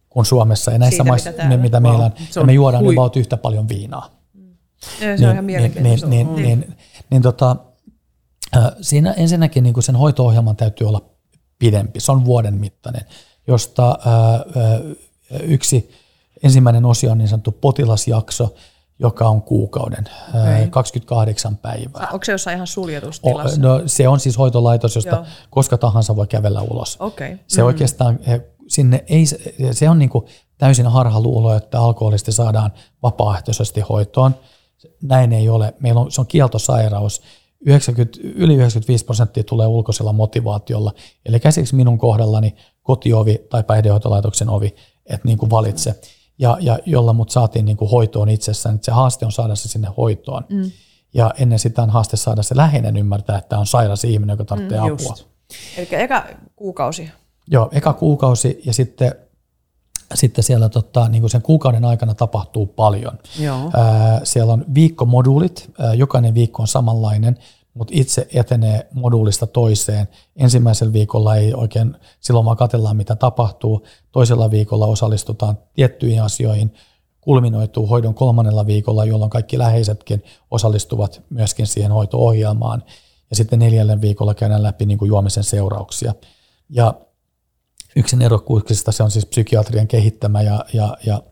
kuin 0.08 0.26
Suomessa. 0.26 0.70
Ja 0.70 0.78
näissä 0.78 0.96
Siitä, 0.96 1.10
maissa, 1.10 1.30
mitä, 1.30 1.56
mitä 1.56 1.80
meillä 1.80 2.04
on, 2.04 2.12
ja 2.36 2.44
me 2.44 2.52
juodaan 2.52 2.84
hui. 2.84 2.94
about 2.94 3.16
yhtä 3.16 3.36
paljon 3.36 3.68
viinaa. 3.68 4.23
Ja 5.00 5.06
se 5.06 5.14
niin, 5.16 5.26
on 5.26 5.32
ihan 5.32 5.44
mielenkiintoista. 5.44 6.06
Niin, 6.06 6.34
niin, 6.34 6.42
niin, 6.42 6.60
niin, 6.60 6.76
niin 7.10 7.22
tota, 7.22 7.56
siinä 8.80 9.12
ensinnäkin 9.12 9.62
niin 9.62 9.74
kuin 9.74 9.84
sen 9.84 9.96
hoito-ohjelman 9.96 10.56
täytyy 10.56 10.88
olla 10.88 11.00
pidempi. 11.58 12.00
Se 12.00 12.12
on 12.12 12.24
vuoden 12.24 12.54
mittainen, 12.54 13.02
josta 13.46 13.98
ää, 14.06 14.44
yksi 15.42 15.90
ensimmäinen 16.42 16.84
osio 16.84 17.10
on 17.10 17.18
niin 17.18 17.28
sanottu 17.28 17.52
potilasjakso, 17.52 18.54
joka 18.98 19.28
on 19.28 19.42
kuukauden, 19.42 20.08
okay. 20.28 20.66
28 20.70 21.56
päivää. 21.56 22.08
Onko 22.12 22.24
se 22.24 22.32
jossain 22.32 22.54
ihan 22.54 22.66
suljetustilassa? 22.66 23.60
O, 23.60 23.62
no, 23.62 23.82
se 23.86 24.08
on 24.08 24.20
siis 24.20 24.38
hoitolaitos, 24.38 24.94
josta 24.94 25.16
Joo. 25.16 25.24
koska 25.50 25.78
tahansa 25.78 26.16
voi 26.16 26.26
kävellä 26.26 26.62
ulos. 26.62 26.96
Okay. 27.00 27.38
Se 27.46 27.60
mm. 27.60 27.66
oikeastaan, 27.66 28.18
sinne 28.68 29.04
ei, 29.06 29.24
se 29.72 29.90
on 29.90 29.98
niin 29.98 30.10
kuin 30.10 30.24
täysin 30.58 30.86
harhaluulo, 30.86 31.56
että 31.56 31.80
alkoholisti 31.80 32.32
saadaan 32.32 32.72
vapaaehtoisesti 33.02 33.80
hoitoon 33.80 34.34
näin 35.02 35.32
ei 35.32 35.48
ole. 35.48 35.74
Meillä 35.80 36.00
on, 36.00 36.12
se 36.12 36.20
on 36.20 36.26
kieltosairaus. 36.26 37.22
90, 37.66 38.18
yli 38.22 38.54
95 38.54 39.04
prosenttia 39.04 39.44
tulee 39.44 39.66
ulkoisella 39.66 40.12
motivaatiolla. 40.12 40.92
Eli 41.26 41.40
käsiksi 41.40 41.74
minun 41.74 41.98
kohdallani 41.98 42.54
kotiovi 42.82 43.40
tai 43.50 43.64
päihdehoitolaitoksen 43.64 44.48
ovi, 44.48 44.74
että 45.06 45.28
niin 45.28 45.38
kuin 45.38 45.50
valitse. 45.50 46.00
Ja, 46.38 46.56
ja 46.60 46.78
jolla 46.86 47.12
mut 47.12 47.30
saatiin 47.30 47.64
niin 47.64 47.76
kuin 47.76 47.90
hoitoon 47.90 48.28
itsessään. 48.28 48.74
Että 48.74 48.84
se 48.84 48.92
haaste 48.92 49.26
on 49.26 49.32
saada 49.32 49.54
se 49.54 49.68
sinne 49.68 49.88
hoitoon. 49.96 50.44
Mm. 50.48 50.70
Ja 51.14 51.34
ennen 51.38 51.58
sitä 51.58 51.82
on 51.82 51.90
haaste 51.90 52.16
saada 52.16 52.42
se 52.42 52.56
läheinen 52.56 52.96
ymmärtää, 52.96 53.38
että 53.38 53.58
on 53.58 53.66
sairas 53.66 54.04
ihminen, 54.04 54.34
joka 54.34 54.44
tarvitsee 54.44 54.78
mm, 54.78 54.84
apua. 54.84 55.14
Eli 55.76 55.88
eka 55.90 56.26
kuukausi. 56.56 57.10
Joo, 57.50 57.68
eka 57.72 57.92
kuukausi 57.92 58.62
ja 58.66 58.72
sitten 58.72 59.14
sitten 60.14 60.44
siellä 60.44 60.68
tota, 60.68 61.08
niin 61.08 61.22
kuin 61.22 61.30
sen 61.30 61.42
kuukauden 61.42 61.84
aikana 61.84 62.14
tapahtuu 62.14 62.66
paljon. 62.66 63.18
Joo. 63.40 63.70
Ää, 63.72 64.20
siellä 64.24 64.52
on 64.52 64.64
viikkomoduulit, 64.74 65.70
ää, 65.78 65.94
jokainen 65.94 66.34
viikko 66.34 66.62
on 66.62 66.68
samanlainen, 66.68 67.38
mutta 67.74 67.92
itse 67.96 68.28
etenee 68.34 68.88
moduulista 68.92 69.46
toiseen. 69.46 70.08
Ensimmäisellä 70.36 70.92
viikolla 70.92 71.36
ei 71.36 71.54
oikein, 71.54 71.96
silloin 72.20 72.46
vaan 72.46 72.56
katsellaan 72.56 72.96
mitä 72.96 73.16
tapahtuu. 73.16 73.86
Toisella 74.12 74.50
viikolla 74.50 74.86
osallistutaan 74.86 75.58
tiettyihin 75.74 76.22
asioihin, 76.22 76.74
kulminoituu 77.20 77.86
hoidon 77.86 78.14
kolmannella 78.14 78.66
viikolla, 78.66 79.04
jolloin 79.04 79.30
kaikki 79.30 79.58
läheisetkin 79.58 80.24
osallistuvat 80.50 81.22
myöskin 81.30 81.66
siihen 81.66 81.92
hoito-ohjelmaan. 81.92 82.82
Ja 83.30 83.36
sitten 83.36 83.58
neljännen 83.58 84.00
viikolla 84.00 84.34
käydään 84.34 84.62
läpi 84.62 84.86
niin 84.86 84.98
kuin 84.98 85.08
juomisen 85.08 85.44
seurauksia. 85.44 86.14
Ja 86.70 86.94
Yksi 87.96 88.16
erokkuuksista 88.24 88.92
se 88.92 89.02
on 89.02 89.10
siis 89.10 89.26
psykiatrian 89.26 89.88
kehittämä 89.88 90.42
ja, 90.42 90.64
ja, 90.72 90.96
ja 91.06 91.22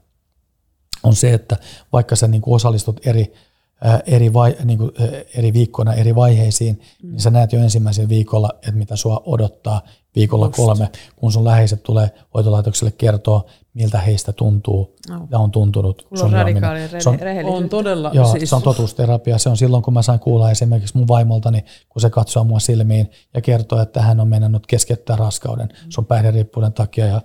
on 1.03 1.17
se, 1.17 1.35
että 1.35 1.57
vaikka 1.93 2.17
sä 2.17 2.29
niin 2.29 2.43
kuin 2.43 2.55
osallistut 2.55 3.07
eri, 3.07 3.33
ää, 3.81 4.01
eri, 4.07 4.33
vai, 4.33 4.57
niin 4.65 4.79
kuin, 4.79 4.91
eri 5.35 5.53
viikkoina 5.53 5.95
eri 5.95 6.15
vaiheisiin, 6.15 6.81
mm. 7.03 7.11
niin 7.11 7.21
sä 7.21 7.31
näet 7.31 7.53
jo 7.53 7.61
ensimmäisen 7.61 8.09
viikolla, 8.09 8.51
että 8.55 8.73
mitä 8.73 8.97
sua 8.97 9.23
odottaa 9.27 9.83
viikolla 10.17 10.47
Just. 10.47 10.57
kolme, 10.57 10.91
kun 11.17 11.33
sun 11.33 11.45
läheiset 11.45 11.83
tulee 11.83 12.11
hoitolaitokselle 12.35 12.93
kertoa, 12.99 13.45
miltä 13.75 13.99
heistä 13.99 14.33
tuntuu 14.33 14.97
no. 15.09 15.29
ja 15.31 15.39
on 15.39 15.51
tuntunut. 15.51 16.09
Sulla 16.15 16.25
on 16.25 16.33
radikaali 16.33 16.81
se 16.89 17.09
on, 17.09 17.19
on 17.45 17.69
todella. 17.69 18.11
Joo, 18.15 18.33
siis. 18.33 18.51
se 18.51 18.57
on 18.57 18.63
totuusterapia. 18.63 19.39
Se 19.39 19.49
on 19.49 19.57
silloin, 19.57 19.83
kun 19.83 19.95
mä 19.95 20.03
sain 20.03 20.21
kuulla 20.21 20.51
esimerkiksi 20.51 20.97
mun 20.99 21.09
vaimoltani, 21.09 21.65
kun 21.89 22.03
se 22.03 22.11
katsoo 22.11 22.45
mua 22.45 22.61
silmiin 22.61 23.11
ja 23.35 23.41
kertoo, 23.41 23.81
että 23.81 24.03
hän 24.03 24.21
on 24.21 24.29
mennyt 24.29 24.67
keskeyttää 24.67 25.17
raskauden 25.17 25.69
mm. 25.69 25.91
sun 25.91 26.07
päihderiippuuden 26.07 26.73
takia. 26.73 27.07
Ja, 27.07 27.23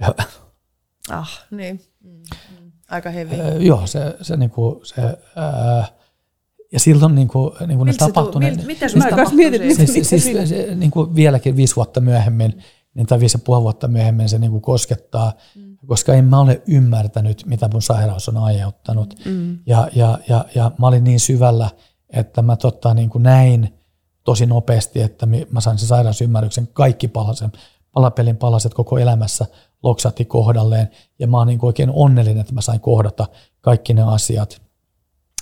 ja, 0.00 0.14
ah, 1.10 1.46
niin. 1.50 1.80
Mm, 2.04 2.10
mm. 2.10 2.72
Aika 2.90 3.10
hevi. 3.10 3.40
Äh, 3.40 3.56
joo, 3.60 3.86
se, 3.86 4.16
se, 4.22 4.36
niinku, 4.36 4.80
se 4.84 5.02
äh, 5.02 5.92
ja 6.72 6.80
silloin 6.80 7.14
niin 7.14 7.28
kuin, 7.28 7.52
niin 7.66 7.78
kuin 7.78 7.86
ne 7.86 7.92
tapahtui. 7.92 8.40
Mil, 8.40 8.56
mitä 8.66 8.88
sinusta 8.88 9.10
tapahtui? 9.10 9.36
Mietit, 9.36 9.76
siis, 9.76 9.92
siis, 9.92 10.08
siis, 10.08 10.48
se, 10.48 10.74
niin 10.74 10.90
kuin 10.90 11.14
vieläkin 11.14 11.56
viisi 11.56 11.76
vuotta 11.76 12.00
myöhemmin, 12.00 12.62
niin 12.94 13.06
tai 13.06 13.20
viisi 13.20 13.38
ja 13.38 13.42
puoli 13.44 13.62
vuotta 13.62 13.88
myöhemmin 13.88 14.28
se 14.28 14.38
niin 14.38 14.50
kuin 14.50 14.62
koskettaa, 14.62 15.32
mm. 15.56 15.76
koska 15.86 16.14
en 16.14 16.24
mä 16.24 16.40
ole 16.40 16.62
ymmärtänyt, 16.66 17.46
mitä 17.46 17.68
mun 17.72 17.82
sairaus 17.82 18.28
on 18.28 18.36
aiheuttanut. 18.36 19.14
Mm. 19.24 19.58
Ja, 19.66 19.88
ja, 19.94 20.18
ja, 20.28 20.44
ja 20.54 20.70
mä 20.78 20.86
olin 20.86 21.04
niin 21.04 21.20
syvällä, 21.20 21.70
että 22.10 22.42
mä 22.42 22.56
totta, 22.56 22.94
niin 22.94 23.10
kuin 23.10 23.22
näin 23.22 23.74
tosi 24.24 24.46
nopeasti, 24.46 25.00
että 25.00 25.26
mä 25.50 25.60
sain 25.60 25.78
sen 25.78 25.88
sairausymmärryksen, 25.88 26.68
kaikki 26.72 27.08
palasen, 27.08 27.52
palapelin 27.92 28.36
palaset 28.36 28.74
koko 28.74 28.98
elämässä 28.98 29.46
loksatti 29.82 30.24
kohdalleen. 30.24 30.90
Ja 31.18 31.26
mä 31.26 31.38
oon 31.38 31.46
niin 31.46 31.58
kuin 31.58 31.68
oikein 31.68 31.90
onnellinen, 31.90 32.40
että 32.40 32.54
mä 32.54 32.60
sain 32.60 32.80
kohdata 32.80 33.26
kaikki 33.60 33.94
ne 33.94 34.02
asiat. 34.02 34.62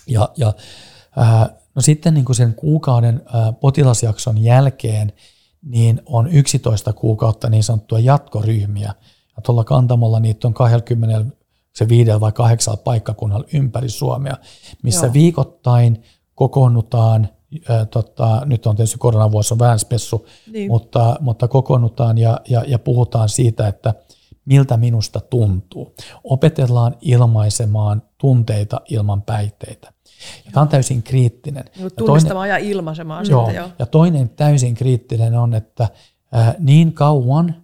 Ja, 0.07 0.29
ja 0.37 0.53
No 1.75 1.83
sitten 1.83 2.15
niin 2.15 2.25
kuin 2.25 2.37
sen 2.37 2.55
kuukauden 2.55 3.23
potilasjakson 3.61 4.39
jälkeen 4.39 5.13
niin 5.63 6.01
on 6.07 6.29
11 6.29 6.93
kuukautta 6.93 7.51
niin 7.51 7.63
sanottua 7.63 7.99
jatkoryhmiä. 7.99 8.95
Ja 9.37 9.43
tuolla 9.43 9.65
kantamolla 9.65 10.21
niitä 10.21 10.49
on 10.49 10.55
20 10.55 11.25
se 11.75 11.89
viidellä 11.89 12.21
vai 12.21 12.33
kahdeksalla 12.33 12.83
paikkakunnalla 12.85 13.47
ympäri 13.55 13.89
Suomea, 13.89 14.37
missä 14.83 15.07
Joo. 15.07 15.13
viikoittain 15.13 16.03
kokoonnutaan, 16.35 17.29
ää, 17.69 17.85
tota, 17.87 18.43
nyt 18.45 18.67
on 18.67 18.77
tietysti 18.77 18.99
koronavuosi 18.99 19.55
on 19.55 19.59
vähän 19.59 19.79
spessu, 19.79 20.27
niin. 20.53 20.71
mutta, 20.71 21.17
mutta 21.21 21.49
kokoonnutaan 21.49 22.19
ja, 22.19 22.41
ja, 22.49 22.65
ja 22.67 22.79
puhutaan 22.79 23.29
siitä, 23.29 23.69
että 23.69 23.95
miltä 24.45 24.77
minusta 24.77 25.21
tuntuu. 25.21 25.95
Opetellaan 26.25 26.97
ilmaisemaan 27.01 28.03
tunteita 28.19 28.81
ilman 28.89 29.23
päihteitä. 29.23 29.93
Ja 30.45 30.51
tämä 30.53 30.63
on 30.63 30.69
täysin 30.69 31.03
kriittinen. 31.03 31.65
Tunnistamaan 31.97 32.49
ja, 32.49 32.55
toinen, 32.55 32.69
ja 32.69 32.73
ilmaisemaan 32.73 33.27
joo, 33.29 33.45
sitten, 33.45 33.57
joo. 33.63 33.71
Ja 33.79 33.87
toinen 33.87 34.29
täysin 34.29 34.75
kriittinen 34.75 35.35
on, 35.35 35.55
että 35.55 35.89
äh, 36.37 36.55
niin 36.59 36.93
kauan, 36.93 37.55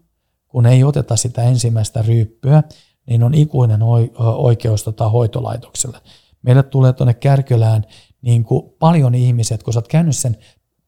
kun 0.48 0.66
ei 0.66 0.84
oteta 0.84 1.16
sitä 1.16 1.42
ensimmäistä 1.42 2.02
ryyppyä, 2.02 2.62
niin 3.06 3.22
on 3.22 3.34
ikuinen 3.34 3.80
oikeus 4.18 4.84
tota, 4.84 5.08
hoitolaitokselle. 5.08 5.98
Meille 6.42 6.62
tulee 6.62 6.92
tuonne 6.92 7.14
Kärkölään 7.14 7.84
niin 8.22 8.44
kuin 8.44 8.72
paljon 8.78 9.14
ihmisiä, 9.14 9.58
kun 9.64 9.72
sä 9.72 9.78
oot 9.78 9.88
käynyt 9.88 10.16
sen 10.16 10.36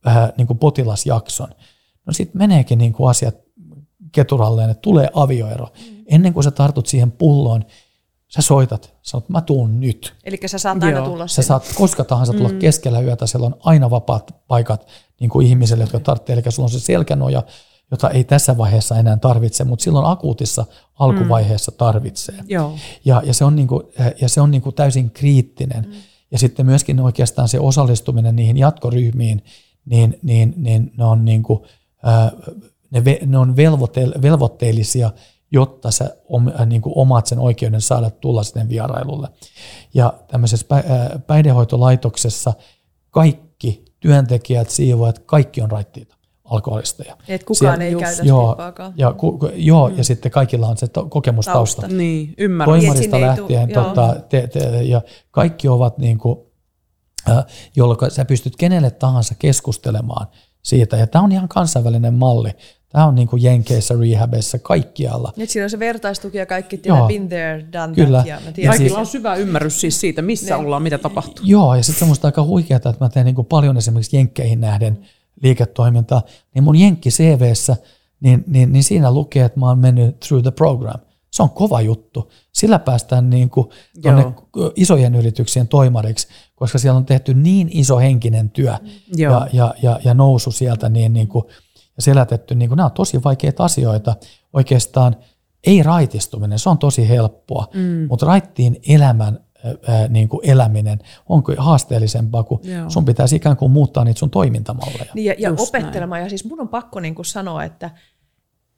äh, 0.07 0.33
niin 0.37 0.47
kuin 0.47 0.59
potilasjakson, 0.59 1.49
no 2.07 2.13
sitten 2.13 2.39
meneekin 2.39 2.79
niin 2.79 2.93
kuin 2.93 3.11
asiat 3.11 3.35
keturalleen, 4.13 4.71
että 4.71 4.81
tulee 4.81 5.09
avioero. 5.15 5.67
Mm. 5.67 6.05
Ennen 6.07 6.35
kuin 6.35 6.45
sä 6.45 6.51
tartut 6.51 6.87
siihen 6.87 7.13
pulloon, 7.13 7.65
sä 8.29 8.43
soitat, 8.43 8.95
sanot, 9.03 9.29
mä 9.29 9.41
tuun 9.41 9.81
nyt. 9.81 10.15
Eli 10.25 10.39
sä 10.47 10.59
saat 10.59 10.83
aina 10.83 11.03
tulla 11.03 11.27
Sä 11.27 11.43
saat 11.43 11.73
koska 11.75 12.05
tahansa 12.05 12.33
tulla 12.33 12.49
mm. 12.49 12.59
keskellä 12.59 13.01
yötä, 13.01 13.27
siellä 13.27 13.47
on 13.47 13.57
aina 13.61 13.91
vapaat 13.91 14.35
paikat 14.49 14.87
niin 15.21 15.31
kuin 15.31 15.47
ihmisille, 15.47 15.83
jotka 15.83 16.01
tarvitsee, 16.01 16.33
eli 16.33 16.43
sulla 16.49 16.67
on 16.67 16.71
se 16.71 16.81
selkänoja, 16.81 17.43
jota 17.91 18.11
ei 18.11 18.25
tässä 18.25 18.59
vaiheessa 18.59 18.97
enää 18.97 19.17
tarvitse, 19.17 19.65
mutta 19.65 19.83
silloin 19.83 20.07
akuutissa 20.07 20.67
alkuvaiheessa 20.99 21.73
tarvitsee. 21.73 22.35
Joo. 22.49 22.75
Ja, 23.05 23.23
ja 23.25 23.35
se 23.35 23.45
on, 23.45 23.57
niin 23.57 23.69
kuin, 23.69 23.83
ja 24.21 24.29
se 24.29 24.41
on 24.41 24.51
niin 24.51 24.63
kuin 24.63 24.75
täysin 24.75 25.11
kriittinen. 25.11 25.85
Mm. 25.85 25.93
Ja 26.31 26.39
sitten 26.39 26.67
myöskin 26.67 27.01
oikeastaan 27.01 27.49
se 27.49 27.61
osallistuminen 27.61 28.37
niihin 28.37 28.57
jatkoryhmiin, 28.57 29.43
niin, 29.85 30.19
niin, 30.23 30.55
niin 30.57 30.93
ne 30.97 31.05
on, 31.05 31.25
niin 31.25 31.43
kuin, 31.43 31.61
ne, 32.91 33.03
ne 33.27 33.39
on 33.39 33.57
velvoitteellisia 34.23 35.11
jotta 35.51 35.91
sä 35.91 36.05
äh, 36.61 36.67
niin 36.67 36.83
kuin 36.83 36.93
omaat 36.97 37.27
sen 37.27 37.39
oikeuden 37.39 37.81
saada 37.81 38.11
tulla 38.11 38.43
sinne 38.43 38.69
vierailulle. 38.69 39.29
Ja 39.95 40.13
tämmöisessä 40.29 40.67
äh, 40.73 40.83
päihdehoitolaitoksessa 41.27 42.53
kaikki 43.11 43.85
työntekijät, 44.01 44.71
siivoajat, 44.71 45.19
kaikki 45.19 45.61
on 45.63 45.71
raittiita. 45.71 46.15
alkoholisteja. 46.45 47.17
Et 47.29 47.45
kukaan 47.45 47.57
Siellä- 47.59 47.85
ei 47.85 47.93
just, 47.93 48.05
käytä 48.05 48.23
Joo, 48.23 48.57
ja, 48.97 49.13
ku, 49.13 49.39
ku- 49.39 49.51
joo, 49.55 49.89
ja 49.89 50.05
sitten 50.05 50.33
kaikilla 50.33 50.69
on 50.69 50.77
se 50.77 50.89
to, 50.89 51.07
kokemustausta. 51.07 51.83
Tausta. 51.83 51.97
Niin, 51.97 52.35
ymmärrän. 52.39 52.73
Toi- 52.75 52.81
Toimarista 52.81 53.17
tuu- 53.17 53.27
lähtien, 53.27 53.71
joo. 53.71 53.85
tota, 53.85 54.17
te, 54.29 54.47
te, 54.47 54.83
ja 54.83 55.03
kaikki 55.31 55.69
ovat 55.69 55.99
niin 55.99 56.19
kuin, 56.19 56.39
äh, 57.31 57.45
jolloin 57.77 58.11
sä 58.11 58.25
pystyt 58.25 58.57
kenelle 58.57 58.91
tahansa 58.91 59.35
keskustelemaan 59.39 60.27
siitä. 60.63 60.97
Ja 60.97 61.07
tämä 61.07 61.25
on 61.25 61.33
ihan 61.33 61.49
kansainvälinen 61.49 62.15
malli. 62.15 62.51
Tämä 62.93 63.07
on 63.07 63.15
niin 63.15 63.29
kuin 63.29 63.43
Jenkeissä, 63.43 63.95
rehabissa, 64.01 64.59
kaikkialla. 64.59 65.33
Nyt 65.37 65.51
siinä 65.51 65.65
on 65.65 65.71
se 65.71 65.79
vertaistuki 65.79 66.39
ja 66.39 66.47
kaikki 66.47 66.79
tiedät, 66.79 66.99
Joo. 66.99 67.09
been 67.09 67.29
there, 67.29 67.65
done 67.73 67.95
Kyllä. 67.95 68.19
that. 68.19 68.27
Ja 68.27 68.41
mä 68.41 68.47
Ja 68.47 68.53
tiedän, 68.53 68.71
Kaikilla 68.73 68.89
siis- 68.89 68.99
on 68.99 69.07
syvä 69.07 69.35
ymmärrys 69.35 69.81
siis 69.81 70.01
siitä, 70.01 70.23
missä 70.23 70.57
Ne. 70.57 70.65
ollaan, 70.65 70.83
mitä 70.83 70.99
tapahtuu. 70.99 71.45
Joo, 71.49 71.75
ja 71.75 71.83
sitten 71.83 71.99
semmoista 71.99 72.29
aika 72.29 72.43
huikeaa, 72.43 72.77
että 72.77 72.95
mä 73.01 73.09
teen 73.09 73.27
niin 73.27 73.35
kuin 73.35 73.47
paljon 73.47 73.77
esimerkiksi 73.77 74.17
Jenkkeihin 74.17 74.61
nähden 74.61 74.99
liiketoimintaa, 75.43 76.23
niin 76.55 76.63
mun 76.65 76.77
Jenkki 76.77 77.11
CVssä, 77.11 77.77
niin, 78.21 78.45
niin, 78.47 78.73
niin 78.73 78.85
siinä 78.85 79.13
lukee, 79.13 79.45
että 79.45 79.61
mä 79.61 79.67
oon 79.67 79.79
mennyt 79.79 80.21
through 80.21 80.43
the 80.43 80.51
program. 80.51 81.01
Se 81.33 81.43
on 81.43 81.51
kova 81.51 81.81
juttu. 81.81 82.33
Sillä 82.53 82.79
päästään 82.79 83.31
niin 83.31 83.51
kuin 83.51 83.69
tonne 84.03 84.25
isojen 84.77 85.15
yrityksien 85.15 85.69
toimariksi, 85.69 86.29
koska 86.55 86.79
siellä 86.79 86.97
on 86.97 87.05
tehty 87.07 87.35
niin 87.35 87.69
iso 87.73 87.99
henkinen 87.99 88.51
työ 88.51 88.75
Joo. 89.17 89.33
ja, 89.33 89.47
ja, 89.53 89.75
ja, 89.83 90.01
ja 90.05 90.15
nousu 90.15 90.51
sieltä 90.51 90.89
niin, 90.89 91.13
niin 91.13 91.29
kuin, 91.29 91.45
ja 91.99 92.03
selätetty. 92.03 92.55
Niin 92.55 92.69
kuin, 92.69 92.77
nämä 92.77 92.87
on 92.87 92.93
tosi 92.93 93.25
vaikeita 93.25 93.65
asioita. 93.65 94.17
Oikeastaan 94.53 95.17
ei 95.67 95.83
raitistuminen, 95.83 96.59
se 96.59 96.69
on 96.69 96.79
tosi 96.79 97.09
helppoa, 97.09 97.69
mm. 97.75 98.07
mutta 98.09 98.27
raittiin 98.27 98.77
elämän 98.89 99.39
ää, 99.89 100.09
niin 100.09 100.29
kuin 100.29 100.51
eläminen 100.51 100.99
on 101.29 101.43
kyllä 101.43 101.63
haasteellisempaa, 101.63 102.43
kun 102.43 102.61
Joo. 102.63 102.91
sun 102.91 103.05
pitäisi 103.05 103.37
ikään 103.37 103.57
kuin 103.57 103.73
muuttaa 103.73 104.05
niitä 104.05 104.19
sun 104.19 104.31
toimintamalleja. 104.31 105.13
Niin, 105.15 105.25
ja, 105.25 105.35
ja 105.39 105.49
Just 105.49 105.69
opettelemaan. 105.69 106.21
Ja 106.21 106.29
siis 106.29 106.45
mun 106.45 106.61
on 106.61 106.69
pakko 106.69 107.01
niin 107.01 107.15
kuin 107.15 107.27
sanoa, 107.27 107.65
että, 107.65 107.91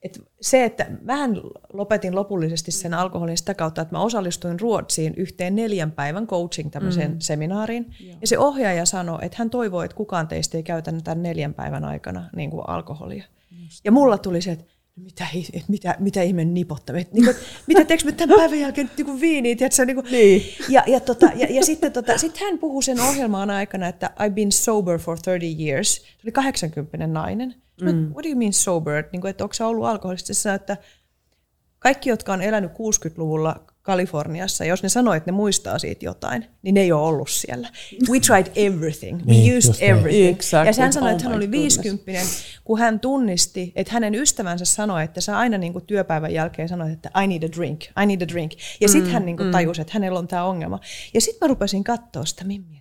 että 0.02 0.20
se, 0.40 0.64
että 0.64 0.90
mähän 1.02 1.40
lopetin 1.72 2.14
lopullisesti 2.14 2.70
sen 2.70 2.94
alkoholin 2.94 3.38
sitä 3.38 3.54
kautta, 3.54 3.82
että 3.82 3.94
mä 3.94 4.02
osallistuin 4.02 4.60
Ruotsiin 4.60 5.14
yhteen 5.16 5.56
neljän 5.56 5.92
päivän 5.92 6.26
coaching 6.26 6.70
tämmöiseen 6.70 7.10
mm. 7.10 7.20
seminaariin. 7.20 7.94
Ja 8.20 8.26
se 8.26 8.38
ohjaaja 8.38 8.86
sanoi, 8.86 9.18
että 9.22 9.38
hän 9.38 9.50
toivoo, 9.50 9.82
että 9.82 9.96
kukaan 9.96 10.28
teistä 10.28 10.56
ei 10.56 10.62
käytä 10.62 10.92
tämän 11.04 11.22
neljän 11.22 11.54
päivän 11.54 11.84
aikana 11.84 12.30
niin 12.36 12.50
kuin 12.50 12.68
alkoholia. 12.68 13.24
Just. 13.62 13.80
Ja 13.84 13.92
mulla 13.92 14.18
tuli 14.18 14.42
se, 14.42 14.52
että 14.52 14.64
mitä, 14.96 15.26
mitä, 15.68 15.96
mitä 15.98 16.22
ihmeen 16.22 16.54
nipottamista. 16.54 17.14
Niin 17.14 17.24
kuin, 17.24 17.36
mitä 17.66 17.84
teekö 17.84 18.04
me 18.04 18.12
tämän 18.12 18.38
päivän 18.38 18.60
jälkeen 18.60 18.90
niin 18.96 19.06
kuin 19.06 19.20
viiniä, 19.20 19.56
tiedätkö, 19.56 19.84
niin 19.84 19.96
kuin, 19.96 20.06
Niin. 20.10 20.42
ja, 20.68 20.84
ja, 20.86 21.00
tota, 21.00 21.30
ja, 21.34 21.46
ja 21.50 21.64
sitten 21.64 21.92
tota, 21.92 22.18
sit 22.18 22.38
hän 22.38 22.58
puhui 22.58 22.82
sen 22.82 23.00
ohjelmaan 23.00 23.50
aikana, 23.50 23.88
että 23.88 24.10
I've 24.20 24.32
been 24.32 24.52
sober 24.52 24.98
for 24.98 25.18
30 25.24 25.62
years. 25.62 25.94
Se 25.94 26.02
oli 26.24 26.32
80 26.32 27.06
nainen. 27.06 27.54
Mm. 27.82 28.10
What 28.10 28.24
do 28.24 28.28
you 28.28 28.38
mean 28.38 28.52
sober? 28.52 29.04
Niin 29.12 29.20
kuin, 29.20 29.30
että 29.30 29.44
onko 29.44 29.54
sä 29.54 29.66
ollut 29.66 29.86
alkoholista? 29.86 30.26
Se 30.26 30.34
sanoi, 30.34 30.56
että 30.56 30.76
kaikki, 31.78 32.10
jotka 32.10 32.32
on 32.32 32.42
elänyt 32.42 32.70
60-luvulla 32.72 33.64
Kaliforniassa, 33.82 34.64
jos 34.64 34.82
ne 34.82 34.88
sanoo, 34.88 35.14
että 35.14 35.30
ne 35.30 35.36
muistaa 35.36 35.78
siitä 35.78 36.04
jotain, 36.04 36.44
niin 36.62 36.74
ne 36.74 36.80
ei 36.80 36.92
ole 36.92 37.02
ollut 37.08 37.30
siellä. 37.30 37.68
We 38.10 38.20
tried 38.20 38.46
everything. 38.56 39.18
We 39.18 39.24
Niin, 39.26 39.58
used 39.58 39.72
niin. 39.80 39.90
everything. 39.90 40.28
Exactly. 40.28 40.70
Ja 40.70 40.82
hän 40.82 40.92
sanoi, 40.92 41.10
että 41.12 41.24
Oh 41.24 41.30
hän 41.30 41.32
my 41.32 41.36
oli 41.36 41.46
goodness. 41.46 41.78
50 41.82 42.12
kun 42.64 42.78
hän 42.78 43.00
tunnisti, 43.00 43.72
että 43.76 43.92
hänen 43.92 44.14
ystävänsä 44.14 44.64
sanoi, 44.64 45.04
että 45.04 45.20
sä 45.20 45.38
aina 45.38 45.58
niin 45.58 45.72
kuin 45.72 45.86
työpäivän 45.86 46.34
jälkeen 46.34 46.68
sanoit, 46.68 46.92
että 46.92 47.10
I 47.22 47.26
need 47.26 47.42
a 47.42 47.48
drink, 47.56 47.80
I 48.02 48.06
need 48.06 48.22
a 48.22 48.28
drink. 48.28 48.52
Ja 48.80 48.88
sitten 48.88 49.12
hän 49.12 49.26
niin 49.26 49.36
kuin 49.36 49.50
tajusi, 49.50 49.80
että 49.80 49.92
hänellä 49.94 50.18
on 50.18 50.28
tämä 50.28 50.44
ongelma. 50.44 50.80
Ja 51.14 51.20
sitten 51.20 51.46
mä 51.46 51.48
rupesin 51.48 51.84
katsoa 51.84 52.24
sitä 52.24 52.44
mimmiä. 52.44 52.80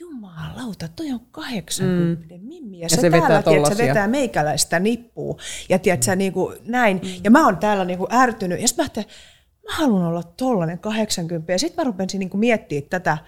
Jumalauta, 0.00 0.88
toi 0.88 1.12
on 1.12 1.20
80 1.30 2.34
mm. 2.34 2.40
mimmi. 2.40 2.80
Ja, 2.80 2.88
se, 2.88 2.94
se 2.94 3.00
se 3.00 3.10
vetää 3.10 3.28
täällä 3.28 3.42
tiedät, 3.42 3.76
se 3.76 3.86
vetää 3.86 4.08
meikäläistä 4.08 4.80
nippua. 4.80 5.36
Ja 5.68 5.78
tiedät, 5.78 6.02
sä, 6.02 6.16
niin 6.16 6.32
kuin 6.32 6.56
näin. 6.64 7.00
Mm. 7.02 7.08
Ja 7.24 7.30
mä 7.30 7.44
oon 7.44 7.56
täällä 7.56 7.84
niin 7.84 7.98
kuin 7.98 8.14
ärtynyt. 8.14 8.60
Ja 8.60 8.68
sitten 8.68 8.82
mä 8.82 8.84
ajattelin, 8.84 9.08
mä 9.68 9.76
haluan 9.76 10.04
olla 10.04 10.22
tollanen 10.22 10.78
80. 10.78 11.52
Ja 11.52 11.58
sitten 11.58 11.84
mä 11.84 11.90
rupesin 11.90 12.18
niin 12.18 12.30
kuin 12.30 12.38
miettimään 12.38 12.90
tätä, 12.90 13.18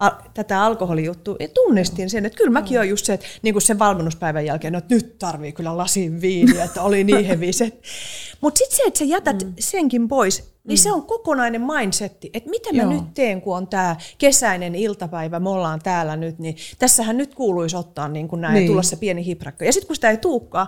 a, 0.00 0.10
tätä 0.34 0.62
alkoholijuttua 0.62 1.36
ja 1.40 1.48
tunnistin 1.48 2.10
sen, 2.10 2.26
että 2.26 2.36
kyllä 2.36 2.50
mäkin 2.50 2.78
olen 2.78 2.88
just 2.88 3.06
se, 3.06 3.12
että 3.12 3.26
niin 3.42 3.54
kuin 3.54 3.62
sen 3.62 3.78
valmennuspäivän 3.78 4.46
jälkeen, 4.46 4.72
no, 4.72 4.78
että 4.78 4.94
nyt 4.94 5.18
tarvii 5.18 5.52
kyllä 5.52 5.76
lasin 5.76 6.20
viiniä, 6.20 6.64
että 6.64 6.82
oli 6.82 7.04
niin 7.04 7.24
heviset. 7.24 7.82
Mutta 8.40 8.58
sitten 8.58 8.76
se, 8.76 8.82
että 8.86 8.98
sä 8.98 9.04
jätät 9.04 9.44
mm. 9.44 9.52
senkin 9.58 10.08
pois, 10.08 10.51
niin 10.64 10.78
mm. 10.78 10.82
se 10.82 10.92
on 10.92 11.06
kokonainen 11.06 11.62
mindsetti, 11.62 12.30
että 12.34 12.50
mitä 12.50 12.72
mä 12.72 12.82
Joo. 12.82 12.92
nyt 12.92 13.14
teen, 13.14 13.40
kun 13.40 13.56
on 13.56 13.66
tämä 13.66 13.96
kesäinen 14.18 14.74
iltapäivä, 14.74 15.40
me 15.40 15.48
ollaan 15.50 15.80
täällä 15.82 16.16
nyt, 16.16 16.38
niin 16.38 16.56
tässähän 16.78 17.16
nyt 17.16 17.34
kuuluisi 17.34 17.76
ottaa 17.76 18.08
niin 18.08 18.28
kuin 18.28 18.40
näin, 18.40 18.54
Niin. 18.54 18.60
niin. 18.60 18.70
tulla 18.70 18.82
se 18.82 18.96
pieni 18.96 19.24
hiprakka. 19.24 19.64
Ja 19.64 19.72
sitten 19.72 19.86
kun 19.86 19.96
sitä 19.96 20.10
ei 20.10 20.16
tuukaan, 20.16 20.66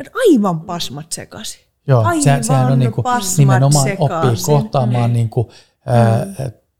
on 0.00 0.06
aivan 0.28 0.60
pasmat 0.60 1.12
sekaisin. 1.12 1.60
Joo, 1.86 2.00
aivan 2.02 2.22
se, 2.22 2.38
sehän 2.42 2.72
on 2.72 2.78
niin 2.78 2.92
kuin, 2.92 3.04
nimenomaan 3.38 3.84
sekaisin. 3.84 4.12
oppii 4.12 4.42
kohtaamaan 4.46 5.12
niin 5.12 5.30
kuin, 5.30 5.48
ää, 5.86 6.26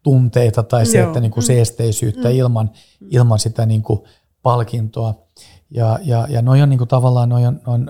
tunteita 0.03 0.63
tai 0.63 0.87
se, 0.87 0.99
Joo. 0.99 1.07
että 1.07 1.21
niin 1.21 1.31
kuin 1.31 1.45
seesteisyyttä 1.45 2.29
ilman, 2.29 2.71
ilman 3.11 3.39
sitä 3.39 3.67
niin 3.67 3.83
kuin 3.83 4.01
palkintoa. 4.43 5.15
Ja, 5.71 5.99
ja, 6.03 6.27
ja 6.31 6.43
noi 6.43 6.63
on 6.63 6.69
niin 6.69 6.79
kuin, 6.79 6.89
tavallaan 6.89 7.29
noi 7.29 7.47
on, 7.47 7.55
niin 7.57 7.65
kuin 7.65 7.89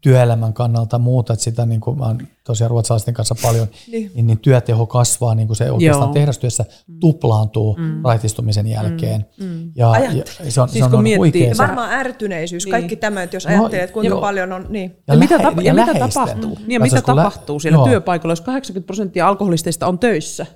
työelämän 0.00 0.52
kannalta 0.52 0.98
muuta, 0.98 1.32
että 1.32 1.42
sitä 1.44 1.66
niin 1.66 1.80
kuin, 1.80 1.98
mä 1.98 2.04
oon 2.04 2.18
tosiaan 2.44 2.70
ruotsalaisten 2.70 3.14
kanssa 3.14 3.34
paljon, 3.42 3.66
Niin. 3.92 4.10
niin, 4.14 4.26
niin 4.26 4.38
työteho 4.38 4.86
kasvaa, 4.86 5.34
niin 5.34 5.46
kuin 5.46 5.56
se 5.56 5.70
oikeastaan 5.70 6.06
Joo. 6.08 6.12
tehdastyössä 6.14 6.64
tuplaantuu 7.00 7.76
mm. 7.78 8.02
raitistumisen 8.04 8.66
jälkeen. 8.66 9.26
Mm. 9.40 9.62
Ja, 9.76 9.86
ja 9.86 9.90
Ajattele. 9.90 10.50
se 10.50 10.60
on, 10.60 10.68
Siis 10.68 10.78
se 10.78 10.84
on, 10.84 10.90
kun 10.90 10.98
on 10.98 11.02
miettii-. 11.02 11.48
Ja 11.48 11.54
varmaan 11.58 11.92
ärtyneisyys, 11.92 12.64
Niin. 12.64 12.70
kaikki 12.70 12.96
tämä, 12.96 13.22
että 13.22 13.36
jos 13.36 13.44
No, 13.46 13.50
ajattelee, 13.50 13.84
että 13.84 13.94
kuinka 13.94 14.08
joo. 14.14 14.20
paljon 14.20 14.52
on, 14.52 14.66
niin. 14.68 14.96
Ja, 15.08 15.16
mitä, 15.16 15.34
lähe- 15.38 15.42
tapa- 15.42 15.62
ja, 15.62 15.74
mitä 15.74 15.86
läheisten. 15.86 16.10
tapahtuu? 16.24 16.58
Niin, 16.58 16.70
ja 16.72 16.80
mitä 16.80 17.02
kun 17.02 17.16
lä- 17.16 17.22
tapahtuu 17.22 17.60
siellä 17.60 17.76
joo. 17.76 17.86
työpaikalla, 17.88 18.32
jos 18.32 18.40
80 18.40 18.86
prosenttia 18.86 19.28
alkoholisteista 19.28 19.86
on 19.86 19.98
töissä? 19.98 20.46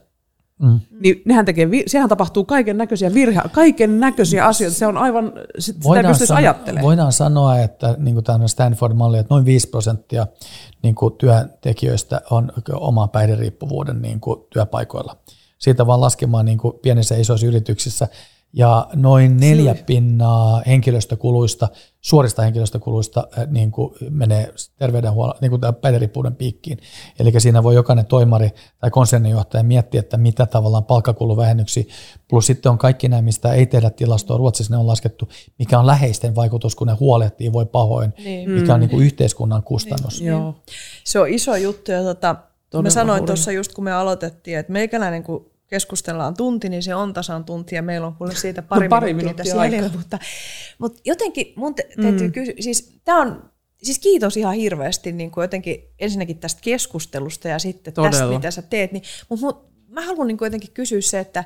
Mm. 0.59 0.81
Niin 1.01 1.23
nehän 1.25 1.45
tekee, 1.45 1.69
sehän 1.87 2.09
tapahtuu 2.09 2.45
kaiken 2.45 2.79
näköisiä 2.79 3.15
virhe, 3.15 3.41
kaiken 3.53 4.01
näköisiä 4.01 4.47
asioita. 4.47 4.77
Se 4.77 4.87
on 4.87 4.99
aivan, 4.99 5.33
sit, 5.59 5.77
sitä 5.83 5.97
ei 5.97 6.03
pystyisi 6.03 6.27
sano- 6.27 6.39
ajattelemaan. 6.39 6.87
voidaan 6.87 7.13
sanoa, 7.13 7.59
että 7.59 7.97
niin 7.99 8.15
kuin 8.15 8.25
tämä 8.25 8.49
Stanford-malli, 8.49 9.19
että 9.19 9.35
noin 9.35 9.45
5 9.45 9.69
prosenttia 9.69 10.27
niin 10.83 10.95
kuin 10.95 11.15
työntekijöistä 11.15 12.21
on 12.31 12.53
oman 12.75 13.11
päihderiippuvuuden 13.11 14.03
niin 14.03 14.21
kuin 14.21 14.41
työpaikoilla. 14.53 15.17
Siitä 15.59 15.87
vaan 15.87 16.01
laskemaan 16.01 16.45
niin 16.45 16.59
kuin 16.59 16.75
pienissä 16.83 17.15
ja 17.15 17.21
isoissa 17.21 17.47
yrityksissä. 17.47 18.09
Ja 18.55 18.87
noin 18.95 19.37
neljä 19.37 19.75
pinnaa 19.87 20.63
henkilöstökuluista, 20.67 21.69
suorista 22.01 22.43
henkilöstökuluista 22.43 23.29
äh, 23.39 23.47
niin 23.51 23.71
kuin 23.71 23.95
menee 24.11 24.55
terveydenhuollon, 24.79 25.35
niin 25.41 25.51
kuin 25.51 26.35
piikkiin. 26.39 26.79
Eli 27.19 27.41
siinä 27.41 27.63
voi 27.63 27.75
jokainen 27.75 28.07
toimari 28.07 28.51
tai 28.79 28.91
konserninjohtaja 28.91 29.65
miettiä, 29.65 30.01
että 30.01 30.17
mitä 30.17 30.47
tavallaan 30.47 30.85
palkkakuluvähennyksiä, 30.85 31.85
plus 32.29 32.47
sitten 32.47 32.73
on 32.73 32.79
kaikki 32.79 33.09
nämä, 33.09 33.23
mistä 33.23 33.53
ei 33.53 33.67
tehdä 33.67 33.91
tilastoa. 33.91 34.37
Ruotsissa 34.37 34.75
ne 34.75 34.79
on 34.79 34.87
laskettu, 34.87 35.29
mikä 35.59 35.79
on 35.79 35.87
läheisten 35.87 36.35
vaikutus, 36.35 36.75
kun 36.75 36.87
ne 36.87 36.93
huolehtii, 36.93 37.53
voi 37.53 37.67
pahoin, 37.67 38.15
Niin. 38.25 38.51
mikä 38.51 38.75
on 38.75 38.81
niin 38.81 38.91
kuin 38.91 39.05
yhteiskunnan 39.05 39.63
kustannus. 39.63 40.21
Joo. 40.21 40.55
Se 41.05 41.21
on 41.21 41.29
iso 41.29 41.57
juttu. 41.57 41.91
Ja 41.91 42.03
tota, 42.03 42.37
Todella 42.71 42.87
mä 42.87 42.91
sanoin 42.91 43.27
tuossa 43.27 43.53
just, 43.53 43.73
kun 43.73 43.85
me 43.85 43.93
aloitettiin, 43.93 44.59
että 44.59 44.73
meikäläinen, 44.73 45.23
kun 45.23 45.52
keskustellaan 45.73 46.37
tunti, 46.37 46.69
niin 46.69 46.83
se 46.83 46.95
on 46.95 47.13
tasan 47.13 47.45
tunti 47.45 47.75
ja 47.75 47.83
meillä 47.83 48.07
on 48.07 48.15
kuule 48.15 48.35
siitä 48.35 48.63
pari, 48.63 48.87
No, 48.87 48.91
pari 48.91 49.15
minuuttia, 49.15 49.25
minuuttia 49.25 49.45
tässä 49.45 49.65
jäljellä. 49.65 49.91
Mutta, 49.97 50.19
mutta 50.79 51.01
jotenkin 51.05 51.53
mun 51.57 51.75
te- 51.75 51.89
täytyy 52.03 52.27
mm. 52.27 52.33
kysyä, 52.33 52.55
siis 52.61 53.01
tämä 53.05 53.21
on, 53.21 53.51
siis 53.83 53.99
kiitos 53.99 54.37
ihan 54.37 54.55
hirveästi 54.55 55.13
niin 55.13 55.31
kuin 55.31 55.43
jotenkin 55.43 55.85
ensinnäkin 55.99 56.39
tästä 56.39 56.61
keskustelusta 56.65 57.49
ja 57.49 57.59
sitten 57.59 57.95
tästä, 57.95 58.11
Todella. 58.11 58.39
mitä 58.39 58.51
sä 58.51 58.63
teet. 58.63 58.93
Niin, 58.93 59.03
mutta 59.29 59.47
mut, 59.47 59.73
mä 59.89 60.07
haluan 60.07 60.27
niin 60.27 60.39
kuin 60.39 60.47
jotenkin 60.47 60.73
kysyä 60.75 61.01
se, 61.01 61.19
että 61.19 61.45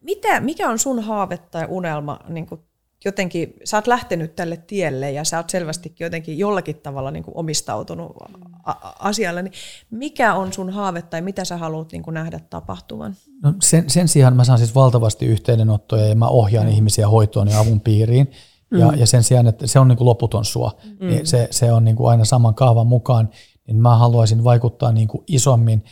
mitä, 0.00 0.40
mikä 0.40 0.68
on 0.68 0.78
sun 0.78 1.02
haave 1.02 1.38
tai 1.38 1.66
unelma 1.68 2.20
niin 2.28 2.46
kuin 2.46 2.60
jotenkin, 3.04 3.54
sä 3.64 3.76
oot 3.76 3.86
lähtenyt 3.86 4.36
tälle 4.36 4.56
tielle 4.56 5.12
ja 5.12 5.24
sä 5.24 5.36
oot 5.36 5.50
selvästikin 5.50 6.04
jotenkin 6.04 6.38
jollakin 6.38 6.76
tavalla 6.76 7.10
niin 7.10 7.24
kuin 7.24 7.36
omistautunut 7.36 8.16
a- 8.64 8.70
a- 8.70 8.94
asialle, 8.98 9.42
niin 9.42 9.52
mikä 9.90 10.34
on 10.34 10.52
sun 10.52 10.70
haave 10.70 11.02
tai 11.02 11.22
mitä 11.22 11.44
sä 11.44 11.56
haluat 11.56 11.92
niin 11.92 12.02
kuin 12.02 12.14
nähdä 12.14 12.40
tapahtuvan? 12.50 13.16
No 13.42 13.54
sen, 13.62 13.90
sen 13.90 14.08
sijaan 14.08 14.36
mä 14.36 14.44
saan 14.44 14.58
siis 14.58 14.74
valtavasti 14.74 15.26
yhteydenottoja 15.26 16.06
ja 16.06 16.14
mä 16.14 16.28
ohjaan 16.28 16.66
mm. 16.66 16.72
ihmisiä 16.72 17.08
hoitoon 17.08 17.48
ja 17.48 17.60
avun 17.60 17.80
piiriin. 17.80 18.30
Ja, 18.70 18.92
ja 18.96 19.06
sen 19.06 19.22
sijaan, 19.22 19.46
että 19.46 19.66
se 19.66 19.78
on 19.78 19.88
niin 19.88 19.98
kuin 19.98 20.06
loputon 20.06 20.44
sua, 20.44 20.72
mm. 21.00 21.06
niin 21.06 21.26
se, 21.26 21.48
se 21.50 21.72
on 21.72 21.84
niin 21.84 21.96
kuin 21.96 22.10
aina 22.10 22.24
saman 22.24 22.54
kaavan 22.54 22.86
mukaan, 22.86 23.28
niin 23.66 23.76
mä 23.76 23.96
haluaisin 23.96 24.44
vaikuttaa 24.44 24.92
niin 24.92 25.08
kuin 25.08 25.24
isommin. 25.26 25.84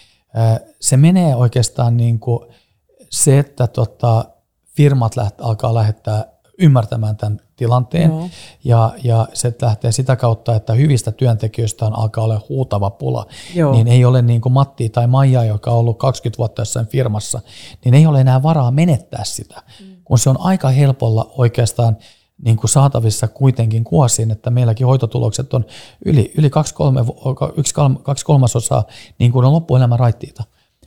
Se 0.80 0.96
menee 0.96 1.36
oikeastaan 1.36 1.96
niin 1.96 2.20
kuin 2.20 2.40
se, 3.11 3.38
että 3.38 3.66
tota, 3.66 4.24
firmat 4.76 5.16
läht, 5.16 5.40
alkaa 5.40 5.74
lähettää 5.74 6.36
ymmärtämään 6.59 7.16
tämän 7.16 7.40
tilanteen. 7.57 8.11
Joo. 8.11 8.28
Ja, 8.64 8.94
ja 9.04 9.28
se 9.34 9.54
lähtee 9.62 9.92
sitä 9.92 10.16
kautta, 10.16 10.54
että 10.54 10.72
hyvistä 10.72 11.12
työntekijöistä 11.12 11.86
on 11.86 11.98
alkaa 11.98 12.24
olla 12.24 12.40
huutava 12.48 12.90
pula. 12.90 13.26
Joo. 13.54 13.72
Niin 13.72 13.88
ei 13.88 14.04
ole 14.04 14.22
niin 14.22 14.40
kuin 14.40 14.52
Matti 14.52 14.88
tai 14.88 15.07
Maija, 15.07 15.44
joka 15.44 15.70
on 15.70 15.78
ollut 15.78 15.98
20 15.98 16.38
vuotta 16.38 16.62
jossain 16.62 16.86
firmassa, 16.86 17.40
niin 17.84 17.94
ei 17.94 18.07
ole 18.07 18.20
enää 18.20 18.42
varaa 18.42 18.70
menettää 18.70 19.24
sitä. 19.24 19.62
Mm. 19.80 19.86
Kun 20.04 20.18
se 20.18 20.30
on 20.30 20.40
aika 20.40 20.68
helpolla 20.68 21.30
oikeastaan 21.38 21.96
niin 22.42 22.57
kuin 22.57 22.70
saatavissa 22.70 23.28
kuitenkin 23.28 23.84
kuosiin, 23.84 24.30
että 24.30 24.50
meilläkin 24.50 24.86
hoitotulokset 24.86 25.54
on 25.54 25.64
yli, 26.04 26.32
yli 26.38 26.50
kaksi, 26.50 26.74
kolme, 26.74 27.00
yksi, 27.57 27.74
kaksi 28.02 28.24
kolmasosaa 28.24 28.84
niin 29.18 29.32
kuin 29.32 29.44
on 29.44 29.52
loppuelämä 29.52 29.96
raittiita. 29.96 30.44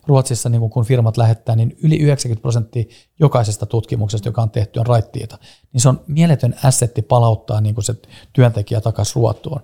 Ruotsissa, 0.10 0.50
niin 0.50 0.70
kun 0.70 0.86
firmat 0.86 1.18
lähettää, 1.18 1.56
niin 1.56 1.78
yli 1.84 1.98
90 1.98 2.42
prosenttia 2.42 2.84
jokaisesta 3.20 3.66
tutkimuksesta, 3.66 4.28
joka 4.28 4.42
on 4.42 4.50
tehty, 4.50 4.80
on 4.80 4.86
raittiita. 4.86 5.38
Niin 5.74 5.82
se 5.82 5.90
on 5.90 6.02
mieletön 6.08 6.56
assetti 6.64 7.02
palauttaa 7.02 7.62
niin 7.62 7.76
se 7.80 7.96
työntekijä 8.34 8.82
takaisin 8.82 9.16
ruotuun. 9.16 9.62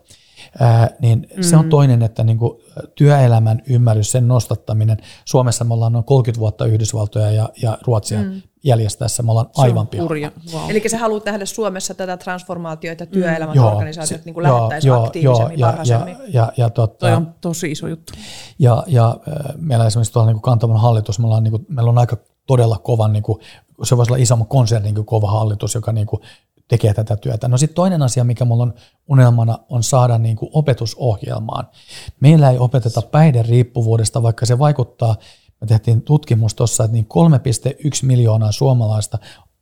Ää, 0.60 0.90
niin 1.02 1.28
mm. 1.38 1.44
se 1.44 1.58
on 1.58 1.66
mm. 1.66 1.70
toinen, 1.70 2.04
että 2.04 2.24
niin 2.24 2.38
kuin 2.38 2.62
työelämän 2.96 3.62
ymmärrys, 3.70 4.12
sen 4.12 4.28
nostattaminen. 4.28 4.98
Suomessa 5.26 5.64
me 5.64 5.74
ollaan 5.74 5.94
noin 5.94 6.06
30 6.06 6.40
vuotta 6.40 6.66
Yhdysvaltoja 6.66 7.32
ja, 7.32 7.50
ja 7.62 7.78
Ruotsia 7.88 8.22
mm. 8.22 8.42
Jäljestäessä, 8.66 9.24
me 9.24 9.32
ollaan 9.32 9.50
aivan 9.58 9.88
pihalla. 9.88 10.32
Wow. 10.54 10.70
Eli 10.70 10.90
sä 10.90 10.98
haluat 10.98 11.26
nähdä 11.26 11.46
Suomessa 11.46 11.94
tätä 11.94 12.18
transformaatiota, 12.18 13.04
että 13.04 13.14
työelämän 13.14 13.58
mm. 13.58 13.64
organisaatiot 13.64 14.26
niin 14.26 14.44
lähettäisiin 14.44 14.94
aktiivisemmin, 14.94 15.60
joo, 15.60 15.72
ja, 15.72 15.84
Ja, 15.86 16.16
ja, 16.34 16.54
ja 16.58 16.70
totta, 16.70 17.06
Toi 17.06 17.16
on 17.16 17.36
tosi 17.42 17.72
iso 17.72 17.88
juttu. 17.88 18.14
Ja, 18.60 18.84
ja 18.88 19.18
meillä 19.58 19.86
esimerkiksi 19.86 20.14
tuolla 20.14 20.32
niin 20.32 20.42
kantaman 20.42 20.82
hallitus, 20.82 21.20
me 21.20 21.26
ollaan, 21.26 21.44
niin 21.44 21.52
kuin, 21.52 21.66
meillä 21.70 21.90
on 21.90 21.98
aika 21.98 22.18
todella 22.48 22.78
kova, 22.78 23.08
niin 23.08 23.24
kuin, 23.24 23.40
se 23.84 23.98
voisi 23.98 24.12
olla 24.12 24.22
isomman 24.22 24.48
konsernin 24.48 24.96
kuin 24.96 25.06
kova 25.06 25.32
hallitus, 25.32 25.76
joka 25.76 25.92
niin 25.92 26.08
kuin, 26.08 26.22
tekee 26.68 26.94
tätä 26.94 27.16
työtä. 27.18 27.48
No 27.48 27.58
sitten 27.58 27.76
toinen 27.76 28.02
asia, 28.02 28.24
mikä 28.24 28.46
mulla 28.46 28.64
on 28.64 28.74
unelmana, 29.08 29.60
on 29.70 29.84
saada 29.84 30.18
niin 30.18 30.36
kuin 30.36 30.50
opetusohjelmaan. 30.54 31.68
Meillä 32.20 32.52
ei 32.52 32.58
opeteta 32.58 33.02
päihderiippuvuudesta, 33.02 34.24
vaikka 34.24 34.46
se 34.46 34.60
vaikuttaa, 34.60 35.16
me 35.62 35.68
tehtiin 35.68 36.02
tutkimus 36.02 36.56
tuossa, 36.56 36.84
että 36.84 36.94
niin 36.94 37.08
3,1 37.86 37.90
miljoonaa 38.04 38.52
suomalaista 38.52 39.18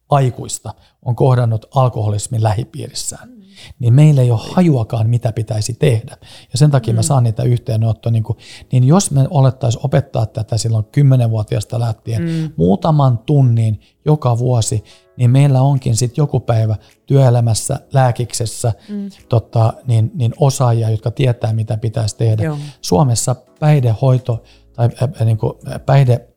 aikuista 0.10 0.74
on 1.06 1.16
kohdannut 1.16 1.66
alkoholismin 1.76 2.44
lähipiirissään. 2.44 3.30
Mm. 3.30 3.44
Niin 3.80 3.94
meillä 3.94 4.22
ei 4.22 4.32
ole 4.32 4.40
hajuakaan, 4.52 5.10
mitä 5.10 5.32
pitäisi 5.32 5.74
tehdä. 5.74 6.18
Ja 6.52 6.58
sen 6.58 6.72
takia 6.72 6.94
mm. 6.94 6.96
mä 6.96 7.02
saan 7.02 7.24
niitä 7.24 7.44
yhteenottoja. 7.44 8.12
Niin, 8.12 8.24
kuin, 8.24 8.38
niin 8.72 8.84
jos 8.84 9.12
me 9.12 9.28
olettaisiin 9.30 9.86
opettaa 9.86 10.26
tätä 10.26 10.58
silloin 10.58 10.86
10-vuotiaasta 10.86 11.80
lähtien 11.80 12.22
mm. 12.22 12.52
muutaman 12.56 13.18
tunnin 13.18 13.80
joka 14.06 14.38
vuosi, 14.38 14.84
niin 15.18 15.32
meillä 15.32 15.62
onkin 15.62 15.96
sitten 15.96 16.22
joku 16.22 16.40
päivä 16.40 16.76
työelämässä, 17.06 17.80
lääkiksessä 17.94 18.74
mm. 18.90 19.10
tota, 19.30 19.74
niin, 19.88 20.12
niin 20.16 20.34
osaajia, 20.40 20.90
jotka 20.90 21.12
tietää, 21.12 21.54
mitä 21.54 21.78
pitäisi 21.78 22.18
tehdä. 22.18 22.44
Joo. 22.44 22.58
Suomessa 22.82 23.36
päihdehoito 23.60 24.44
tai 24.74 24.90
niin 25.26 25.38
kuin 25.38 25.54
päihde 25.86 26.28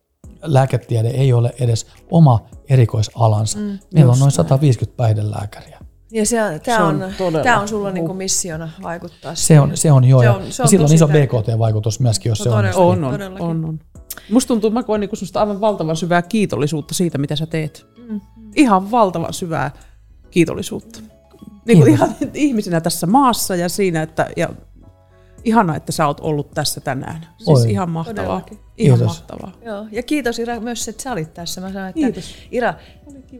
lääketiede 0.42 1.08
ei 1.08 1.32
ole 1.32 1.54
edes 1.60 1.86
oma 2.10 2.46
erikoisalansa. 2.68 3.58
Mm, 3.58 3.78
Meillä 3.94 4.12
on 4.12 4.18
noin 4.18 4.30
150 4.30 4.96
päihdelääkäriä. 4.96 5.78
Ja 6.12 6.26
se, 6.26 6.36
tämä, 6.64 6.86
on, 6.86 7.02
on 7.02 7.12
tämä 7.42 7.60
on 7.60 7.68
sulla 7.68 7.90
niinku 7.90 8.14
missiona 8.14 8.70
vaikuttaa 8.82 9.34
Se 9.34 9.60
on, 9.60 9.76
se 9.76 9.92
on 9.92 10.04
joo. 10.04 10.22
Se 10.22 10.28
on, 10.28 10.52
se 10.52 10.62
on 10.62 10.68
sillä 10.68 10.84
on 10.84 10.94
iso 10.94 11.08
BKT-vaikutus 11.08 12.00
myöskin, 12.00 12.30
jos 12.30 12.38
no, 12.38 12.44
se 12.44 12.50
on. 12.50 12.64
On, 12.74 13.04
on, 13.04 13.22
on, 13.40 13.64
on. 13.64 13.80
Musta 14.30 14.48
tuntuu, 14.48 14.70
mä 14.70 14.82
koen 14.82 15.00
niinku 15.00 15.16
aivan 15.34 15.60
valtavan 15.60 15.96
syvää 15.96 16.22
kiitollisuutta 16.22 16.94
siitä, 16.94 17.18
mitä 17.18 17.36
sä 17.36 17.46
teet. 17.46 17.86
Mm. 18.08 18.20
Ihan 18.56 18.90
valtavan 18.90 19.32
syvää 19.32 19.70
kiitollisuutta. 20.30 21.00
Niin 21.66 21.78
kuin 21.78 21.92
ihan 21.92 22.16
ihmisenä 22.34 22.80
tässä 22.80 23.06
maassa 23.06 23.56
ja 23.56 23.68
siinä, 23.68 24.02
että 24.02 24.30
ja 24.36 24.48
ihana, 25.46 25.76
että 25.76 25.92
sä 25.92 26.06
oot 26.06 26.20
ollut 26.20 26.50
tässä 26.50 26.80
tänään. 26.80 27.26
Siis 27.36 27.60
Oi. 27.60 27.70
ihan 27.70 27.90
mahtavaa. 27.90 28.24
Todellakin. 28.24 28.58
Ihan 28.78 28.98
kiitos. 28.98 29.16
mahtavaa. 29.16 29.52
Joo. 29.64 29.86
Ja 29.92 30.02
kiitos 30.02 30.38
Ira 30.38 30.60
myös, 30.60 30.88
että 30.88 31.02
sä 31.02 31.12
olit 31.12 31.34
tässä. 31.34 31.60
Mä 31.60 31.72
sanoin, 31.72 31.88
että 31.88 32.00
kiitos. 32.00 32.34
Ira, 32.50 32.74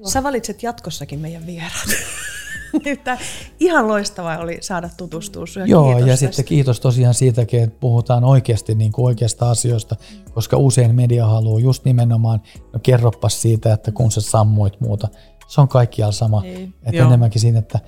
sä 0.05 0.23
valitset 0.23 0.63
jatkossakin 0.63 1.19
meidän 1.19 1.47
vieraat. 1.47 1.89
että 2.85 3.19
ihan 3.61 3.89
loistavaa 3.89 4.39
oli 4.39 4.59
saada 4.61 4.91
tutustua 4.97 5.47
sun. 5.47 5.69
Joo, 5.69 5.99
ja 5.99 6.07
tästä. 6.07 6.17
sitten 6.17 6.45
kiitos 6.45 6.81
tosiaan 6.81 7.15
siitäkin, 7.15 7.63
että 7.63 7.77
puhutaan 7.81 8.25
oikeasti 8.25 8.75
niin 8.75 8.93
kuin 8.93 9.07
oikeasta 9.07 9.51
asioista, 9.51 9.97
koska 10.35 10.57
usein 10.57 10.95
media 10.95 11.27
haluaa 11.27 11.61
just 11.61 11.85
nimenomaan, 11.85 12.41
no 12.73 12.81
kerropas 12.83 13.43
siitä, 13.43 13.73
että 13.73 13.93
kun 13.93 14.11
sä 14.11 14.21
sammuit 14.21 14.81
muuta. 14.81 15.09
Se 15.47 15.61
on 15.61 15.69
kaikkialla 15.69 16.13
sama. 16.13 16.41
Niin. 16.41 16.75
Että 16.83 17.03
enemmänkin 17.03 17.41
siinä, 17.41 17.59
että 17.59 17.81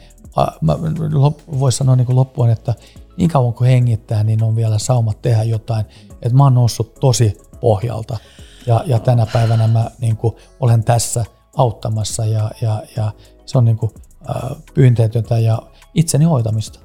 voisi 1.61 1.79
sanoa 1.79 1.97
niin 1.97 2.07
kuin 2.07 2.17
loppuun, 2.17 2.51
että 2.51 2.75
niin 3.19 3.31
kauan 3.31 3.55
kuin 3.55 3.71
hengittää, 3.71 4.25
niin 4.25 4.43
on 4.43 4.57
vielä 4.57 4.79
saumat 4.79 5.23
tehdä 5.23 5.43
jotain. 5.43 5.85
Et 6.23 6.33
mä 6.33 6.45
oon 6.45 6.55
noussut 6.55 6.95
tosi 6.95 7.37
pohjalta 7.61 8.19
ja, 8.67 8.85
ja 8.87 8.99
tänä 8.99 9.27
päivänä 9.33 9.67
mä 9.67 9.91
niin 10.01 10.17
kuin, 10.17 10.35
olen 10.61 10.85
tässä 10.85 11.25
auttamassa 11.57 12.25
ja, 12.25 12.51
ja, 12.61 12.83
ja 12.97 13.13
se 13.47 13.59
on 13.59 13.65
niin 13.65 13.77
kuin, 13.77 13.93
äh, 14.31 14.57
pyynteetöntä 14.75 15.39
ja 15.39 15.63
itseni 15.95 16.25
hoitamista. 16.25 16.79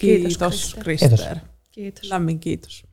Kiitos, 0.00 0.38
kiitos 0.38 0.76
Krister. 0.80 1.36
Kiitos. 1.72 2.10
Lämmin 2.10 2.38
kiitos. 2.40 2.85